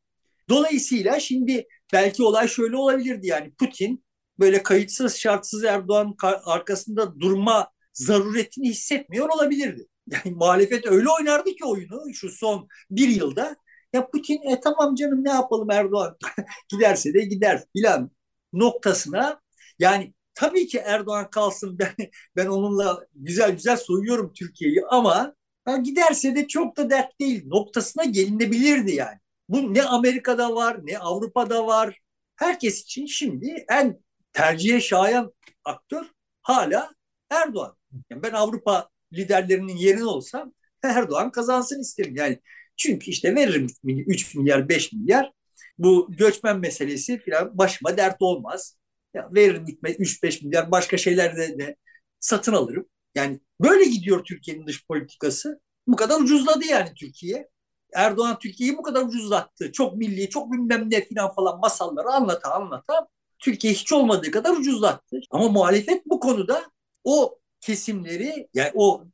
Dolayısıyla 0.48 1.20
şimdi 1.20 1.66
belki 1.92 2.22
olay 2.22 2.48
şöyle 2.48 2.76
olabilirdi 2.76 3.26
yani 3.26 3.54
Putin 3.54 4.04
böyle 4.38 4.62
kayıtsız 4.62 5.16
şartsız 5.16 5.64
Erdoğan 5.64 6.16
arkasında 6.44 7.20
durma 7.20 7.68
zaruretini 7.92 8.68
hissetmiyor 8.68 9.28
olabilirdi. 9.28 9.86
Yani 10.06 10.36
muhalefet 10.36 10.86
öyle 10.86 11.08
oynardı 11.08 11.50
ki 11.50 11.64
oyunu 11.64 12.14
şu 12.14 12.30
son 12.30 12.68
bir 12.90 13.08
yılda. 13.08 13.56
Ya 13.92 14.10
Putin 14.10 14.50
e 14.50 14.60
tamam 14.60 14.94
canım 14.94 15.24
ne 15.24 15.30
yapalım 15.30 15.70
Erdoğan 15.70 16.16
giderse 16.68 17.14
de 17.14 17.20
gider 17.20 17.64
filan 17.76 18.10
noktasına 18.52 19.40
yani 19.78 20.14
tabii 20.34 20.66
ki 20.66 20.78
Erdoğan 20.78 21.30
kalsın 21.30 21.78
ben 21.78 21.94
ben 22.36 22.46
onunla 22.46 23.06
güzel 23.14 23.50
güzel 23.52 23.76
soyuyorum 23.76 24.32
Türkiye'yi 24.32 24.82
ama 24.90 25.34
ha, 25.64 25.76
giderse 25.76 26.36
de 26.36 26.48
çok 26.48 26.76
da 26.76 26.90
dert 26.90 27.20
değil 27.20 27.46
noktasına 27.46 28.04
gelinebilirdi 28.04 28.92
yani. 28.94 29.18
Bu 29.48 29.74
ne 29.74 29.82
Amerika'da 29.82 30.54
var 30.54 30.80
ne 30.82 30.98
Avrupa'da 30.98 31.66
var. 31.66 31.98
Herkes 32.36 32.82
için 32.82 33.06
şimdi 33.06 33.64
en 33.68 34.00
tercihe 34.32 34.80
şayan 34.80 35.32
aktör 35.64 36.06
hala 36.42 36.90
Erdoğan. 37.30 37.76
Yani 38.10 38.22
ben 38.22 38.32
Avrupa 38.32 38.88
liderlerinin 39.12 39.76
yerine 39.76 40.04
olsam 40.04 40.52
Erdoğan 40.82 41.30
kazansın 41.30 41.80
isterim. 41.80 42.16
Yani 42.16 42.40
çünkü 42.76 43.10
işte 43.10 43.34
veririm 43.34 43.66
3 43.84 44.34
milyar 44.34 44.68
5 44.68 44.92
milyar 44.92 45.32
bu 45.78 46.08
göçmen 46.10 46.58
meselesi 46.58 47.18
falan 47.18 47.58
başıma 47.58 47.96
dert 47.96 48.16
olmaz. 48.22 48.76
Ya 49.14 49.28
veririm 49.34 49.64
3-5 49.82 50.44
milyar 50.44 50.70
başka 50.70 50.96
şeylerde 50.96 51.58
de 51.58 51.76
satın 52.20 52.52
alırım. 52.52 52.86
Yani 53.14 53.40
böyle 53.60 53.84
gidiyor 53.84 54.24
Türkiye'nin 54.24 54.66
dış 54.66 54.86
politikası. 54.86 55.60
Bu 55.86 55.96
kadar 55.96 56.20
ucuzladı 56.20 56.64
yani 56.66 56.94
Türkiye. 56.94 57.48
Erdoğan 57.94 58.38
Türkiye'yi 58.38 58.78
bu 58.78 58.82
kadar 58.82 59.02
ucuzlattı. 59.02 59.72
Çok 59.72 59.96
milli, 59.96 60.28
çok 60.30 60.52
bilmem 60.52 60.90
ne 60.90 61.06
falan 61.14 61.34
falan 61.34 61.60
masalları 61.60 62.08
anlata 62.08 62.52
anlata 62.54 63.08
Türkiye 63.38 63.72
hiç 63.72 63.92
olmadığı 63.92 64.30
kadar 64.30 64.56
ucuzlattı. 64.56 65.20
Ama 65.30 65.48
muhalefet 65.48 66.06
bu 66.06 66.20
konuda 66.20 66.62
o 67.04 67.38
kesimleri 67.60 68.48
yani 68.54 68.70
o 68.74 69.04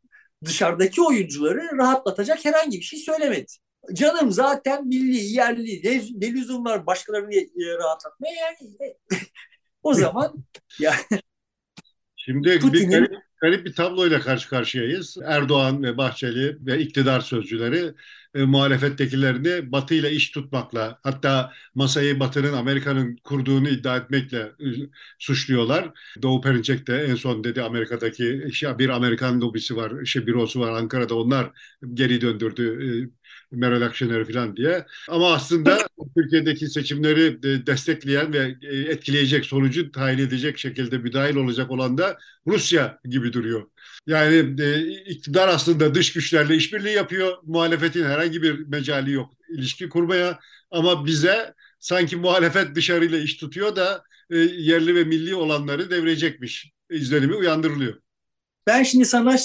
dışarıdaki 0.44 1.02
oyuncuları 1.02 1.78
rahatlatacak 1.78 2.44
herhangi 2.44 2.78
bir 2.78 2.84
şey 2.84 2.98
söylemedi. 2.98 3.52
Canım 3.92 4.32
zaten 4.32 4.86
milli, 4.86 5.16
yerli, 5.16 5.80
ne, 5.84 6.02
ne 6.14 6.32
lüzum 6.32 6.64
var 6.64 6.86
başkalarını 6.86 7.34
e, 7.34 7.78
rahatlatmaya 7.78 8.34
yani. 8.34 8.94
o 9.82 9.94
zaman 9.94 10.44
yani 10.78 10.96
Şimdi 12.16 12.58
Putin'in... 12.58 12.90
bir 12.90 12.96
garip, 12.96 13.12
garip 13.40 13.66
bir 13.66 13.74
tabloyla 13.74 14.20
karşı 14.20 14.48
karşıyayız. 14.48 15.16
Erdoğan 15.24 15.82
ve 15.82 15.96
Bahçeli 15.96 16.66
ve 16.66 16.78
iktidar 16.78 17.20
sözcüleri 17.20 17.94
e, 18.36 18.44
muhalefettekilerini 18.44 19.72
Batı 19.72 19.94
ile 19.94 20.10
iş 20.12 20.30
tutmakla 20.30 20.98
hatta 21.02 21.52
masayı 21.74 22.20
Batı'nın 22.20 22.52
Amerika'nın 22.52 23.16
kurduğunu 23.16 23.68
iddia 23.68 23.96
etmekle 23.96 24.38
e, 24.38 24.66
suçluyorlar. 25.18 25.90
Doğu 26.22 26.40
Perinçek 26.40 26.86
de 26.86 27.04
en 27.04 27.14
son 27.14 27.44
dedi 27.44 27.62
Amerika'daki 27.62 28.44
işte 28.48 28.78
bir 28.78 28.88
Amerikan 28.88 29.40
lobisi 29.40 29.76
var, 29.76 30.02
işte 30.02 30.26
bürosu 30.26 30.60
var 30.60 30.72
Ankara'da 30.72 31.14
onlar 31.14 31.50
geri 31.94 32.20
döndürdü 32.20 33.10
e, 33.52 33.56
Meral 33.56 33.82
Akşener 33.82 34.24
falan 34.24 34.56
diye. 34.56 34.86
Ama 35.08 35.32
aslında 35.34 35.78
Türkiye'deki 36.16 36.66
seçimleri 36.68 37.42
destekleyen 37.66 38.32
ve 38.32 38.56
e, 38.62 38.76
etkileyecek 38.76 39.44
sonucu 39.46 39.92
tayin 39.92 40.18
edecek 40.18 40.58
şekilde 40.58 40.98
müdahil 40.98 41.36
olacak 41.36 41.70
olan 41.70 41.98
da 41.98 42.18
Rusya 42.46 42.98
gibi 43.04 43.32
duruyor. 43.32 43.66
Yani 44.06 44.62
e, 44.62 44.90
iktidar 45.04 45.48
aslında 45.48 45.94
dış 45.94 46.12
güçlerle 46.12 46.56
işbirliği 46.56 46.94
yapıyor. 46.94 47.38
Muhalefetin 47.42 48.04
herhangi 48.04 48.42
bir 48.42 48.58
mecali 48.58 49.12
yok 49.12 49.34
ilişki 49.48 49.88
kurmaya. 49.88 50.38
Ama 50.70 51.06
bize 51.06 51.54
sanki 51.80 52.16
muhalefet 52.16 52.74
dışarıyla 52.74 53.18
iş 53.18 53.36
tutuyor 53.36 53.76
da 53.76 54.02
e, 54.30 54.36
yerli 54.36 54.94
ve 54.94 55.04
milli 55.04 55.34
olanları 55.34 55.90
devirecekmiş 55.90 56.72
izlenimi 56.90 57.34
uyandırılıyor. 57.34 58.00
Ben 58.66 58.82
şimdi 58.82 59.04
sana 59.04 59.36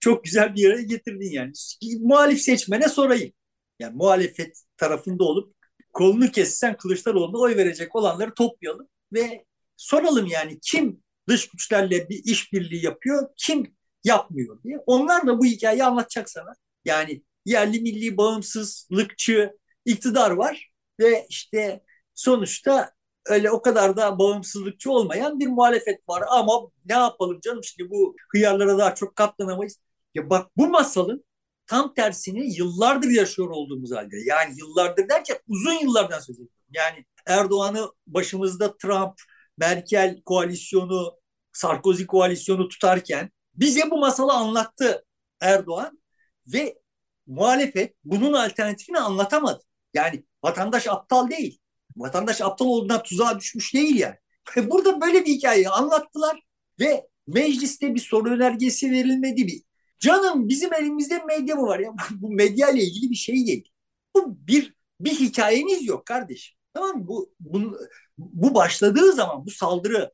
çok 0.00 0.24
güzel 0.24 0.54
bir 0.54 0.60
yere 0.60 0.82
getirdin 0.82 1.30
yani. 1.30 1.52
Muhalif 2.00 2.40
seçmene 2.40 2.88
sorayım. 2.88 3.32
Yani 3.78 3.96
muhalefet 3.96 4.62
tarafında 4.76 5.24
olup 5.24 5.54
kolunu 5.92 6.30
kessen 6.30 6.76
Kılıçdaroğlu'na 6.76 7.38
oy 7.38 7.56
verecek 7.56 7.96
olanları 7.96 8.34
toplayalım 8.34 8.88
ve 9.12 9.44
soralım 9.76 10.26
yani 10.26 10.58
kim 10.62 11.02
dış 11.28 11.48
güçlerle 11.48 12.08
bir 12.08 12.24
işbirliği 12.24 12.84
yapıyor, 12.84 13.28
kim 13.36 13.75
yapmıyor 14.06 14.62
diye. 14.62 14.78
Onlar 14.86 15.26
da 15.26 15.38
bu 15.38 15.44
hikayeyi 15.44 15.84
anlatacak 15.84 16.30
sana. 16.30 16.54
Yani 16.84 17.22
yerli 17.44 17.80
milli 17.80 18.16
bağımsızlıkçı 18.16 19.52
iktidar 19.84 20.30
var 20.30 20.70
ve 21.00 21.26
işte 21.28 21.84
sonuçta 22.14 22.90
öyle 23.26 23.50
o 23.50 23.62
kadar 23.62 23.96
da 23.96 24.18
bağımsızlıkçı 24.18 24.90
olmayan 24.90 25.40
bir 25.40 25.46
muhalefet 25.46 26.08
var. 26.08 26.24
Ama 26.28 26.60
ne 26.84 26.94
yapalım 26.94 27.40
canım 27.40 27.64
şimdi 27.64 27.90
bu 27.90 28.16
hıyarlara 28.32 28.78
daha 28.78 28.94
çok 28.94 29.16
katlanamayız. 29.16 29.80
Ya 30.14 30.30
bak 30.30 30.50
bu 30.56 30.68
masalın 30.68 31.24
tam 31.66 31.94
tersini 31.94 32.56
yıllardır 32.56 33.10
yaşıyor 33.10 33.50
olduğumuz 33.50 33.92
halde. 33.92 34.16
Yani 34.26 34.54
yıllardır 34.58 35.08
derken 35.08 35.38
uzun 35.48 35.72
yıllardan 35.72 36.18
söz 36.18 36.36
ediyorum. 36.36 36.54
Yani 36.74 37.04
Erdoğan'ı 37.26 37.88
başımızda 38.06 38.76
Trump, 38.76 39.14
Merkel 39.58 40.22
koalisyonu, 40.24 41.18
Sarkozy 41.52 42.06
koalisyonu 42.06 42.68
tutarken 42.68 43.30
bize 43.56 43.90
bu 43.90 43.98
masalı 43.98 44.32
anlattı 44.32 45.04
Erdoğan 45.40 46.00
ve 46.46 46.78
muhalefet 47.26 47.96
bunun 48.04 48.32
alternatifini 48.32 48.98
anlatamadı. 48.98 49.62
Yani 49.94 50.24
vatandaş 50.42 50.88
aptal 50.88 51.30
değil. 51.30 51.58
Vatandaş 51.96 52.40
aptal 52.40 52.66
olduğundan 52.66 53.02
tuzağa 53.02 53.38
düşmüş 53.40 53.74
değil 53.74 53.96
yani. 53.96 54.16
Burada 54.56 55.00
böyle 55.00 55.24
bir 55.24 55.34
hikayeyi 55.34 55.68
anlattılar 55.68 56.40
ve 56.80 57.08
mecliste 57.26 57.94
bir 57.94 58.00
soru 58.00 58.30
önergesi 58.30 58.90
verilmedi. 58.90 59.46
Bir 59.46 59.62
Canım 59.98 60.48
bizim 60.48 60.74
elimizde 60.74 61.22
medya 61.24 61.56
mı 61.56 61.62
var 61.66 61.78
ya? 61.78 61.94
Bu 62.10 62.30
medya 62.30 62.70
ile 62.70 62.82
ilgili 62.82 63.10
bir 63.10 63.16
şey 63.16 63.46
değil. 63.46 63.70
Bu 64.14 64.38
bir 64.46 64.74
bir 65.00 65.20
hikayeniz 65.20 65.86
yok 65.86 66.06
kardeşim. 66.06 66.56
Tamam 66.74 66.96
mı? 66.96 67.08
Bu, 67.08 67.32
bu, 67.40 67.78
bu 68.18 68.54
başladığı 68.54 69.12
zaman 69.12 69.46
bu 69.46 69.50
saldırı 69.50 70.12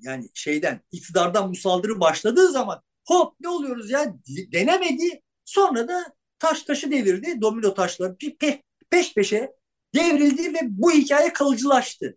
yani 0.00 0.28
şeyden 0.34 0.80
iktidardan 0.92 1.50
bu 1.50 1.56
saldırı 1.56 2.00
başladığı 2.00 2.52
zaman 2.52 2.82
hop 3.06 3.34
ne 3.40 3.48
oluyoruz 3.48 3.90
ya 3.90 4.14
denemedi. 4.52 5.22
Sonra 5.44 5.88
da 5.88 6.14
taş 6.38 6.62
taşı 6.62 6.90
devirdi. 6.90 7.40
Domino 7.40 7.74
taşları 7.74 8.16
pe 8.40 8.62
peş 8.90 9.14
peşe 9.14 9.52
devrildi 9.94 10.54
ve 10.54 10.60
bu 10.62 10.92
hikaye 10.92 11.32
kalıcılaştı. 11.32 12.16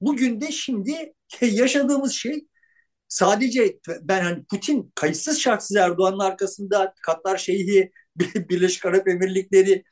Bugün 0.00 0.40
de 0.40 0.52
şimdi 0.52 1.14
yaşadığımız 1.40 2.12
şey 2.12 2.46
sadece 3.08 3.78
ben 4.02 4.22
hani 4.24 4.44
Putin 4.44 4.92
kayıtsız 4.94 5.40
şartsız 5.40 5.76
Erdoğan'ın 5.76 6.18
arkasında 6.18 6.94
Katlar 7.02 7.38
Şeyhi, 7.38 7.92
Birleşik 8.34 8.86
Arap 8.86 9.08
Emirlikleri 9.08 9.84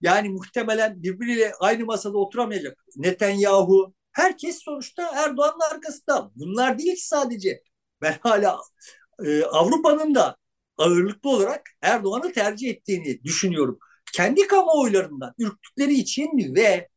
yani 0.00 0.28
muhtemelen 0.28 1.02
birbiriyle 1.02 1.52
aynı 1.60 1.84
masada 1.84 2.18
oturamayacak. 2.18 2.84
Netanyahu 2.96 3.94
herkes 4.12 4.58
sonuçta 4.62 5.10
Erdoğan'ın 5.14 5.74
arkasında. 5.74 6.30
Bunlar 6.36 6.78
değil 6.78 6.94
ki 6.94 7.06
sadece. 7.06 7.62
Ben 8.02 8.16
hala 8.20 8.60
e, 9.24 9.44
Avrupa'nın 9.44 10.14
da 10.14 10.36
ağırlıklı 10.78 11.30
olarak 11.30 11.70
Erdoğan'ı 11.82 12.32
tercih 12.32 12.70
ettiğini 12.70 13.24
düşünüyorum. 13.24 13.78
Kendi 14.12 14.46
kamuoylarından 14.46 15.34
ürktükleri 15.38 15.94
için 15.94 16.54
ve 16.54 16.88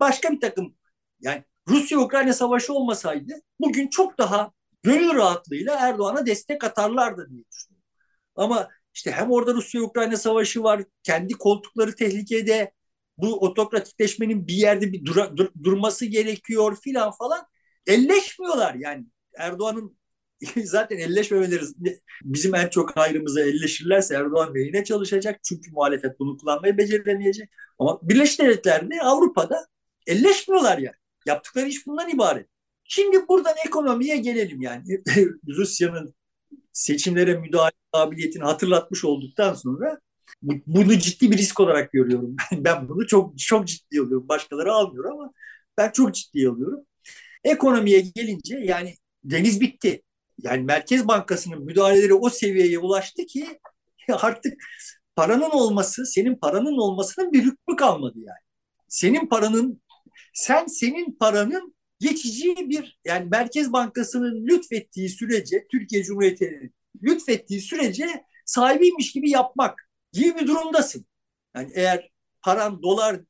başka 0.00 0.32
bir 0.32 0.40
takım 0.40 0.74
yani 1.20 1.44
Rusya-Ukrayna 1.68 2.32
savaşı 2.32 2.72
olmasaydı 2.72 3.32
bugün 3.60 3.88
çok 3.88 4.18
daha 4.18 4.52
gönül 4.82 5.14
rahatlığıyla 5.14 5.76
Erdoğan'a 5.88 6.26
destek 6.26 6.64
atarlardı 6.64 7.30
diye 7.30 7.44
düşünüyorum. 7.52 7.84
Ama 8.36 8.68
işte 8.94 9.12
hem 9.12 9.30
orada 9.30 9.54
Rusya-Ukrayna 9.54 10.16
savaşı 10.16 10.62
var, 10.62 10.82
kendi 11.02 11.34
koltukları 11.34 11.94
tehlikede, 11.94 12.72
bu 13.18 13.40
otokratikleşmenin 13.40 14.48
bir 14.48 14.54
yerde 14.54 14.92
bir 14.92 15.04
dura, 15.04 15.36
dur, 15.36 15.48
durması 15.62 16.06
gerekiyor 16.06 16.76
filan 16.84 17.10
falan. 17.10 17.46
Elleşmiyorlar 17.86 18.74
yani. 18.74 19.06
Erdoğan'ın 19.38 19.98
zaten 20.64 20.96
elleşmemeleri 20.98 21.62
bizim 22.22 22.54
en 22.54 22.68
çok 22.68 22.96
hayrımıza 22.96 23.40
elleşirlerse 23.40 24.14
Erdoğan 24.14 24.54
lehine 24.54 24.84
çalışacak. 24.84 25.40
Çünkü 25.44 25.70
muhalefet 25.70 26.20
bunu 26.20 26.36
kullanmayı 26.36 26.78
beceremeyecek. 26.78 27.50
Ama 27.78 28.00
Birleşik 28.02 28.40
Devletler'de 28.40 29.02
Avrupa'da 29.02 29.66
elleşmiyorlar 30.06 30.78
yani. 30.78 30.96
Yaptıkları 31.26 31.68
iş 31.68 31.86
bundan 31.86 32.08
ibaret. 32.08 32.46
Şimdi 32.84 33.28
buradan 33.28 33.54
ekonomiye 33.66 34.16
gelelim 34.16 34.62
yani. 34.62 34.84
Rusya'nın 35.48 36.14
seçimlere 36.72 37.34
müdahale 37.38 37.72
kabiliyetini 37.92 38.44
hatırlatmış 38.44 39.04
olduktan 39.04 39.54
sonra 39.54 40.00
bunu 40.42 40.98
ciddi 40.98 41.30
bir 41.30 41.38
risk 41.38 41.60
olarak 41.60 41.92
görüyorum. 41.92 42.36
Ben 42.52 42.88
bunu 42.88 43.06
çok 43.06 43.38
çok 43.38 43.68
ciddi 43.68 44.00
alıyorum. 44.00 44.28
Başkaları 44.28 44.72
almıyor 44.72 45.04
ama 45.12 45.32
ben 45.78 45.90
çok 45.90 46.14
ciddi 46.14 46.48
alıyorum. 46.48 46.80
Ekonomiye 47.44 48.00
gelince 48.00 48.58
yani 48.58 48.94
deniz 49.24 49.60
bitti. 49.60 50.02
Yani 50.42 50.64
Merkez 50.64 51.08
Bankası'nın 51.08 51.64
müdahaleleri 51.64 52.14
o 52.14 52.30
seviyeye 52.30 52.78
ulaştı 52.78 53.26
ki 53.26 53.46
artık 54.12 54.54
paranın 55.16 55.50
olması, 55.50 56.06
senin 56.06 56.34
paranın 56.34 56.78
olmasının 56.78 57.32
bir 57.32 57.42
hükmü 57.42 57.76
kalmadı 57.76 58.18
yani. 58.18 58.38
Senin 58.88 59.26
paranın, 59.26 59.82
sen 60.34 60.66
senin 60.66 61.12
paranın 61.12 61.74
geçici 62.00 62.56
bir 62.68 62.98
yani 63.04 63.28
Merkez 63.30 63.72
Bankası'nın 63.72 64.46
lütfettiği 64.46 65.08
sürece 65.08 65.66
Türkiye 65.70 66.02
Cumhuriyeti'nin 66.02 66.74
lütfettiği 67.02 67.60
sürece 67.60 68.24
sahibiymiş 68.44 69.12
gibi 69.12 69.30
yapmak 69.30 69.87
gibi 70.12 70.36
bir 70.38 70.46
durumdasın. 70.46 71.06
Yani 71.56 71.72
eğer 71.74 72.10
paran 72.42 72.82
dolar 72.82 73.20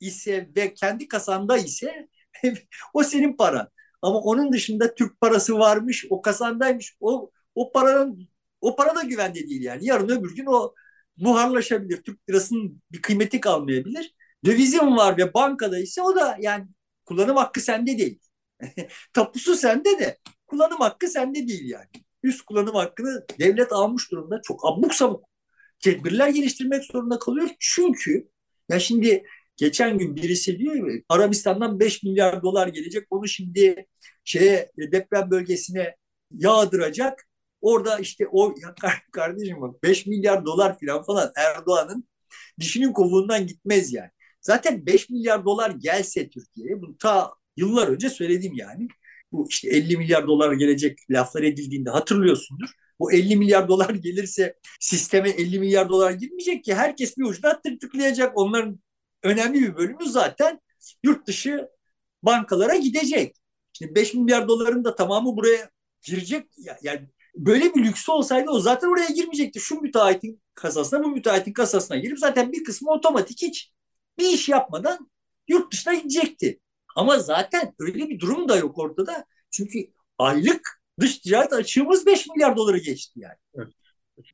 ise 0.00 0.50
ve 0.56 0.74
kendi 0.74 1.08
kasanda 1.08 1.58
ise 1.58 2.08
o 2.94 3.02
senin 3.02 3.36
paran. 3.36 3.68
Ama 4.02 4.18
onun 4.18 4.52
dışında 4.52 4.94
Türk 4.94 5.20
parası 5.20 5.58
varmış, 5.58 6.06
o 6.10 6.22
kasandaymış. 6.22 6.96
O 7.00 7.30
o 7.54 7.72
paranın 7.72 8.28
o 8.60 8.76
para 8.76 8.96
da 8.96 9.02
güvende 9.02 9.48
değil 9.48 9.62
yani. 9.62 9.86
Yarın 9.86 10.08
öbür 10.08 10.36
gün 10.36 10.46
o 10.46 10.74
buharlaşabilir. 11.16 12.02
Türk 12.02 12.30
lirasının 12.30 12.82
bir 12.92 13.02
kıymeti 13.02 13.40
kalmayabilir. 13.40 14.14
Dövizin 14.44 14.96
var 14.96 15.16
ve 15.18 15.34
bankada 15.34 15.78
ise 15.78 16.02
o 16.02 16.16
da 16.16 16.36
yani 16.40 16.66
Kullanım 17.10 17.36
hakkı 17.36 17.60
sende 17.60 17.98
değil. 17.98 18.20
Tapusu 19.12 19.56
sende 19.56 19.98
de 19.98 20.18
kullanım 20.46 20.78
hakkı 20.80 21.08
sende 21.08 21.48
değil 21.48 21.68
yani. 21.68 21.86
Üst 22.22 22.42
kullanım 22.42 22.74
hakkını 22.74 23.26
devlet 23.38 23.72
almış 23.72 24.10
durumda. 24.10 24.40
Çok 24.42 24.60
abuk 24.66 24.94
sabuk 24.94 25.24
tedbirler 25.80 26.28
geliştirmek 26.28 26.84
zorunda 26.84 27.18
kalıyor. 27.18 27.48
Çünkü 27.58 28.28
ya 28.68 28.80
şimdi 28.80 29.24
geçen 29.56 29.98
gün 29.98 30.16
birisi 30.16 30.58
diyor 30.58 30.74
ki 30.74 31.04
Arabistan'dan 31.08 31.80
5 31.80 32.02
milyar 32.02 32.42
dolar 32.42 32.68
gelecek. 32.68 33.06
Onu 33.10 33.28
şimdi 33.28 33.86
şeye 34.24 34.72
deprem 34.78 35.30
bölgesine 35.30 35.96
yağdıracak. 36.30 37.26
Orada 37.60 37.98
işte 37.98 38.26
o 38.32 38.54
ya 38.62 38.74
kardeşim 39.12 39.60
bak 39.60 39.82
5 39.82 40.06
milyar 40.06 40.44
dolar 40.46 40.78
falan 40.80 41.02
falan 41.02 41.32
Erdoğan'ın 41.36 42.08
dişinin 42.60 42.92
kovuğundan 42.92 43.46
gitmez 43.46 43.92
yani. 43.92 44.10
Zaten 44.40 44.86
5 44.86 45.10
milyar 45.10 45.44
dolar 45.44 45.70
gelse 45.70 46.28
Türkiye'ye, 46.30 46.82
bunu 46.82 46.96
ta 46.98 47.30
yıllar 47.56 47.88
önce 47.88 48.10
söyledim 48.10 48.52
yani. 48.54 48.88
Bu 49.32 49.46
işte 49.50 49.68
50 49.68 49.96
milyar 49.96 50.26
dolar 50.26 50.52
gelecek 50.52 50.98
laflar 51.10 51.42
edildiğinde 51.42 51.90
hatırlıyorsundur. 51.90 52.70
Bu 53.00 53.12
50 53.12 53.36
milyar 53.36 53.68
dolar 53.68 53.90
gelirse 53.90 54.56
sisteme 54.80 55.30
50 55.30 55.58
milyar 55.60 55.88
dolar 55.88 56.12
girmeyecek 56.12 56.64
ki. 56.64 56.74
Herkes 56.74 57.18
bir 57.18 57.24
ucuna 57.24 57.60
tık 57.60 57.80
tıklayacak. 57.80 58.32
Onların 58.38 58.80
önemli 59.22 59.60
bir 59.60 59.76
bölümü 59.76 60.06
zaten 60.06 60.60
yurt 61.02 61.26
dışı 61.26 61.68
bankalara 62.22 62.76
gidecek. 62.76 63.36
Şimdi 63.72 63.94
5 63.94 64.14
milyar 64.14 64.48
doların 64.48 64.84
da 64.84 64.94
tamamı 64.94 65.36
buraya 65.36 65.70
girecek. 66.02 66.46
Yani 66.82 67.08
böyle 67.36 67.74
bir 67.74 67.84
lüksü 67.84 68.12
olsaydı 68.12 68.50
o 68.50 68.60
zaten 68.60 68.88
oraya 68.88 69.08
girmeyecekti. 69.08 69.60
Şu 69.60 69.80
müteahhitin 69.80 70.42
kasasına 70.54 71.04
bu 71.04 71.08
müteahhitin 71.08 71.52
kasasına 71.52 71.96
girip 71.96 72.18
zaten 72.18 72.52
bir 72.52 72.64
kısmı 72.64 72.90
otomatik 72.90 73.42
hiç 73.42 73.72
bir 74.18 74.28
iş 74.28 74.48
yapmadan 74.48 75.10
yurt 75.48 75.72
dışına 75.72 75.94
gidecekti. 75.94 76.60
Ama 76.96 77.18
zaten 77.18 77.74
öyle 77.78 78.08
bir 78.08 78.20
durum 78.20 78.48
da 78.48 78.56
yok 78.56 78.78
ortada. 78.78 79.24
Çünkü 79.50 79.78
aylık 80.18 80.79
dış 81.00 81.18
ticaret 81.18 81.52
açığımız 81.52 82.06
5 82.06 82.26
milyar 82.26 82.56
doları 82.56 82.78
geçti 82.78 83.20
yani. 83.20 83.36
Evet. 83.54 83.68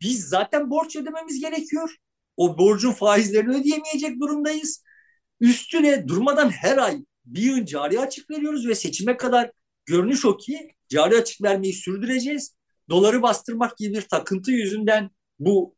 Biz 0.01 0.29
zaten 0.29 0.71
borç 0.71 0.97
ödememiz 0.97 1.41
gerekiyor. 1.41 1.97
O 2.37 2.59
borcun 2.59 2.93
faizlerini 2.93 3.57
ödeyemeyecek 3.57 4.21
durumdayız. 4.21 4.85
Üstüne 5.41 6.09
durmadan 6.09 6.51
her 6.51 6.79
ay 6.79 7.05
bir 7.25 7.43
yıl 7.43 7.67
cari 7.67 8.01
açık 8.01 8.31
veriyoruz 8.31 8.69
ve 8.69 8.75
seçime 8.75 9.17
kadar 9.17 9.51
görünüş 9.87 10.25
o 10.25 10.37
ki 10.37 10.71
cari 10.89 11.17
açık 11.17 11.43
vermeyi 11.43 11.73
sürdüreceğiz. 11.73 12.57
Doları 12.91 13.23
bastırmak 13.23 13.77
gibi 13.79 13.95
bir 13.95 14.03
takıntı 14.03 14.51
yüzünden 14.53 15.11
bu 15.39 15.77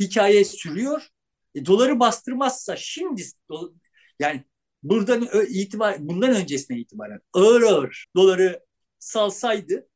hikaye 0.00 0.44
sürüyor. 0.44 1.08
E, 1.54 1.66
doları 1.66 2.00
bastırmazsa 2.00 2.76
şimdi 2.76 3.24
yani 4.18 4.44
buradan 4.82 5.28
itibar 5.48 5.96
bundan 5.98 6.30
öncesine 6.30 6.78
itibaren 6.78 7.20
ağır 7.32 7.62
ağır 7.62 8.06
doları 8.16 8.60
salsaydı 8.98 9.88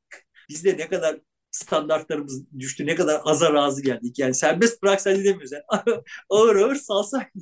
bizde 0.49 0.77
ne 0.79 0.89
kadar 0.89 1.21
standartlarımız 1.51 2.53
düştü, 2.59 2.87
ne 2.87 2.95
kadar 2.95 3.21
aza 3.25 3.53
razı 3.55 3.83
geldik. 3.83 4.19
Yani 4.19 4.35
serbest 4.35 4.83
bıraksaydı 4.83 5.25
demiyoruz. 5.25 5.53
Yani 5.53 5.65
ağır 6.31 6.57
ağır 6.57 6.75
salsaydı. 6.75 7.39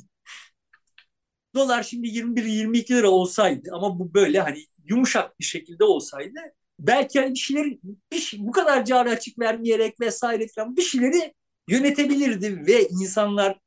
Dolar 1.55 1.83
şimdi 1.83 2.09
21-22 2.09 2.97
lira 2.97 3.11
olsaydı 3.11 3.71
ama 3.73 3.99
bu 3.99 4.15
böyle 4.15 4.41
hani 4.41 4.59
yumuşak 4.85 5.41
bir 5.41 5.45
şekilde 5.45 5.85
olsaydı 5.85 6.39
belki 6.79 7.21
hani 7.21 7.35
bir 7.35 7.39
şeyleri 7.39 7.81
bir 8.13 8.19
şey, 8.19 8.41
bu 8.47 8.53
kadar 8.53 8.85
cari 8.85 9.11
açık 9.11 9.39
vermeyerek 9.39 10.01
vesaire 10.01 10.47
falan 10.55 10.77
bir 10.77 10.83
şeyleri 10.83 11.35
yönetebilirdi 11.69 12.67
ve 12.67 12.89
insanlar 12.89 13.59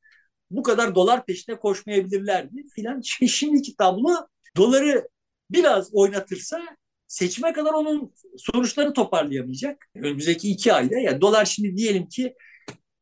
bu 0.51 0.63
kadar 0.63 0.95
dolar 0.95 1.25
peşine 1.25 1.59
koşmayabilirlerdi 1.59 2.67
filan. 2.75 3.01
Şimdiki 3.27 3.75
tablo 3.75 4.27
doları 4.57 5.07
biraz 5.51 5.93
oynatırsa 5.93 6.61
seçime 7.08 7.53
kadar 7.53 7.74
onun 7.74 8.14
sonuçları 8.38 8.93
toparlayamayacak. 8.93 9.88
Önümüzdeki 9.95 10.49
iki 10.51 10.74
ayda 10.74 10.99
yani 10.99 11.22
dolar 11.22 11.45
şimdi 11.45 11.78
diyelim 11.78 12.08
ki 12.10 12.36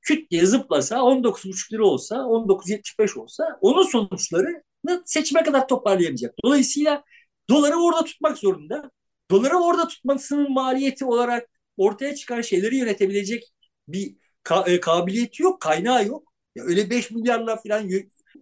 küt 0.01 0.31
diye 0.31 0.45
zıplasa 0.45 1.01
19,5 1.03 1.73
lira 1.73 1.85
olsa 1.85 2.15
19,75 2.25 3.17
olsa 3.17 3.57
onun 3.61 3.83
sonuçları 3.83 4.63
seçime 5.05 5.43
kadar 5.43 5.67
toparlayamayacak. 5.67 6.35
Dolayısıyla 6.45 7.03
doları 7.49 7.75
orada 7.75 8.03
tutmak 8.03 8.37
zorunda. 8.37 8.91
Doları 9.31 9.57
orada 9.57 9.87
tutmasının 9.87 10.53
maliyeti 10.53 11.05
olarak 11.05 11.49
ortaya 11.77 12.15
çıkan 12.15 12.41
şeyleri 12.41 12.75
yönetebilecek 12.77 13.43
bir 13.87 14.15
ka- 14.43 14.69
e, 14.69 14.79
kabiliyeti 14.79 15.43
yok, 15.43 15.61
kaynağı 15.61 16.05
yok. 16.07 16.33
Ya 16.55 16.63
öyle 16.63 16.89
5 16.89 17.11
milyarla 17.11 17.61
falan 17.67 17.89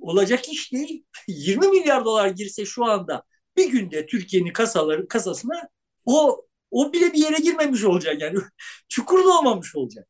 olacak 0.01 0.49
iş 0.49 0.73
değil. 0.73 1.05
20 1.27 1.67
milyar 1.67 2.05
dolar 2.05 2.27
girse 2.27 2.65
şu 2.65 2.85
anda 2.85 3.23
bir 3.57 3.71
günde 3.71 4.05
Türkiye'nin 4.05 4.53
kasaları 4.53 5.07
kasasına 5.07 5.69
o 6.05 6.45
o 6.71 6.93
bile 6.93 7.13
bir 7.13 7.19
yere 7.19 7.37
girmemiş 7.37 7.83
olacak 7.83 8.21
yani. 8.21 8.39
Çukur 8.89 9.19
olmamış 9.19 9.75
olacak. 9.75 10.07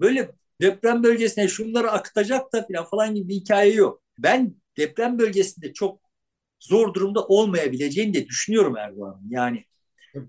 Böyle 0.00 0.30
deprem 0.60 1.02
bölgesine 1.02 1.48
şunları 1.48 1.90
akıtacak 1.90 2.52
da 2.52 2.66
falan 2.66 2.84
falan 2.84 3.14
gibi 3.14 3.28
bir 3.28 3.34
hikaye 3.34 3.74
yok. 3.74 4.02
Ben 4.18 4.54
deprem 4.76 5.18
bölgesinde 5.18 5.72
çok 5.72 6.00
zor 6.60 6.94
durumda 6.94 7.26
olmayabileceğini 7.26 8.14
de 8.14 8.26
düşünüyorum 8.26 8.76
Erdoğan'ın. 8.76 9.30
Yani 9.30 9.64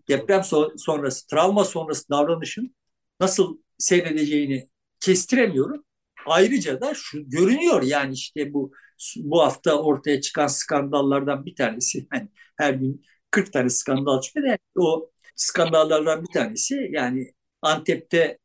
deprem 0.09 0.43
sonrası, 0.77 1.27
travma 1.27 1.65
sonrası 1.65 2.09
davranışın 2.09 2.75
nasıl 3.19 3.57
seyredeceğini 3.77 4.69
kestiremiyorum. 4.99 5.83
Ayrıca 6.25 6.81
da 6.81 6.93
şu 6.95 7.29
görünüyor 7.29 7.83
yani 7.83 8.13
işte 8.13 8.53
bu 8.53 8.71
bu 9.17 9.41
hafta 9.41 9.75
ortaya 9.81 10.21
çıkan 10.21 10.47
skandallardan 10.47 11.45
bir 11.45 11.55
tanesi. 11.55 12.07
Yani 12.13 12.29
her 12.57 12.73
gün 12.73 13.05
40 13.31 13.53
tane 13.53 13.69
skandal 13.69 14.21
çıkıyor. 14.21 14.47
Yani 14.47 14.59
o 14.77 15.11
skandallardan 15.35 16.23
bir 16.23 16.33
tanesi 16.33 16.89
yani 16.91 17.31
Antep'te 17.61 18.37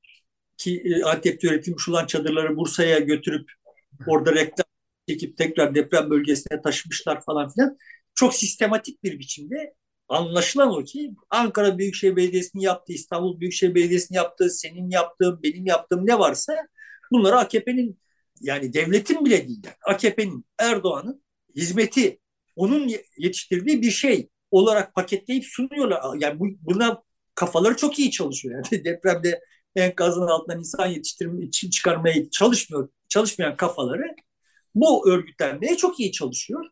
ki 0.57 0.83
e, 0.85 1.03
Antep'te 1.05 1.49
üretilmiş 1.49 1.89
olan 1.89 2.07
çadırları 2.07 2.57
Bursa'ya 2.57 2.99
götürüp 2.99 3.51
orada 4.07 4.35
reklam 4.35 4.67
çekip 5.09 5.37
tekrar 5.39 5.75
deprem 5.75 6.11
bölgesine 6.11 6.63
taşımışlar 6.63 7.25
falan 7.25 7.49
filan. 7.51 7.79
Çok 8.15 8.35
sistematik 8.35 9.05
bir 9.05 9.19
biçimde 9.19 9.75
anlaşılan 10.09 10.71
o 10.71 10.85
ki 10.85 11.15
Ankara 11.31 11.79
Büyükşehir 11.79 12.17
Belediyesi'nin 12.17 12.63
yaptığı, 12.63 12.93
İstanbul 12.93 13.41
Büyükşehir 13.41 13.75
Belediyesi'nin 13.75 14.17
yaptığı, 14.17 14.51
senin 14.51 14.91
yaptığın, 14.91 15.43
benim 15.43 15.67
yaptığım 15.67 16.07
ne 16.07 16.19
varsa 16.19 16.57
bunları 17.13 17.37
AKP'nin 17.39 18.01
yani 18.41 18.73
devletin 18.73 19.25
bile 19.25 19.49
değil, 19.49 19.63
AKP'nin, 19.87 20.45
Erdoğan'ın 20.59 21.23
hizmeti, 21.57 22.21
onun 22.57 22.91
yetiştirdiği 23.19 23.83
bir 23.83 23.91
şey 23.91 24.29
olarak 24.51 24.95
paketleyip 24.95 25.45
sunuyorlar. 25.45 26.01
Yani 26.19 26.41
bu, 26.41 26.47
buna 26.61 27.03
kafaları 27.35 27.77
çok 27.77 27.99
iyi 27.99 28.11
çalışıyor. 28.11 28.55
Yani 28.55 28.85
depremde 28.85 29.41
enkazın 29.77 30.27
altından 30.27 30.59
insan 30.59 30.87
yetiştirme 30.87 31.45
için 31.45 31.71
çıkarmaya 31.71 32.31
çalışmıyor. 32.31 32.89
Çalışmayan 33.09 33.57
kafaları 33.57 34.15
bu 34.75 35.11
örgütlenmeye 35.11 35.77
çok 35.77 36.01
iyi 36.01 36.13
çalışıyor. 36.13 36.65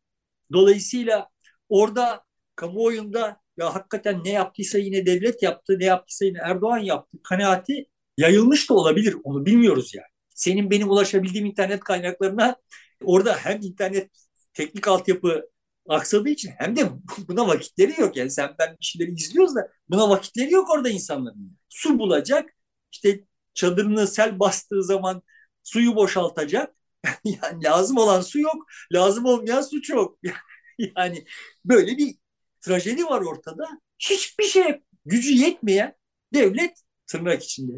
Dolayısıyla 0.53 1.29
orada 1.69 2.25
kamuoyunda 2.57 3.41
ya 3.57 3.75
hakikaten 3.75 4.25
ne 4.25 4.31
yaptıysa 4.33 4.79
yine 4.79 5.07
devlet 5.07 5.43
yaptı, 5.43 5.79
ne 5.79 5.85
yaptıysa 5.85 6.25
yine 6.25 6.39
Erdoğan 6.39 6.79
yaptı 6.79 7.19
kanaati 7.25 7.87
yayılmış 8.17 8.71
da 8.71 8.75
olabilir. 8.75 9.17
Onu 9.25 9.47
bilmiyoruz 9.47 9.95
yani. 9.95 10.18
Senin 10.39 10.71
benim 10.71 10.91
ulaşabildiğim 10.91 11.47
internet 11.47 11.81
kaynaklarına 11.81 12.57
orada 13.05 13.37
hem 13.37 13.63
internet 13.63 14.11
teknik 14.55 14.89
altyapı 14.89 15.51
aksadığı 15.89 16.29
için 16.29 16.51
hem 16.59 16.77
de 16.77 16.91
buna 17.29 17.49
vakitleri 17.49 18.01
yok. 18.01 18.17
Yani 18.17 18.31
sen 18.31 18.55
ben 18.59 18.77
bir 18.99 19.09
izliyoruz 19.09 19.55
da 19.57 19.73
buna 19.89 20.09
vakitleri 20.11 20.53
yok 20.53 20.71
orada 20.71 20.89
insanların. 20.89 21.59
Su 21.69 21.99
bulacak, 21.99 22.51
işte 22.93 23.25
çadırını 23.55 24.07
sel 24.07 24.41
bastığı 24.41 24.85
zaman 24.85 25.23
suyu 25.65 25.97
boşaltacak. 25.97 26.75
yani 27.25 27.65
lazım 27.65 27.97
olan 27.97 28.21
su 28.21 28.39
yok, 28.41 28.67
lazım 28.93 29.25
olmayan 29.25 29.63
su 29.63 29.83
çok. 29.83 30.19
yani 30.97 31.25
böyle 31.65 31.99
bir 31.99 32.17
trajedi 32.61 33.05
var 33.05 33.21
ortada. 33.21 33.69
Hiçbir 33.99 34.45
şey 34.45 34.83
gücü 35.07 35.33
yetmeyen 35.33 35.95
devlet 36.35 36.79
tırnak 37.07 37.45
içinde 37.45 37.73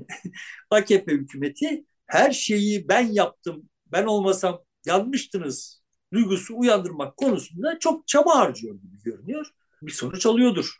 AKP 0.70 1.12
hükümeti 1.12 1.84
her 2.10 2.30
şeyi 2.30 2.88
ben 2.88 3.12
yaptım, 3.12 3.68
ben 3.86 4.04
olmasam 4.04 4.60
yanmıştınız 4.86 5.82
duygusu 6.12 6.58
uyandırmak 6.58 7.16
konusunda 7.16 7.78
çok 7.78 8.08
çaba 8.08 8.38
harcıyor 8.38 8.74
gibi 8.74 9.02
görünüyor. 9.02 9.46
Bir 9.82 9.92
sonuç 9.92 10.26
alıyordur. 10.26 10.76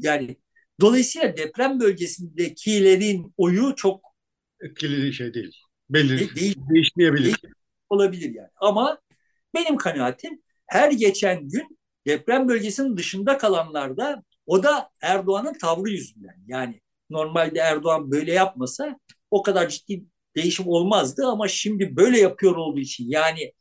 Yani 0.00 0.36
dolayısıyla 0.80 1.36
deprem 1.36 1.80
bölgesindekilerin 1.80 3.34
oyu 3.36 3.74
çok 3.76 4.04
etkili 4.60 5.12
şey 5.12 5.34
değil. 5.34 5.56
Belli 5.90 6.18
de, 6.18 6.34
değil, 6.36 6.56
değişmeyebilir. 6.70 7.24
Değil, 7.24 7.54
olabilir 7.90 8.34
yani. 8.34 8.50
Ama 8.56 8.98
benim 9.54 9.76
kanaatim 9.76 10.42
her 10.66 10.92
geçen 10.92 11.48
gün 11.48 11.78
deprem 12.06 12.48
bölgesinin 12.48 12.96
dışında 12.96 13.38
kalanlarda 13.38 14.22
o 14.46 14.62
da 14.62 14.88
Erdoğan'ın 15.02 15.54
tavrı 15.58 15.90
yüzünden. 15.90 16.36
Yani 16.46 16.80
normalde 17.10 17.58
Erdoğan 17.58 18.10
böyle 18.10 18.32
yapmasa 18.32 18.98
o 19.30 19.42
kadar 19.42 19.68
ciddi 19.68 20.04
değişim 20.36 20.68
olmazdı 20.68 21.26
ama 21.26 21.48
şimdi 21.48 21.96
böyle 21.96 22.20
yapıyor 22.20 22.56
olduğu 22.56 22.80
için 22.80 23.04
yani 23.08 23.52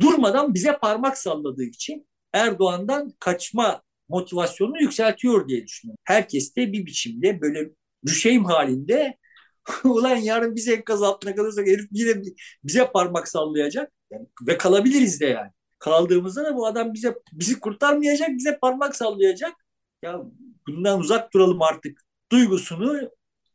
durmadan 0.00 0.54
bize 0.54 0.78
parmak 0.78 1.18
salladığı 1.18 1.64
için 1.64 2.08
Erdoğan'dan 2.32 3.12
kaçma 3.20 3.82
motivasyonunu 4.08 4.80
yükseltiyor 4.80 5.48
diye 5.48 5.66
düşünüyorum. 5.66 5.98
Herkes 6.04 6.56
de 6.56 6.72
bir 6.72 6.86
biçimde 6.86 7.40
böyle 7.40 7.70
düşeyim 8.06 8.44
halinde 8.44 9.18
ulan 9.84 10.16
yarın 10.16 10.56
biz 10.56 10.68
enkaz 10.68 11.02
altına 11.02 11.34
kalırsak 11.34 11.66
herif 11.66 11.88
yine 11.92 12.22
bize 12.64 12.90
parmak 12.92 13.28
sallayacak 13.28 13.92
yani, 14.10 14.26
ve 14.46 14.58
kalabiliriz 14.58 15.20
de 15.20 15.26
yani. 15.26 15.50
Kaldığımızda 15.78 16.44
da 16.44 16.56
bu 16.56 16.66
adam 16.66 16.94
bize 16.94 17.14
bizi 17.32 17.60
kurtarmayacak, 17.60 18.28
bize 18.30 18.58
parmak 18.58 18.96
sallayacak. 18.96 19.52
Ya 20.02 20.20
bundan 20.66 21.00
uzak 21.00 21.32
duralım 21.34 21.62
artık 21.62 22.00
duygusunu 22.32 23.10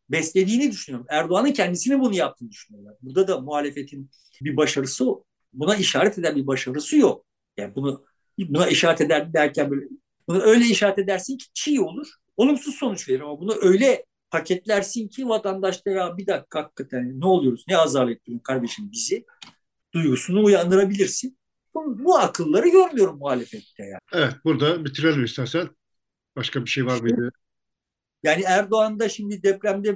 beslediğini 0.10 0.72
düşünüyorum. 0.72 1.08
Erdoğan'ın 1.10 1.52
kendisini 1.52 2.00
bunu 2.00 2.16
yaptığını 2.16 2.52
düşünüyorlar. 2.52 2.96
Burada 3.02 3.28
da 3.28 3.40
muhalefetin 3.40 4.10
bir 4.42 4.58
başarısı 4.58 5.06
buna 5.54 5.76
işaret 5.76 6.18
eden 6.18 6.36
bir 6.36 6.48
başarısı 6.48 6.98
yok. 6.98 7.26
Yani 7.58 7.76
bunu 7.76 8.06
buna 8.40 8.68
işaret 8.68 9.02
eder 9.02 9.34
derken 9.34 9.72
böyle 9.72 9.86
bunu 10.28 10.42
öyle 10.42 10.66
işaret 10.66 11.00
edersin 11.00 11.38
ki 11.38 11.46
çiğ 11.54 11.82
olur. 11.82 12.08
Olumsuz 12.38 12.76
sonuç 12.76 13.10
verir 13.10 13.20
ama 13.20 13.40
bunu 13.40 13.56
öyle 13.62 14.06
paketlersin 14.30 15.08
ki 15.08 15.30
vatandaş 15.30 15.86
da 15.86 15.90
ya 15.90 16.18
bir 16.18 16.28
dakika 16.28 16.60
hakikaten 16.60 17.20
ne 17.20 17.26
oluyoruz 17.26 17.66
ne 17.68 17.78
azar 17.78 18.08
ettin 18.08 18.40
kardeşim 18.40 18.92
bizi 18.92 19.26
duygusunu 19.94 20.44
uyandırabilirsin. 20.44 21.38
Bu, 21.74 22.04
bu 22.04 22.18
akılları 22.18 22.70
görmüyorum 22.70 23.18
muhalefette 23.18 23.84
ya. 23.84 24.00
Evet 24.14 24.34
burada 24.44 24.86
bitirelim 24.86 25.24
istersen. 25.24 25.70
Başka 26.36 26.66
bir 26.66 26.70
şey 26.70 26.86
var 26.86 27.02
mıydı? 27.02 27.32
Yani 28.26 28.44
Erdoğan 28.48 29.00
da 29.00 29.10
şimdi 29.10 29.44
depremde 29.44 29.96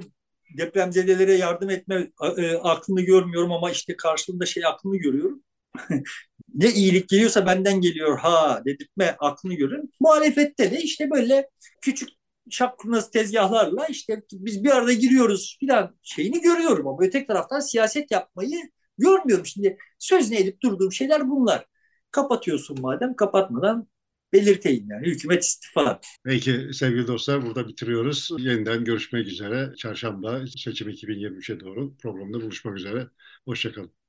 depremzedelere 0.58 1.34
yardım 1.34 1.70
etme 1.70 2.10
e, 2.36 2.54
aklını 2.54 3.00
görmüyorum 3.00 3.52
ama 3.52 3.70
işte 3.70 3.96
karşılığında 3.96 4.46
şey 4.46 4.66
aklını 4.66 4.96
görüyorum. 4.96 5.42
ne 6.54 6.72
iyilik 6.72 7.08
geliyorsa 7.08 7.46
benden 7.46 7.80
geliyor 7.80 8.18
ha 8.18 8.62
dedirtme 8.66 9.16
aklını 9.18 9.54
görüyorum. 9.54 9.88
Muhalefette 10.00 10.70
de 10.70 10.80
işte 10.80 11.10
böyle 11.10 11.48
küçük 11.80 12.08
şapkınız 12.50 13.10
tezgahlarla 13.10 13.86
işte 13.86 14.22
biz 14.32 14.64
bir 14.64 14.70
arada 14.70 14.92
giriyoruz 14.92 15.56
filan 15.60 15.98
şeyini 16.02 16.40
görüyorum 16.40 16.86
ama 16.88 16.98
öteki 17.00 17.26
taraftan 17.26 17.60
siyaset 17.60 18.10
yapmayı 18.10 18.60
görmüyorum. 18.98 19.46
Şimdi 19.46 19.78
sözüne 19.98 20.38
edip 20.40 20.62
durduğum 20.62 20.92
şeyler 20.92 21.30
bunlar. 21.30 21.66
Kapatıyorsun 22.10 22.80
madem 22.80 23.16
kapatmadan 23.16 23.88
belirteyim 24.32 24.90
yani 24.90 25.06
hükümet 25.06 25.42
istifa. 25.42 26.00
Peki 26.24 26.70
sevgili 26.72 27.06
dostlar 27.06 27.42
burada 27.46 27.68
bitiriyoruz. 27.68 28.30
Yeniden 28.38 28.84
görüşmek 28.84 29.26
üzere. 29.26 29.74
Çarşamba 29.76 30.46
seçim 30.46 30.88
2023'e 30.88 31.60
doğru 31.60 31.96
programda 31.96 32.40
buluşmak 32.42 32.76
üzere. 32.76 33.08
Hoşçakalın. 33.44 33.99